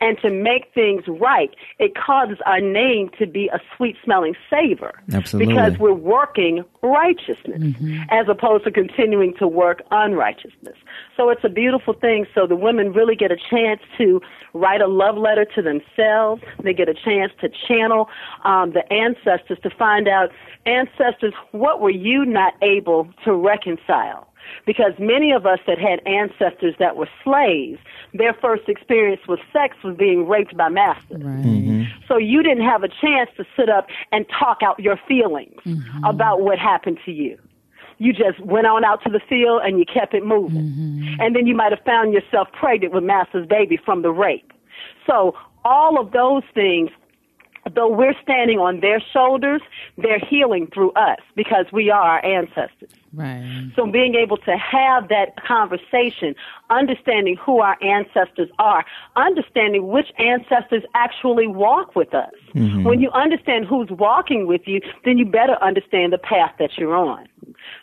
and 0.00 0.18
to 0.22 0.30
make 0.30 0.72
things 0.74 1.04
right, 1.08 1.54
it 1.78 1.94
causes 1.94 2.38
our 2.46 2.60
name 2.60 3.10
to 3.18 3.26
be 3.26 3.48
a 3.48 3.60
sweet 3.76 3.96
smelling 4.04 4.34
savor. 4.50 4.92
Absolutely. 5.12 5.54
Because 5.54 5.78
we're 5.78 5.92
working 5.92 6.64
righteousness 6.82 7.74
as 8.10 8.26
opposed 8.28 8.64
to 8.64 8.70
continuing 8.70 9.34
to 9.38 9.46
work 9.46 9.82
unrighteousness. 9.90 10.76
So 11.16 11.28
it's 11.28 11.44
a 11.44 11.48
beautiful 11.48 11.94
thing. 11.94 12.26
So 12.34 12.46
the 12.46 12.56
women 12.56 12.92
really 12.92 13.14
get 13.14 13.30
a 13.30 13.36
chance 13.36 13.80
to 13.98 14.20
write 14.54 14.80
a 14.80 14.86
love 14.86 15.16
letter 15.16 15.44
to 15.54 15.62
themselves. 15.62 16.42
They 16.62 16.74
get 16.74 16.88
a 16.88 16.94
chance 16.94 17.32
to 17.40 17.48
channel 17.68 18.08
um, 18.44 18.72
the 18.72 18.90
ancestors 18.92 19.58
to 19.62 19.70
find 19.70 20.08
out, 20.08 20.30
ancestors, 20.66 21.34
what 21.52 21.80
were 21.80 21.90
you 21.90 22.24
not 22.24 22.54
able 22.62 23.08
to 23.24 23.34
reconcile? 23.34 24.28
Because 24.66 24.92
many 24.98 25.32
of 25.32 25.46
us 25.46 25.58
that 25.66 25.78
had 25.78 26.00
ancestors 26.06 26.74
that 26.78 26.96
were 26.96 27.08
slaves, 27.24 27.78
their 28.14 28.34
first 28.34 28.68
experience 28.68 29.22
with 29.26 29.40
sex 29.52 29.76
was 29.82 29.96
being 29.96 30.28
raped 30.28 30.56
by 30.56 30.68
masters. 30.68 31.22
Right. 31.22 31.44
Mm-hmm. 31.44 31.82
So 32.06 32.16
you 32.16 32.42
didn't 32.42 32.64
have 32.64 32.82
a 32.82 32.88
chance 32.88 33.30
to 33.36 33.44
sit 33.56 33.68
up 33.68 33.88
and 34.10 34.26
talk 34.28 34.58
out 34.62 34.78
your 34.78 34.98
feelings 35.08 35.60
mm-hmm. 35.64 36.04
about 36.04 36.42
what 36.42 36.58
happened 36.58 36.98
to 37.04 37.12
you. 37.12 37.38
You 37.98 38.12
just 38.12 38.40
went 38.40 38.66
on 38.66 38.84
out 38.84 39.02
to 39.04 39.10
the 39.10 39.20
field 39.28 39.62
and 39.64 39.78
you 39.78 39.84
kept 39.84 40.14
it 40.14 40.24
moving. 40.24 40.62
Mm-hmm. 40.62 41.20
And 41.20 41.36
then 41.36 41.46
you 41.46 41.54
might 41.54 41.72
have 41.72 41.84
found 41.84 42.12
yourself 42.12 42.48
pregnant 42.52 42.92
with 42.92 43.04
master's 43.04 43.46
baby 43.46 43.78
from 43.84 44.02
the 44.02 44.10
rape. 44.10 44.52
So 45.06 45.36
all 45.64 46.00
of 46.00 46.12
those 46.12 46.42
things 46.54 46.90
though 47.74 47.88
we're 47.88 48.14
standing 48.22 48.58
on 48.58 48.80
their 48.80 49.00
shoulders, 49.00 49.62
they're 49.96 50.18
healing 50.18 50.68
through 50.72 50.92
us 50.92 51.18
because 51.36 51.66
we 51.72 51.90
are 51.90 52.02
our 52.02 52.24
ancestors. 52.24 52.90
Right. 53.14 53.70
So 53.76 53.86
being 53.86 54.14
able 54.14 54.38
to 54.38 54.56
have 54.56 55.08
that 55.08 55.36
conversation, 55.36 56.34
understanding 56.70 57.36
who 57.36 57.60
our 57.60 57.76
ancestors 57.82 58.48
are, 58.58 58.84
understanding 59.16 59.88
which 59.88 60.08
ancestors 60.18 60.82
actually 60.94 61.46
walk 61.46 61.94
with 61.94 62.14
us. 62.14 62.32
Mm-hmm. 62.54 62.84
When 62.84 63.00
you 63.00 63.10
understand 63.10 63.66
who's 63.66 63.90
walking 63.90 64.46
with 64.46 64.62
you, 64.66 64.80
then 65.04 65.18
you 65.18 65.26
better 65.26 65.62
understand 65.62 66.12
the 66.12 66.18
path 66.18 66.54
that 66.58 66.78
you're 66.78 66.96
on. 66.96 67.28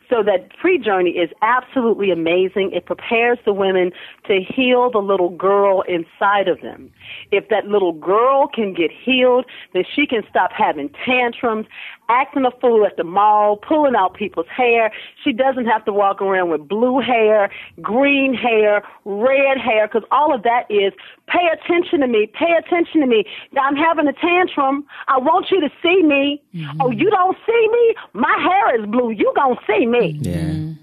So 0.10 0.24
that 0.24 0.49
pre-journey 0.57 1.12
is 1.12 1.30
absolutely 1.41 2.10
amazing. 2.10 2.72
It 2.74 2.86
prepares 2.86 3.38
the 3.45 3.53
women 3.53 3.91
to 4.26 4.41
heal 4.41 4.89
the 4.89 4.99
little 4.99 5.30
girl 5.30 5.84
inside 5.88 6.47
of 6.47 6.62
them. 6.62 6.91
If 7.32 7.49
that 7.49 7.68
little 7.68 7.93
girl 7.93 8.47
can 8.47 8.74
get 8.74 8.89
healed, 8.91 9.45
then 9.74 9.84
she 9.95 10.07
can 10.07 10.24
stop 10.28 10.51
having 10.51 10.89
tantrums, 11.05 11.68
acting 12.10 12.43
a 12.43 12.51
fool 12.60 12.88
at 12.88 12.97
the 12.97 13.03
mall, 13.03 13.57
pulling 13.57 13.95
out 13.95 14.16
people's 14.16 14.47
hair. 14.47 14.91
She 15.24 15.32
doesn't 15.32 15.68
have 15.68 15.86
to 15.86 15.93
walk 15.93 16.24
around 16.24 16.49
with 16.49 16.68
blue 16.68 16.99
hair, 16.99 17.51
green 17.80 18.34
hair, 18.34 18.82
red 19.05 19.60
hair, 19.60 19.88
because 19.88 20.07
all 20.12 20.34
of 20.34 20.41
that 20.41 20.64
is 20.72 20.91
pay 21.28 21.47
attention 21.53 21.99
to 21.99 22.07
me, 22.07 22.26
pay 22.34 22.53
attention 22.57 23.01
to 23.01 23.07
me. 23.07 23.26
I'm 23.62 23.76
having 23.76 24.07
a 24.07 24.14
tantrum. 24.14 24.86
I 25.07 25.20
want 25.20 25.51
you 25.51 25.62
to 25.62 25.70
see 25.84 26.01
me. 26.01 26.41
Mm-hmm. 26.55 26.82
Oh, 26.82 26.89
you 26.89 27.12
don't 27.12 27.38
see 27.45 27.68
me? 27.72 27.95
My 28.14 28.36
hair 28.41 28.80
is 28.80 28.89
blue. 28.89 29.12
You 29.12 29.32
gonna 29.36 29.55
see 29.68 29.86
me. 29.86 29.98
Yeah. 30.01 30.73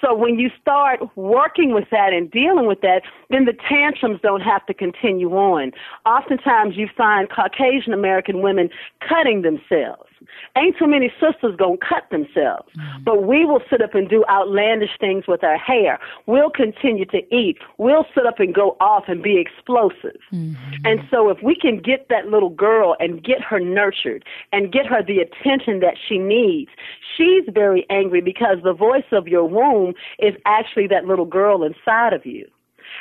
So 0.00 0.14
when 0.14 0.38
you 0.38 0.50
start 0.60 1.00
working 1.16 1.72
with 1.72 1.88
that 1.90 2.12
and 2.12 2.30
dealing 2.30 2.66
with 2.66 2.80
that, 2.82 3.02
then 3.30 3.44
the 3.44 3.54
tantrums 3.68 4.20
don't 4.22 4.42
have 4.42 4.64
to 4.66 4.74
continue 4.74 5.30
on. 5.32 5.72
Oftentimes 6.04 6.76
you 6.76 6.88
find 6.96 7.30
Caucasian 7.30 7.92
American 7.92 8.42
women 8.42 8.68
cutting 9.08 9.42
themselves. 9.42 10.10
Ain't 10.56 10.76
too 10.78 10.86
many 10.86 11.12
sisters 11.20 11.54
gonna 11.56 11.76
cut 11.76 12.08
themselves. 12.10 12.68
Mm. 12.76 13.04
But 13.04 13.24
we 13.24 13.44
will 13.44 13.60
sit 13.70 13.82
up 13.82 13.94
and 13.94 14.08
do 14.08 14.24
outlandish 14.28 14.96
things 14.98 15.24
with 15.28 15.44
our 15.44 15.58
hair. 15.58 15.98
We'll 16.26 16.50
continue 16.50 17.04
to 17.06 17.18
eat. 17.34 17.58
We'll 17.78 18.06
sit 18.14 18.26
up 18.26 18.40
and 18.40 18.54
go 18.54 18.76
off 18.80 19.04
and 19.08 19.22
be 19.22 19.38
explosive. 19.38 20.20
Mm-hmm. 20.32 20.86
And 20.86 21.00
so 21.10 21.30
if 21.30 21.38
we 21.42 21.54
can 21.54 21.80
get 21.80 22.08
that 22.08 22.28
little 22.28 22.50
girl 22.50 22.96
and 22.98 23.22
get 23.22 23.40
her 23.42 23.60
nurtured 23.60 24.24
and 24.52 24.72
get 24.72 24.86
her 24.86 25.02
the 25.02 25.18
attention 25.18 25.80
that 25.80 25.94
she 26.08 26.18
needs, 26.18 26.70
she's 27.16 27.44
very 27.52 27.86
angry 27.90 28.20
because 28.20 28.58
the 28.62 28.72
voice 28.72 29.04
of 29.12 29.28
your 29.28 29.44
womb 29.44 29.94
is 30.18 30.34
actually 30.44 30.86
that 30.88 31.06
little 31.06 31.24
girl 31.24 31.62
inside 31.62 32.12
of 32.12 32.26
you. 32.26 32.46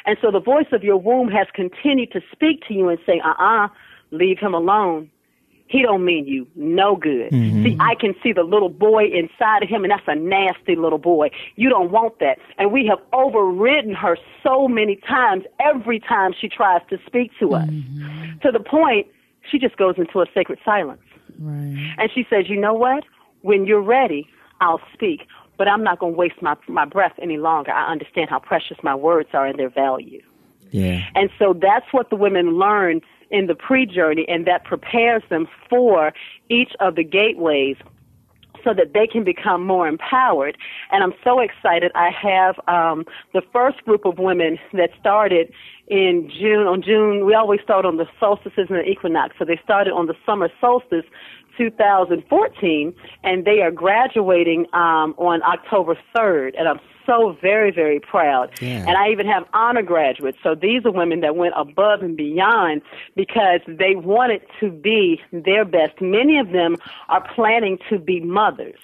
And 0.06 0.18
so 0.22 0.32
the 0.32 0.40
voice 0.40 0.68
of 0.72 0.84
your 0.84 0.98
womb 0.98 1.30
has 1.30 1.48
continued 1.54 2.12
to 2.12 2.22
speak 2.32 2.62
to 2.68 2.74
you 2.74 2.90
and 2.90 3.00
say, 3.06 3.22
uh-uh, 3.24 3.68
leave 4.12 4.40
him 4.40 4.54
alone. 4.54 5.10
He 5.68 5.82
don't 5.82 6.06
mean 6.06 6.28
you 6.28 6.46
no 6.56 6.96
good. 6.96 7.32
Mm-hmm. 7.32 7.64
See, 7.64 7.78
I 7.80 7.96
can 7.96 8.14
see 8.22 8.32
the 8.32 8.44
little 8.44 8.70
boy 8.70 9.06
inside 9.06 9.64
of 9.64 9.70
him, 9.70 9.84
and 9.84 9.92
that's 9.92 10.04
a 10.08 10.14
nasty 10.14 10.76
little 10.76 11.00
boy. 11.00 11.32
You 11.56 11.70
don't 11.70 11.90
want 11.90 12.20
that. 12.20 12.38
And 12.60 12.72
we 12.72 12.86
have 12.86 13.00
overridden 13.14 13.96
her 13.96 14.16
so 14.44 14.68
many 14.68 14.98
times, 14.98 15.44
every 15.60 16.00
time 16.00 16.34
she 16.40 16.50
tries 16.50 16.82
to 16.92 17.00
speak 17.08 17.32
to 17.40 17.56
us, 17.56 17.68
mm-hmm. 17.68 18.38
to 18.44 18.52
the 18.52 18.60
point 18.60 19.08
she 19.50 19.58
just 19.58 19.76
goes 19.78 19.96
into 19.98 20.22
a 20.22 20.28
sacred 20.36 20.60
silence. 20.64 21.02
Right. 21.40 21.96
And 21.98 22.12
she 22.14 22.28
says, 22.30 22.48
you 22.48 22.58
know 22.58 22.74
what? 22.74 23.04
When 23.46 23.68
you're 23.68 23.82
ready, 23.82 24.28
I'll 24.60 24.82
speak. 24.92 25.28
But 25.56 25.68
I'm 25.68 25.84
not 25.84 26.00
going 26.00 26.14
to 26.14 26.18
waste 26.18 26.42
my, 26.42 26.56
my 26.68 26.84
breath 26.84 27.14
any 27.22 27.38
longer. 27.38 27.72
I 27.72 27.90
understand 27.90 28.30
how 28.30 28.40
precious 28.40 28.78
my 28.84 28.96
words 28.96 29.30
are 29.34 29.46
and 29.46 29.58
their 29.58 29.70
value. 29.70 30.22
Yeah. 30.72 31.06
And 31.14 31.30
so 31.38 31.54
that's 31.54 31.86
what 31.92 32.10
the 32.10 32.16
women 32.16 32.58
learn 32.58 33.02
in 33.30 33.46
the 33.46 33.56
pre 33.56 33.86
journey, 33.86 34.26
and 34.28 34.46
that 34.48 34.64
prepares 34.64 35.22
them 35.30 35.48
for 35.70 36.12
each 36.50 36.74
of 36.80 36.96
the 36.96 37.04
gateways 37.04 37.78
so 38.64 38.74
that 38.74 38.94
they 38.94 39.06
can 39.08 39.24
become 39.24 39.64
more 39.66 39.88
empowered. 39.88 40.58
And 40.92 41.04
I'm 41.04 41.14
so 41.24 41.40
excited. 41.40 41.92
I 41.94 42.10
have 42.10 42.56
um, 42.68 43.06
the 43.32 43.44
first 43.54 43.84
group 43.86 44.06
of 44.06 44.18
women 44.18 44.58
that 44.74 44.90
started 45.00 45.54
in 45.88 46.30
June. 46.30 46.66
On 46.66 46.82
June, 46.82 47.26
we 47.26 47.36
always 47.36 47.62
start 47.62 47.86
on 47.86 47.98
the 47.98 48.08
solstices 48.20 48.68
and 48.70 48.80
the 48.80 48.90
equinox. 48.90 49.36
So 49.38 49.46
they 49.46 49.60
started 49.64 49.92
on 49.92 50.08
the 50.08 50.16
summer 50.26 50.50
solstice 50.60 51.06
2014, 51.58 52.94
and 53.24 53.46
they 53.46 53.62
are 53.62 53.72
graduating 53.72 54.66
um, 54.74 55.14
on 55.18 55.42
October 55.44 55.98
3rd. 56.16 56.54
And 56.58 56.68
I'm 56.68 56.80
so 57.06 57.38
very, 57.42 57.72
very 57.72 58.00
proud. 58.00 58.50
Yeah. 58.62 58.86
And 58.88 58.98
I 58.98 59.10
even 59.10 59.28
have 59.28 59.44
honor 59.54 59.82
graduates. 59.82 60.38
So 60.44 60.56
these 60.56 60.86
are 60.86 60.92
women 60.92 61.22
that 61.22 61.36
went 61.36 61.54
above 61.56 62.02
and 62.02 62.18
beyond 62.18 62.82
because 63.16 63.62
they 63.68 63.96
wanted 63.96 64.42
to 64.60 64.72
be 64.72 65.22
their 65.32 65.66
best. 65.66 66.02
Many 66.02 66.40
of 66.40 66.52
them 66.52 66.76
are 67.10 67.26
planning 67.36 67.78
to 67.90 68.00
be 68.00 68.20
mothers. 68.20 68.80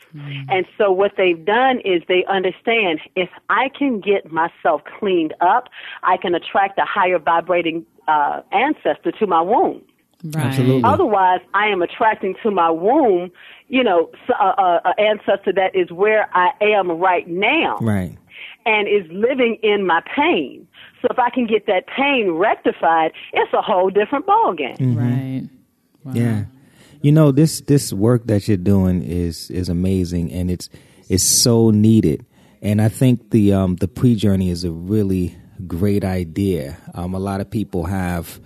And 0.49 0.65
so 0.77 0.91
what 0.91 1.13
they've 1.17 1.43
done 1.43 1.79
is 1.85 2.03
they 2.07 2.25
understand 2.25 2.99
if 3.15 3.29
I 3.49 3.69
can 3.69 3.99
get 3.99 4.31
myself 4.31 4.81
cleaned 4.99 5.33
up, 5.41 5.69
I 6.03 6.17
can 6.17 6.35
attract 6.35 6.77
a 6.79 6.85
higher 6.85 7.17
vibrating 7.17 7.85
uh, 8.07 8.41
ancestor 8.51 9.11
to 9.13 9.27
my 9.27 9.41
womb. 9.41 9.81
Right. 10.23 10.45
Absolutely. 10.45 10.83
Otherwise, 10.83 11.41
I 11.53 11.67
am 11.67 11.81
attracting 11.81 12.35
to 12.43 12.51
my 12.51 12.69
womb, 12.69 13.31
you 13.69 13.83
know, 13.83 14.09
s- 14.27 14.35
a, 14.39 14.43
a, 14.61 14.81
a 14.85 15.01
ancestor 15.01 15.51
that 15.53 15.75
is 15.75 15.91
where 15.91 16.29
I 16.33 16.51
am 16.61 16.91
right 16.91 17.27
now 17.27 17.77
Right. 17.81 18.15
and 18.65 18.87
is 18.87 19.09
living 19.11 19.57
in 19.63 19.85
my 19.87 20.01
pain. 20.15 20.67
So 21.01 21.07
if 21.09 21.17
I 21.17 21.31
can 21.31 21.47
get 21.47 21.65
that 21.65 21.87
pain 21.87 22.31
rectified, 22.31 23.11
it's 23.33 23.51
a 23.53 23.61
whole 23.61 23.89
different 23.89 24.27
ballgame. 24.27 24.77
Mm-hmm. 24.77 24.97
Right. 24.97 25.49
Wow. 26.03 26.11
Yeah. 26.13 26.43
You 27.01 27.11
know, 27.11 27.31
this 27.31 27.61
this 27.61 27.91
work 27.91 28.27
that 28.27 28.47
you're 28.47 28.57
doing 28.57 29.01
is 29.01 29.49
is 29.49 29.69
amazing 29.69 30.31
and 30.31 30.51
it's 30.51 30.69
it's 31.09 31.23
so 31.23 31.71
needed. 31.71 32.23
And 32.61 32.79
I 32.79 32.89
think 32.89 33.31
the 33.31 33.53
um 33.53 33.77
the 33.77 33.87
pre 33.87 34.13
journey 34.13 34.51
is 34.51 34.63
a 34.63 34.71
really 34.71 35.35
great 35.65 36.03
idea. 36.03 36.77
Um 36.93 37.15
a 37.15 37.19
lot 37.19 37.41
of 37.41 37.49
people 37.49 37.85
have 37.85 38.39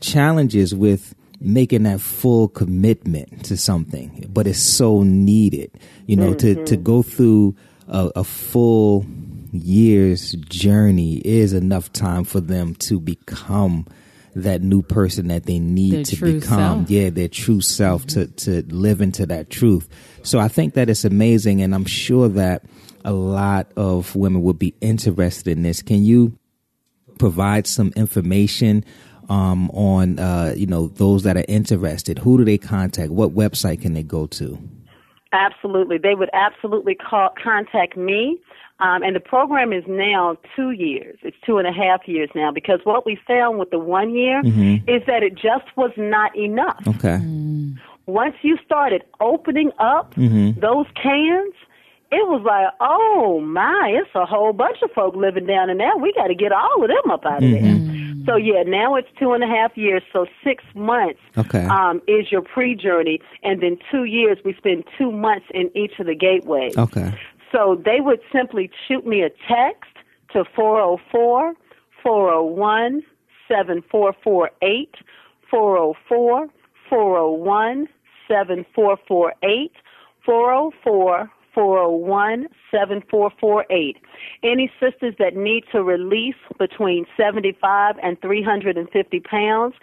challenges 0.00 0.74
with 0.74 1.14
making 1.40 1.82
that 1.84 2.00
full 2.00 2.48
commitment 2.48 3.44
to 3.44 3.56
something, 3.56 4.26
but 4.30 4.46
it's 4.46 4.58
so 4.58 5.02
needed. 5.02 5.70
You 6.06 6.16
know, 6.16 6.34
mm-hmm. 6.34 6.64
to 6.64 6.64
to 6.66 6.76
go 6.76 7.02
through 7.02 7.56
a, 7.88 8.10
a 8.16 8.24
full 8.24 9.06
year's 9.52 10.32
journey 10.32 11.18
is 11.18 11.52
enough 11.52 11.92
time 11.92 12.24
for 12.24 12.40
them 12.40 12.74
to 12.74 13.00
become 13.00 13.86
that 14.34 14.60
new 14.60 14.82
person 14.82 15.28
that 15.28 15.46
they 15.46 15.58
need 15.58 15.92
their 15.92 16.04
to 16.04 16.16
become. 16.34 16.86
Self. 16.86 16.90
Yeah, 16.90 17.10
their 17.10 17.28
true 17.28 17.60
self 17.60 18.06
mm-hmm. 18.06 18.34
to, 18.36 18.62
to 18.62 18.74
live 18.74 19.00
into 19.00 19.26
that 19.26 19.50
truth. 19.50 19.88
So 20.22 20.38
I 20.38 20.48
think 20.48 20.74
that 20.74 20.90
it's 20.90 21.04
amazing 21.04 21.62
and 21.62 21.74
I'm 21.74 21.86
sure 21.86 22.28
that 22.28 22.64
a 23.04 23.12
lot 23.12 23.70
of 23.76 24.14
women 24.14 24.42
would 24.42 24.58
be 24.58 24.74
interested 24.80 25.56
in 25.56 25.62
this. 25.62 25.80
Can 25.80 26.04
you 26.04 26.38
provide 27.18 27.66
some 27.66 27.92
information 27.96 28.84
um, 29.28 29.70
on 29.70 30.18
uh, 30.18 30.54
you 30.56 30.66
know 30.66 30.88
those 30.88 31.22
that 31.24 31.36
are 31.36 31.44
interested? 31.48 32.18
Who 32.18 32.38
do 32.38 32.44
they 32.44 32.58
contact? 32.58 33.10
What 33.10 33.34
website 33.34 33.82
can 33.82 33.94
they 33.94 34.02
go 34.02 34.26
to? 34.26 34.58
Absolutely, 35.32 35.98
they 35.98 36.14
would 36.14 36.30
absolutely 36.32 36.94
call, 36.94 37.30
contact 37.42 37.96
me. 37.96 38.38
Um, 38.78 39.02
and 39.02 39.16
the 39.16 39.20
program 39.20 39.72
is 39.72 39.84
now 39.88 40.36
two 40.54 40.70
years. 40.70 41.18
It's 41.22 41.36
two 41.46 41.56
and 41.56 41.66
a 41.66 41.72
half 41.72 42.06
years 42.06 42.28
now 42.34 42.52
because 42.52 42.80
what 42.84 43.06
we 43.06 43.18
found 43.26 43.58
with 43.58 43.70
the 43.70 43.78
one 43.78 44.14
year 44.14 44.42
mm-hmm. 44.42 44.88
is 44.88 45.02
that 45.06 45.22
it 45.22 45.34
just 45.34 45.64
was 45.76 45.92
not 45.96 46.36
enough. 46.36 46.82
Okay. 46.86 47.18
Mm. 47.22 47.76
Once 48.04 48.34
you 48.42 48.58
started 48.64 49.02
opening 49.20 49.72
up 49.78 50.14
mm-hmm. 50.14 50.60
those 50.60 50.86
cans, 51.02 51.54
it 52.12 52.28
was 52.28 52.42
like, 52.44 52.72
oh 52.80 53.40
my, 53.40 53.98
it's 54.00 54.10
a 54.14 54.24
whole 54.24 54.52
bunch 54.52 54.78
of 54.82 54.90
folk 54.92 55.16
living 55.16 55.46
down 55.46 55.70
in 55.70 55.78
there. 55.78 55.96
We 55.96 56.12
got 56.12 56.28
to 56.28 56.34
get 56.34 56.52
all 56.52 56.82
of 56.82 56.88
them 56.88 57.10
up 57.10 57.24
out 57.24 57.42
of 57.42 57.50
mm-hmm. 57.50 57.64
there. 57.64 57.96
So 58.26 58.36
yeah, 58.36 58.64
now 58.64 58.96
it's 58.96 59.08
two 59.18 59.32
and 59.32 59.44
a 59.44 59.46
half 59.46 59.76
years. 59.76 60.02
So 60.12 60.26
six 60.42 60.64
months 60.74 61.20
okay. 61.38 61.64
um, 61.66 62.02
is 62.08 62.30
your 62.30 62.42
pre-journey, 62.42 63.20
and 63.42 63.62
then 63.62 63.78
two 63.90 64.04
years 64.04 64.38
we 64.44 64.54
spend 64.54 64.84
two 64.98 65.12
months 65.12 65.46
in 65.54 65.70
each 65.76 65.98
of 66.00 66.06
the 66.06 66.14
gateways. 66.14 66.76
Okay. 66.76 67.12
So 67.52 67.80
they 67.84 68.00
would 68.00 68.20
simply 68.32 68.70
shoot 68.88 69.06
me 69.06 69.22
a 69.22 69.30
text 69.48 69.90
to 70.32 70.44
404 70.56 71.54
401 72.02 73.02
7448 73.48 74.94
404 75.48 76.48
401 76.88 77.88
7448 78.28 79.72
404 80.24 81.30
401 81.56 82.48
7448. 82.70 83.96
Any 84.42 84.70
sisters 84.78 85.14
that 85.18 85.34
need 85.34 85.64
to 85.72 85.82
release 85.82 86.36
between 86.58 87.06
75 87.16 87.94
and 88.02 88.20
350 88.20 89.20
pounds, 89.20 89.74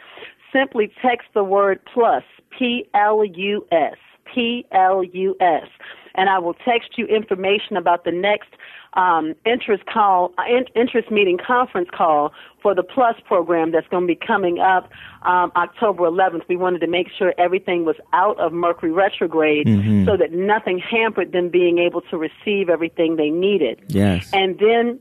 simply 0.54 0.94
text 1.02 1.30
the 1.34 1.44
word 1.44 1.80
plus, 1.92 2.24
P 2.58 2.86
L 2.94 3.26
U 3.26 3.66
S, 3.72 3.98
P 4.32 4.68
L 4.72 5.04
U 5.04 5.36
S 5.42 5.68
and 6.16 6.30
I 6.30 6.40
will 6.40 6.54
text 6.54 6.92
you 6.98 7.06
information 7.08 7.78
about 7.78 8.06
the 8.06 8.12
next 8.12 8.50
um, 8.94 9.34
interest 9.46 9.86
call, 9.86 10.34
interest 10.76 11.12
meeting 11.12 11.38
conference 11.38 11.90
call 11.92 12.32
for 12.62 12.76
the 12.76 12.84
Plus 12.84 13.16
program 13.26 13.72
that's 13.72 13.88
going 13.88 14.04
to 14.04 14.08
be 14.08 14.16
coming 14.16 14.60
up 14.60 14.90
um, 15.24 15.52
October 15.56 16.04
11th. 16.04 16.42
We 16.48 16.56
wanted 16.56 16.80
to 16.80 16.88
make 16.88 17.08
sure 17.18 17.34
everything 17.38 17.86
was 17.86 17.96
out 18.14 18.40
of 18.40 18.54
Mercury 18.54 18.92
retrograde 18.92 19.68
mm-hmm. 19.68 20.06
so 20.06 20.18
that 20.18 20.32
nothing 20.32 20.80
hampered 20.80 21.32
them 21.32 21.50
being 21.50 21.80
able 21.80 22.02
to 22.02 22.18
receive 22.18 22.70
everything 22.70 23.16
they 23.16 23.30
needed. 23.30 23.82
Yes. 23.88 24.30
And 24.34 24.60
then 24.60 25.00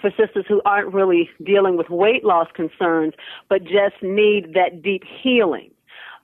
for 0.00 0.10
sisters 0.10 0.44
who 0.48 0.62
aren't 0.64 0.92
really 0.92 1.28
dealing 1.44 1.76
with 1.76 1.90
weight 1.90 2.24
loss 2.24 2.48
concerns, 2.54 3.14
but 3.48 3.64
just 3.64 4.02
need 4.02 4.54
that 4.54 4.82
deep 4.82 5.02
healing. 5.22 5.70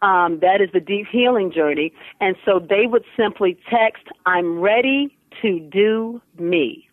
Um, 0.03 0.39
that 0.41 0.61
is 0.61 0.69
the 0.73 0.81
deep 0.81 1.07
healing 1.11 1.51
journey. 1.53 1.93
And 2.21 2.37
so 2.45 2.59
they 2.59 2.87
would 2.87 3.05
simply 3.17 3.59
text, 3.71 4.05
I'm 4.27 4.61
ready 4.61 5.17
to 5.43 5.61
do 5.61 6.21
me. 6.39 6.84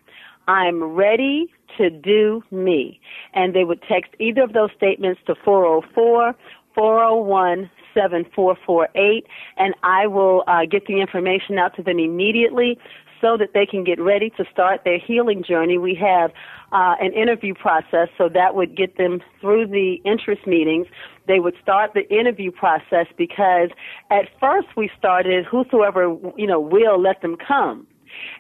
I'm 0.52 0.84
ready 0.84 1.49
to 1.78 1.89
do 1.89 2.43
me. 2.52 2.99
And 3.34 3.56
they 3.56 3.64
would 3.64 3.82
text 3.84 4.12
either 4.20 4.43
of 4.43 4.52
those 4.52 4.70
statements 4.76 5.22
to 5.28 5.36
404 5.45 6.36
401 6.76 7.70
7448, 7.93 9.28
and 9.58 9.74
I 9.84 10.08
will 10.08 10.43
uh, 10.47 10.66
get 10.70 10.88
the 10.88 10.99
information 11.02 11.58
out 11.58 11.76
to 11.76 11.84
them 11.84 11.99
immediately 11.99 12.78
so 13.22 13.38
that 13.38 13.49
they 13.54 13.66
can 13.66 13.84
get 13.84 13.99
ready 13.99 14.30
to 14.32 14.45
start 14.52 14.82
their 14.84 14.97
healing 14.97 15.43
journey. 15.43 15.78
We 15.78 15.95
have 15.95 16.32
uh, 16.72 16.95
an 16.99 17.14
interview 17.14 17.54
process, 17.54 18.08
so 18.18 18.30
that 18.30 18.56
would 18.56 18.76
get 18.76 18.97
them 18.97 19.22
through 19.39 19.68
the 19.68 20.02
interest 20.06 20.47
meetings. 20.47 20.88
They 21.28 21.39
would 21.39 21.56
start 21.62 21.91
the 21.93 22.10
interview 22.10 22.52
process 22.52 23.08
because 23.18 23.70
at 24.10 24.26
first 24.39 24.68
we 24.76 24.89
started 24.97 25.45
whosoever 25.45 26.16
you 26.38 26.47
know 26.47 26.60
will 26.60 26.99
let 26.99 27.22
them 27.22 27.36
come, 27.36 27.88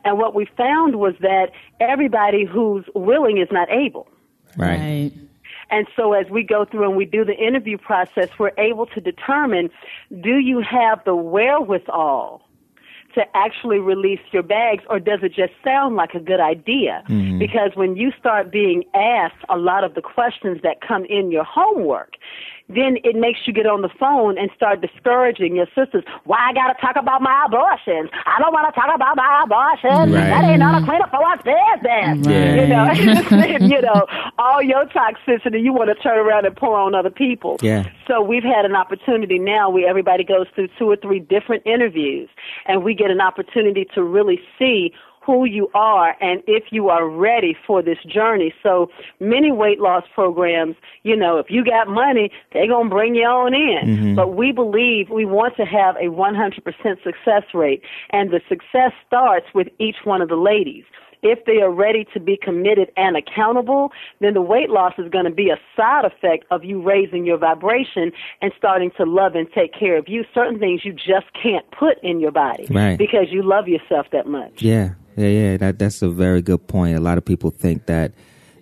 and 0.03 0.17
what 0.17 0.35
we 0.35 0.45
found 0.57 0.95
was 0.95 1.13
that 1.21 1.51
everybody 1.79 2.45
who's 2.45 2.85
willing 2.95 3.37
is 3.37 3.47
not 3.51 3.69
able. 3.71 4.07
Right. 4.57 4.79
right. 4.79 5.11
And 5.69 5.87
so 5.95 6.13
as 6.13 6.29
we 6.29 6.43
go 6.43 6.65
through 6.65 6.83
and 6.83 6.97
we 6.97 7.05
do 7.05 7.23
the 7.23 7.35
interview 7.35 7.77
process, 7.77 8.29
we're 8.37 8.51
able 8.57 8.85
to 8.87 8.99
determine 8.99 9.69
do 10.21 10.37
you 10.37 10.61
have 10.61 11.03
the 11.05 11.15
wherewithal 11.15 12.41
to 13.15 13.23
actually 13.35 13.79
release 13.79 14.19
your 14.31 14.43
bags 14.43 14.83
or 14.89 14.99
does 14.99 15.19
it 15.21 15.33
just 15.33 15.53
sound 15.63 15.95
like 15.95 16.13
a 16.13 16.19
good 16.19 16.39
idea? 16.39 17.03
Mm-hmm. 17.07 17.39
Because 17.39 17.71
when 17.75 17.95
you 17.95 18.11
start 18.17 18.51
being 18.51 18.83
asked 18.93 19.43
a 19.49 19.57
lot 19.57 19.83
of 19.83 19.95
the 19.95 20.01
questions 20.01 20.61
that 20.63 20.81
come 20.81 21.05
in 21.05 21.31
your 21.31 21.43
homework, 21.43 22.13
then 22.69 22.97
it 23.03 23.15
makes 23.15 23.39
you 23.45 23.53
get 23.53 23.65
on 23.65 23.81
the 23.81 23.89
phone 23.99 24.37
and 24.37 24.49
start 24.55 24.81
discouraging 24.81 25.55
your 25.55 25.67
sisters. 25.75 26.03
Why 26.25 26.37
I 26.49 26.53
gotta 26.53 26.79
talk 26.79 26.95
about 26.95 27.21
my 27.21 27.45
abortions? 27.45 28.09
I 28.25 28.39
don't 28.39 28.53
want 28.53 28.73
to 28.73 28.79
talk 28.79 28.93
about 28.93 29.15
my 29.15 29.43
abortions. 29.45 30.13
Right. 30.13 30.29
That 30.29 30.43
ain't 30.45 30.59
not 30.59 30.81
a 30.81 30.85
cleanup 30.85 31.09
for 31.09 31.19
what's 31.19 31.43
business. 31.43 32.27
Right. 32.27 32.61
You 32.61 32.67
know, 32.67 33.67
you 33.75 33.81
know, 33.81 34.05
all 34.37 34.61
your 34.61 34.85
toxicity 34.85 35.61
you 35.61 35.73
want 35.73 35.89
to 35.89 35.95
turn 36.01 36.17
around 36.17 36.45
and 36.45 36.55
pour 36.55 36.77
on 36.77 36.95
other 36.95 37.09
people. 37.09 37.57
Yeah. 37.61 37.89
So 38.07 38.21
we've 38.21 38.43
had 38.43 38.65
an 38.65 38.75
opportunity 38.75 39.39
now 39.39 39.69
where 39.69 39.87
everybody 39.87 40.23
goes 40.23 40.47
through 40.55 40.69
two 40.77 40.89
or 40.89 40.95
three 40.95 41.19
different 41.19 41.63
interviews, 41.65 42.29
and 42.65 42.83
we 42.83 42.93
get 42.93 43.11
an 43.11 43.21
opportunity 43.21 43.85
to 43.95 44.03
really 44.03 44.39
see 44.57 44.93
who 45.25 45.45
you 45.45 45.69
are 45.73 46.15
and 46.19 46.41
if 46.47 46.65
you 46.71 46.89
are 46.89 47.07
ready 47.07 47.55
for 47.65 47.81
this 47.81 47.97
journey. 48.07 48.53
So 48.63 48.89
many 49.19 49.51
weight 49.51 49.79
loss 49.79 50.03
programs, 50.13 50.75
you 51.03 51.15
know, 51.15 51.37
if 51.37 51.47
you 51.49 51.63
got 51.63 51.87
money, 51.87 52.31
they're 52.53 52.67
going 52.67 52.89
to 52.89 52.95
bring 52.95 53.15
you 53.15 53.25
on 53.25 53.53
in. 53.53 53.97
Mm-hmm. 53.97 54.15
But 54.15 54.35
we 54.35 54.51
believe 54.51 55.09
we 55.09 55.25
want 55.25 55.55
to 55.57 55.65
have 55.65 55.95
a 55.97 56.09
100% 56.09 57.03
success 57.03 57.43
rate 57.53 57.83
and 58.09 58.31
the 58.31 58.41
success 58.49 58.91
starts 59.05 59.47
with 59.53 59.67
each 59.79 59.97
one 60.03 60.21
of 60.21 60.29
the 60.29 60.35
ladies 60.35 60.85
if 61.23 61.45
they 61.45 61.61
are 61.61 61.71
ready 61.71 62.05
to 62.13 62.19
be 62.19 62.37
committed 62.41 62.91
and 62.97 63.15
accountable, 63.15 63.91
then 64.19 64.33
the 64.33 64.41
weight 64.41 64.69
loss 64.69 64.93
is 64.97 65.09
going 65.09 65.25
to 65.25 65.31
be 65.31 65.49
a 65.49 65.57
side 65.75 66.05
effect 66.05 66.45
of 66.51 66.63
you 66.63 66.81
raising 66.81 67.25
your 67.25 67.37
vibration 67.37 68.11
and 68.41 68.51
starting 68.57 68.91
to 68.97 69.03
love 69.03 69.35
and 69.35 69.47
take 69.53 69.73
care 69.73 69.97
of 69.97 70.07
you. 70.07 70.25
Certain 70.33 70.59
things 70.59 70.83
you 70.83 70.93
just 70.93 71.27
can't 71.41 71.69
put 71.71 72.01
in 72.03 72.19
your 72.19 72.31
body 72.31 72.67
right. 72.71 72.97
because 72.97 73.27
you 73.29 73.43
love 73.43 73.67
yourself 73.67 74.07
that 74.11 74.25
much. 74.27 74.61
Yeah, 74.61 74.93
yeah, 75.15 75.27
yeah. 75.27 75.57
That 75.57 75.79
that's 75.79 76.01
a 76.01 76.09
very 76.09 76.41
good 76.41 76.67
point. 76.67 76.97
A 76.97 77.01
lot 77.01 77.17
of 77.17 77.25
people 77.25 77.51
think 77.51 77.85
that 77.87 78.13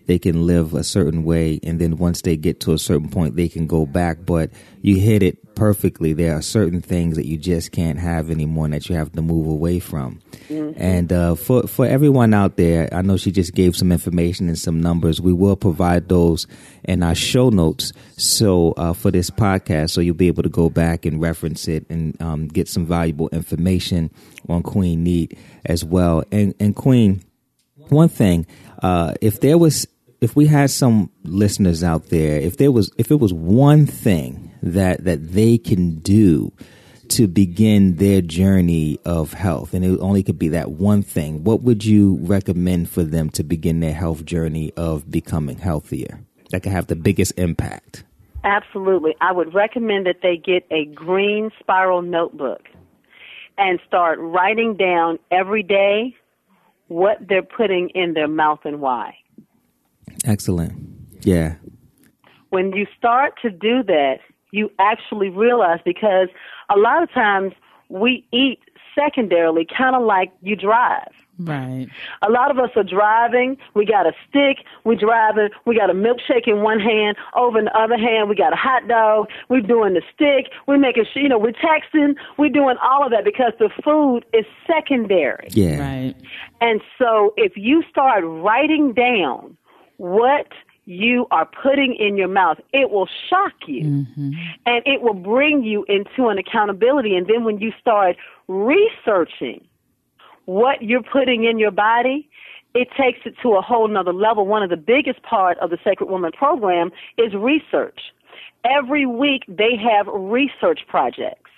they 0.08 0.18
can 0.20 0.48
live 0.48 0.74
a 0.74 0.84
certain 0.84 1.24
way, 1.24 1.60
and 1.64 1.80
then 1.80 1.98
once 1.98 2.22
they 2.22 2.36
get 2.36 2.60
to 2.62 2.74
a 2.74 2.80
certain 2.80 3.10
point, 3.10 3.36
they 3.36 3.48
can 3.48 3.68
go 3.68 3.86
back. 3.86 4.26
But 4.26 4.52
you 4.82 4.96
hit 4.96 5.22
it 5.24 5.49
perfectly. 5.60 6.14
There 6.14 6.38
are 6.38 6.42
certain 6.42 6.82
things 6.82 7.18
that 7.18 7.26
you 7.26 7.36
just 7.36 7.74
can't 7.74 8.00
have 8.00 8.32
anymore, 8.32 8.64
and 8.64 8.74
that 8.74 8.88
you 8.88 8.96
have 8.96 9.12
to 9.12 9.22
move 9.22 9.46
away 9.46 9.80
from. 9.80 10.22
Mm-hmm. 10.48 10.82
And 10.82 11.12
uh, 11.12 11.36
for 11.36 11.68
for 11.68 11.86
everyone 11.86 12.34
out 12.34 12.56
there, 12.56 12.88
I 12.94 13.02
know 13.02 13.18
she 13.18 13.30
just 13.30 13.54
gave 13.54 13.76
some 13.76 13.92
information 13.92 14.48
and 14.48 14.58
some 14.58 14.80
numbers. 14.80 15.20
We 15.20 15.34
will 15.34 15.58
provide 15.58 16.08
those 16.08 16.48
in 16.86 17.04
our 17.04 17.14
show 17.14 17.50
notes. 17.50 17.92
So 18.16 18.72
uh, 18.78 18.94
for 18.94 19.12
this 19.12 19.30
podcast, 19.30 19.90
so 19.90 20.00
you'll 20.00 20.16
be 20.16 20.28
able 20.28 20.44
to 20.44 20.50
go 20.50 20.70
back 20.70 21.06
and 21.06 21.22
reference 21.22 21.68
it 21.68 21.86
and 21.90 22.20
um, 22.22 22.48
get 22.48 22.70
some 22.70 22.86
valuable 22.86 23.28
information 23.34 24.12
on 24.48 24.64
Queen 24.64 25.04
Neith 25.04 25.38
as 25.66 25.84
well. 25.84 26.24
And 26.32 26.56
and 26.62 26.74
Queen, 26.74 27.22
one 27.90 28.08
thing, 28.08 28.48
uh, 28.82 29.14
if 29.20 29.42
there 29.42 29.58
was 29.58 29.86
if 30.22 30.38
we 30.38 30.48
had 30.48 30.70
some 30.72 31.12
listeners 31.24 31.84
out 31.84 32.08
there, 32.08 32.40
if 32.40 32.56
there 32.56 32.72
was 32.72 32.94
if 32.98 33.12
it 33.12 33.20
was 33.20 33.34
one 33.34 33.86
thing 33.86 34.49
that 34.62 35.04
that 35.04 35.32
they 35.34 35.58
can 35.58 36.00
do 36.00 36.52
to 37.10 37.28
begin 37.28 37.96
their 37.96 38.22
journey 38.22 39.00
of 39.04 39.34
health, 39.34 39.74
and 39.74 39.84
it 39.84 40.00
only 40.00 40.22
could 40.24 40.38
be 40.38 40.50
that 40.50 40.72
one 40.72 41.02
thing, 41.02 41.44
what 41.44 41.62
would 41.62 41.84
you 41.84 42.20
recommend 42.22 42.90
for 42.90 43.04
them 43.04 43.30
to 43.32 43.44
begin 43.44 43.80
their 43.80 43.94
health 43.94 44.26
journey 44.26 44.72
of 44.78 45.10
becoming 45.10 45.58
healthier? 45.58 46.22
That 46.52 46.62
could 46.64 46.72
have 46.72 46.88
the 46.88 46.96
biggest 46.96 47.34
impact. 47.38 48.04
Absolutely. 48.44 49.16
I 49.22 49.32
would 49.32 49.54
recommend 49.54 50.06
that 50.06 50.22
they 50.22 50.38
get 50.38 50.66
a 50.72 50.86
green 50.86 51.52
spiral 51.60 52.02
notebook 52.02 52.62
and 53.58 53.80
start 53.88 54.20
writing 54.20 54.78
down 54.78 55.20
every 55.32 55.64
day 55.64 56.16
what 56.88 57.18
they're 57.28 57.44
putting 57.44 57.90
in 57.90 58.14
their 58.14 58.28
mouth 58.28 58.60
and 58.64 58.80
why. 58.80 59.16
Excellent. 60.26 60.74
Yeah. 61.22 61.56
When 62.50 62.72
you 62.72 62.88
start 62.98 63.34
to 63.42 63.50
do 63.50 63.84
that, 63.84 64.20
you 64.52 64.72
actually 64.80 65.30
realize 65.30 65.80
because 65.86 66.30
a 66.70 66.78
lot 66.78 67.04
of 67.04 67.12
times 67.12 67.54
we 67.90 68.26
eat 68.32 68.60
secondarily, 68.96 69.66
kind 69.66 69.96
of 69.96 70.04
like 70.04 70.32
you 70.42 70.56
drive. 70.56 71.12
Right. 71.40 71.88
A 72.22 72.30
lot 72.30 72.52
of 72.52 72.60
us 72.60 72.70
are 72.76 72.84
driving. 72.84 73.58
We 73.74 73.86
got 73.86 74.06
a 74.06 74.12
stick. 74.28 74.66
We 74.84 74.98
driving. 74.98 75.50
We 75.66 75.76
got 75.76 75.90
a 75.90 75.94
milkshake 75.94 76.48
in 76.48 76.62
one 76.62 76.82
hand. 76.82 77.16
Over 77.34 77.60
in 77.60 77.66
the 77.66 77.78
other 77.78 77.98
hand, 77.98 78.28
we 78.28 78.36
got 78.36 78.52
a 78.52 78.58
hot 78.58 78.88
dog. 78.90 79.30
We're 79.48 79.62
doing 79.62 79.94
the 79.94 80.02
stick. 80.14 80.52
We're 80.68 80.78
making 80.78 81.06
sure, 81.14 81.22
you 81.22 81.30
know, 81.30 81.40
we're 81.40 81.54
texting. 81.54 82.16
We're 82.38 82.50
doing 82.50 82.76
all 82.84 83.06
of 83.06 83.12
that 83.12 83.24
because 83.24 83.54
the 83.58 83.70
food 83.84 84.26
is 84.34 84.46
secondary. 84.68 85.48
Yeah. 85.52 85.80
Right. 85.80 86.16
And 86.60 86.82
so 86.98 87.34
if 87.38 87.54
you 87.56 87.84
start 87.90 88.24
writing 88.26 88.92
down 88.92 89.56
what 89.96 90.48
you 90.90 91.28
are 91.30 91.46
putting 91.46 91.94
in 91.94 92.18
your 92.18 92.28
mouth, 92.28 92.58
it 92.74 92.90
will 92.90 93.08
shock 93.30 93.54
you 93.68 93.84
Mm-hmm. 93.84 94.32
and 94.66 94.84
it 94.86 95.02
will 95.02 95.14
bring 95.14 95.64
you 95.64 95.86
into 95.88 96.28
an 96.30 96.38
accountability. 96.38 97.16
And 97.16 97.28
then 97.28 97.44
when 97.44 97.60
you 97.60 97.72
start 97.80 98.18
researching 98.48 99.64
what 100.46 100.82
you're 100.82 101.04
putting 101.04 101.44
in 101.44 101.60
your 101.60 101.72
body, 101.72 102.28
it 102.74 102.88
takes 102.98 103.20
it 103.26 103.36
to 103.44 103.54
a 103.54 103.62
whole 103.62 103.88
nother 103.88 104.14
level. 104.14 104.48
One 104.48 104.64
of 104.64 104.70
the 104.70 104.78
biggest 104.78 105.22
part 105.22 105.58
of 105.60 105.70
the 105.70 105.78
Sacred 105.84 106.10
Woman 106.10 106.32
program 106.32 106.92
is 107.18 107.34
research. 107.34 108.00
Every 108.66 109.06
week 109.06 109.44
they 109.48 109.76
have 109.78 110.08
research 110.08 110.82
projects. 110.88 111.49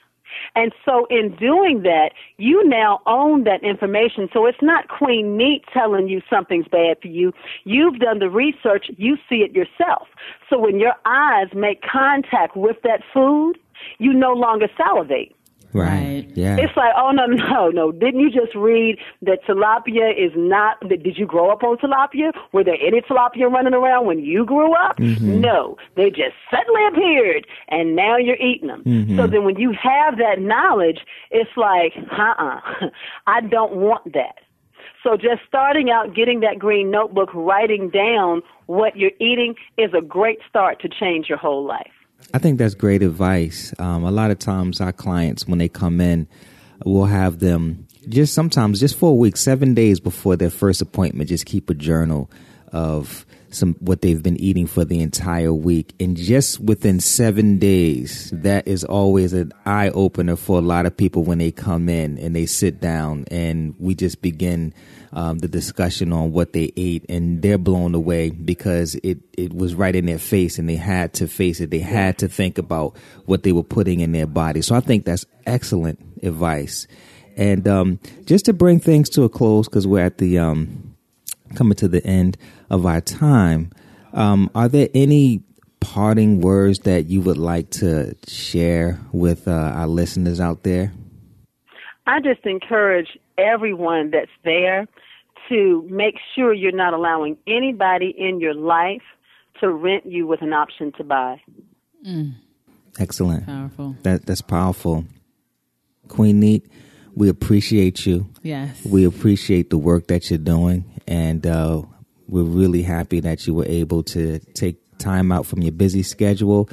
And 0.55 0.73
so 0.86 1.05
in 1.09 1.36
doing 1.36 1.84
that, 1.84 2.11
you 2.38 2.67
now 2.67 3.01
own 3.05 3.43
that 3.43 3.63
information. 3.63 4.29
So 4.34 4.45
it's 4.45 4.61
not 4.61 4.88
Queen 4.88 5.38
Neith 5.38 5.63
telling 5.73 6.07
you 6.07 6.21
something's 6.29 6.67
bad 6.67 6.97
for 7.01 7.07
you. 7.07 7.34
You've 7.63 7.99
done 7.99 8.19
the 8.19 8.29
research, 8.29 8.88
you 8.97 9.17
see 9.29 9.38
it 9.38 9.53
yourself. 9.53 10.07
So 10.49 10.59
when 10.59 10.79
your 10.79 10.93
eyes 11.05 11.47
make 11.53 11.82
contact 11.82 12.55
with 12.55 12.77
that 12.84 13.01
food, 13.13 13.57
you 13.97 14.13
no 14.13 14.34
longer 14.34 14.67
salivate. 14.77 15.36
Right. 15.74 15.91
Right. 15.91 16.32
Yeah. 16.36 16.57
It's 16.57 16.76
like, 16.76 16.93
oh 16.97 17.11
no, 17.11 17.26
no, 17.26 17.69
no! 17.69 17.91
Didn't 17.91 18.19
you 18.19 18.30
just 18.30 18.55
read 18.55 18.97
that 19.22 19.43
tilapia 19.45 20.11
is 20.11 20.32
not? 20.36 20.78
Did 20.88 21.17
you 21.17 21.26
grow 21.26 21.49
up 21.51 21.63
on 21.63 21.78
tilapia? 21.78 22.32
Were 22.51 22.63
there 22.63 22.78
any 22.82 23.01
tilapia 23.01 23.51
running 23.51 23.74
around 23.74 24.05
when 24.05 24.19
you 24.19 24.45
grew 24.45 24.74
up? 24.74 24.97
Mm-hmm. 24.97 25.41
No, 25.41 25.78
they 25.95 26.09
just 26.09 26.36
suddenly 26.49 26.86
appeared, 26.88 27.47
and 27.69 27.95
now 27.95 28.17
you're 28.17 28.38
eating 28.38 28.67
them. 28.67 28.84
Mm-hmm. 28.84 29.17
So 29.17 29.28
then, 29.28 29.43
when 29.43 29.57
you 29.57 29.74
have 29.82 30.17
that 30.17 30.39
knowledge, 30.39 30.99
it's 31.30 31.51
like, 31.55 31.93
uh-uh, 32.11 32.89
I 33.28 33.41
don't 33.41 33.76
want 33.76 34.13
that. 34.13 34.39
So 35.03 35.17
just 35.17 35.41
starting 35.47 35.89
out, 35.89 36.15
getting 36.15 36.41
that 36.41 36.59
green 36.59 36.91
notebook, 36.91 37.34
writing 37.34 37.89
down 37.89 38.43
what 38.67 38.95
you're 38.95 39.11
eating 39.19 39.55
is 39.78 39.91
a 39.97 40.01
great 40.01 40.39
start 40.47 40.80
to 40.82 40.89
change 40.89 41.28
your 41.28 41.39
whole 41.39 41.65
life. 41.65 41.91
I 42.34 42.39
think 42.39 42.57
that's 42.57 42.76
great 42.76 43.03
advice. 43.03 43.74
Um, 43.80 44.03
a 44.03 44.11
lot 44.11 44.32
of 44.32 44.39
times, 44.39 44.82
our 44.82 44.93
clients, 44.93 45.47
when 45.47 45.59
they 45.59 45.69
come 45.69 45.99
in, 45.99 46.28
we'll 46.86 47.05
have 47.05 47.39
them 47.39 47.88
just 48.09 48.34
sometimes 48.34 48.80
just 48.80 48.97
for 48.97 49.11
a 49.11 49.15
week, 49.15 49.38
seven 49.38 49.74
days 49.74 49.99
before 49.99 50.36
their 50.36 50.49
first 50.49 50.82
appointment, 50.82 51.30
just 51.30 51.45
keep 51.45 51.69
a 51.69 51.74
journal 51.74 52.32
of 52.72 53.26
some 53.52 53.76
what 53.80 54.02
they've 54.02 54.22
been 54.22 54.39
eating 54.39 54.68
for 54.68 54.86
the 54.86 55.02
entire 55.02 55.54
week, 55.54 55.93
and 55.99 56.18
just 56.18 56.60
within 56.60 56.99
seven 56.99 57.60
days, 57.60 58.32
that 58.34 58.68
is 58.68 58.84
always 58.84 59.34
an 59.34 59.52
eye 59.66 59.89
opener 59.89 60.36
for 60.36 60.58
a 60.58 60.62
lot 60.62 60.86
of 60.86 60.95
people 60.95 61.24
when 61.24 61.38
they 61.38 61.52
come 61.52 61.89
in 61.89 62.18
and 62.18 62.36
they 62.36 62.45
sit 62.45 62.80
down, 62.80 63.26
and 63.30 63.76
we 63.80 63.95
just 63.95 64.22
begin 64.22 64.74
um, 65.14 65.39
the 65.39 65.47
discussion 65.47 66.14
on 66.14 66.32
what 66.32 66.54
they 66.54 66.72
ate, 66.78 67.06
and 67.10 67.41
they're 67.41 67.58
blown 67.58 67.93
away 67.95 68.30
because 68.30 68.95
it 69.04 69.20
it 69.38 69.54
was 69.54 69.76
right 69.76 69.95
in 69.95 70.06
their 70.06 70.20
face, 70.20 70.58
and 70.58 70.70
they 70.70 70.76
had 70.76 71.14
to 71.14 71.28
face 71.28 71.60
it. 71.60 71.72
They 71.72 71.80
had 71.80 72.18
to 72.20 72.28
think 72.28 72.58
about 72.58 72.95
what 73.26 73.43
they 73.43 73.52
were 73.52 73.64
putting 73.64 73.99
in 73.99 74.12
their 74.12 74.28
body. 74.28 74.62
So 74.62 74.76
I 74.76 74.80
think 74.80 75.06
that's 75.06 75.26
excellent 75.45 75.99
advice. 76.24 76.88
And 77.38 77.68
um, 77.68 77.99
just 78.26 78.45
to 78.45 78.54
bring 78.54 78.80
things 78.80 79.10
to 79.12 79.24
a 79.24 79.30
close, 79.30 79.68
because 79.68 79.88
we're 79.88 80.06
at 80.06 80.18
the 80.18 80.38
um, 80.38 80.95
coming 81.56 81.76
to 81.76 81.88
the 81.88 82.06
end 82.06 82.38
of 82.72 82.86
our 82.86 83.01
time, 83.01 83.69
um, 84.13 84.49
are 84.55 84.69
there 84.69 84.88
any 84.95 85.43
parting 85.82 86.39
words 86.39 86.80
that 86.80 87.07
you 87.07 87.22
would 87.22 87.38
like 87.38 87.69
to 87.69 88.15
share 88.28 88.99
with 89.11 89.47
uh, 89.47 89.51
our 89.51 89.88
listeners 89.88 90.39
out 90.39 90.63
there? 90.63 90.93
I 92.07 92.19
just 92.22 92.45
encourage 92.45 93.19
everyone 93.38 94.11
that's 94.11 94.32
there 94.43 94.88
to 95.49 95.86
make 95.89 96.15
sure 96.34 96.53
you're 96.53 96.72
not 96.72 96.93
allowing 96.93 97.38
anybody 97.45 98.15
in 98.17 98.39
your 98.39 98.53
life 98.53 99.01
to 99.59 99.69
rent 99.69 100.05
you 100.05 100.26
with 100.26 100.41
an 100.41 100.53
option 100.53 100.93
to 100.93 101.03
buy. 101.03 101.41
Excellent. 102.99 103.45
Powerful. 103.45 103.95
That 104.03 104.26
that's 104.26 104.41
powerful. 104.41 105.05
Queen 106.07 106.39
Neith, 106.39 106.67
we 107.15 107.28
appreciate 107.28 108.05
you. 108.05 108.30
Yes. 108.43 108.86
We 108.86 109.05
appreciate 109.05 109.69
the 109.69 109.78
work 109.78 110.07
that 110.07 110.30
you're 110.30 110.39
doing, 110.39 110.86
and 111.07 111.45
uh, 111.45 111.84
we're 112.32 112.43
really 112.43 112.82
happy 112.82 113.19
that 113.19 113.45
you 113.45 113.53
were 113.53 113.65
able 113.67 114.01
to 114.03 114.39
take 114.53 114.77
time 114.97 115.32
out 115.32 115.45
from 115.45 115.61
your 115.61 115.73
busy 115.73 116.01
schedule 116.01 116.69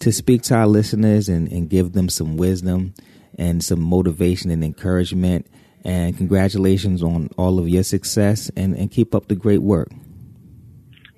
to 0.00 0.12
speak 0.12 0.42
to 0.42 0.54
our 0.54 0.66
listeners 0.66 1.28
and, 1.28 1.50
and 1.50 1.68
give 1.68 1.92
them 1.92 2.08
some 2.08 2.36
wisdom 2.36 2.94
and 3.38 3.64
some 3.64 3.80
motivation 3.80 4.50
and 4.50 4.62
encouragement. 4.62 5.46
And 5.84 6.16
congratulations 6.16 7.02
on 7.02 7.30
all 7.38 7.58
of 7.58 7.68
your 7.68 7.84
success, 7.84 8.50
and, 8.56 8.76
and 8.76 8.90
keep 8.90 9.14
up 9.14 9.28
the 9.28 9.36
great 9.36 9.62
work. 9.62 9.88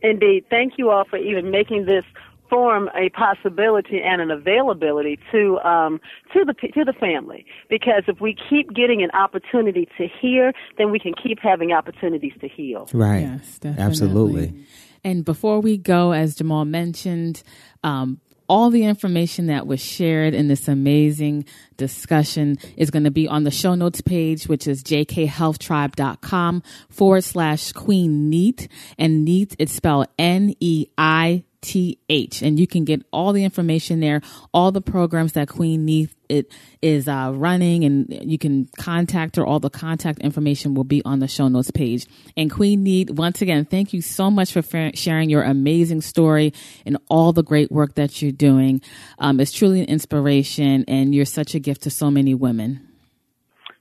Indeed. 0.03 0.45
Thank 0.49 0.75
you 0.79 0.91
all 0.91 1.05
for 1.05 1.17
even 1.17 1.51
making 1.51 1.87
this 1.87 2.05
forum 2.51 2.91
a 2.95 3.09
possibility 3.11 4.03
and 4.03 4.21
an 4.21 4.31
availability 4.31 5.19
to 5.31 5.59
um, 5.61 6.01
to 6.33 6.45
the 6.45 6.53
to 6.53 6.85
the 6.85 6.93
family. 6.93 7.47
Because 7.71 8.03
if 8.09 8.21
we 8.21 8.37
keep 8.51 8.75
getting 8.75 9.03
an 9.03 9.11
opportunity 9.13 9.89
to 9.97 10.09
hear, 10.21 10.53
then 10.77 10.91
we 10.91 10.99
can 10.99 11.15
keep 11.15 11.39
having 11.41 11.73
opportunities 11.73 12.33
to 12.41 12.49
heal. 12.49 12.89
Right. 12.93 13.21
Yes, 13.21 13.59
definitely. 13.59 13.85
Absolutely. 13.85 14.65
And 15.03 15.25
before 15.25 15.61
we 15.61 15.79
go, 15.79 16.13
as 16.13 16.35
Jamal 16.35 16.67
mentioned, 16.67 17.43
um, 17.83 18.21
all 18.51 18.69
the 18.69 18.85
information 18.85 19.47
that 19.47 19.67
was 19.67 19.81
shared 19.81 20.35
in 20.35 20.49
this 20.49 20.67
amazing 20.67 21.45
discussion 21.77 22.59
is 22.77 22.91
going 22.91 23.05
to 23.05 23.11
be 23.11 23.29
on 23.29 23.45
the 23.45 23.51
show 23.51 23.77
notes 23.77 24.01
page, 24.01 24.49
which 24.49 24.67
is 24.67 24.83
jkhealthtribe.com 24.83 26.63
forward 26.89 27.23
slash 27.23 27.71
queen 27.71 28.29
neith. 28.29 28.67
And 28.99 29.25
Neith, 29.25 29.55
it's 29.61 29.73
spelled 29.73 30.09
N 30.19 30.55
E 30.59 30.89
I 30.99 31.45
T 31.61 31.99
H. 32.09 32.43
And 32.43 32.59
you 32.59 32.67
can 32.67 32.85
get 32.85 33.03
all 33.13 33.33
the 33.33 33.45
information 33.45 34.01
there, 34.01 34.23
all 34.53 34.73
the 34.73 34.81
programs 34.81 35.33
that 35.33 35.49
Queen 35.49 35.85
Neith 35.85 36.15
it 36.29 36.53
is 36.81 37.09
uh, 37.09 37.33
running, 37.35 37.85
and 37.85 38.07
you 38.31 38.39
can 38.39 38.69
contact 38.79 39.35
her. 39.35 39.45
All 39.45 39.59
the 39.59 39.69
contact 39.69 40.21
information 40.21 40.75
will 40.75 40.85
be 40.85 41.03
on 41.05 41.19
the 41.19 41.27
show 41.27 41.49
notes 41.49 41.73
page. 41.73 42.07
And 42.37 42.51
Queen 42.51 42.85
Neith, 42.85 43.11
once 43.11 43.43
again, 43.43 43.65
thank 43.65 43.93
you 43.93 44.01
so 44.01 44.31
much 44.31 44.53
for 44.53 44.63
fa- 44.63 44.95
sharing 44.95 45.29
your 45.29 45.43
amazing 45.43 46.03
story 46.03 46.53
and 46.87 46.99
all 47.09 47.33
the 47.33 47.43
great 47.43 47.73
work 47.73 47.97
that 47.97 48.23
you're 48.23 48.31
doing. 48.31 48.81
Um, 49.19 49.41
it's 49.41 49.51
truly 49.51 49.81
an 49.81 49.87
inspiration, 49.87 50.85
and 50.87 51.13
you're 51.13 51.25
such 51.25 51.57
a 51.57 51.59
gift 51.59 51.83
to 51.83 51.91
so 51.91 52.13
many 52.13 52.33
women. 52.33 52.87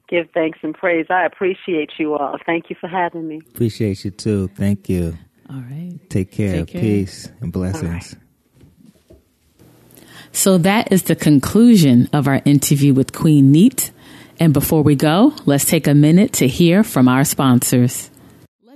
Give 0.09 0.27
thanks 0.33 0.57
and 0.63 0.73
praise. 0.73 1.05
I 1.11 1.25
appreciate 1.25 1.91
you 1.99 2.15
all. 2.15 2.37
Thank 2.47 2.71
you 2.71 2.75
for 2.81 2.87
having 2.87 3.27
me. 3.27 3.41
Appreciate 3.53 4.03
you 4.03 4.09
too. 4.09 4.47
Thank 4.55 4.89
you. 4.89 5.15
All 5.49 5.61
right. 5.61 5.99
Take 6.09 6.31
care. 6.31 6.59
Take 6.59 6.67
care. 6.67 6.81
Peace 6.81 7.29
and 7.41 7.51
blessings. 7.51 8.15
So 10.31 10.59
that 10.59 10.91
is 10.91 11.03
the 11.03 11.15
conclusion 11.15 12.07
of 12.13 12.27
our 12.27 12.41
interview 12.45 12.93
with 12.93 13.13
Queen 13.13 13.51
Neith. 13.51 13.91
And 14.39 14.53
before 14.53 14.83
we 14.83 14.95
go, 14.95 15.33
let's 15.45 15.65
take 15.65 15.87
a 15.87 15.95
minute 15.95 16.33
to 16.33 16.47
hear 16.47 16.83
from 16.83 17.07
our 17.07 17.25
sponsors. 17.25 18.11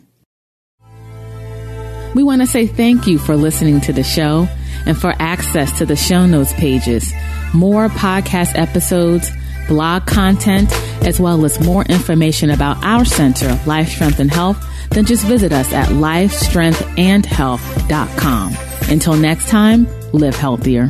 We 2.15 2.23
want 2.23 2.41
to 2.41 2.47
say 2.47 2.65
thank 2.65 3.05
you 3.05 3.19
for 3.19 3.35
listening 3.35 3.81
to 3.81 3.93
the 3.93 4.03
show 4.03 4.47
and 4.85 4.97
for 4.97 5.13
access 5.19 5.77
to 5.79 5.85
the 5.85 5.95
show 5.95 6.25
notes 6.25 6.53
pages, 6.53 7.11
more 7.53 7.89
podcast 7.89 8.57
episodes, 8.57 9.29
blog 9.67 10.05
content, 10.05 10.71
as 11.05 11.19
well 11.19 11.43
as 11.45 11.59
more 11.59 11.83
information 11.83 12.51
about 12.51 12.83
our 12.83 13.05
center, 13.05 13.49
of 13.49 13.67
Life 13.67 13.89
Strength 13.89 14.19
and 14.19 14.31
Health, 14.31 14.63
then 14.89 15.05
just 15.05 15.25
visit 15.25 15.51
us 15.51 15.73
at 15.73 15.89
lifestrengthandhealth.com. 15.89 18.57
Until 18.89 19.15
next 19.15 19.49
time, 19.49 19.85
live 20.13 20.35
healthier. 20.35 20.89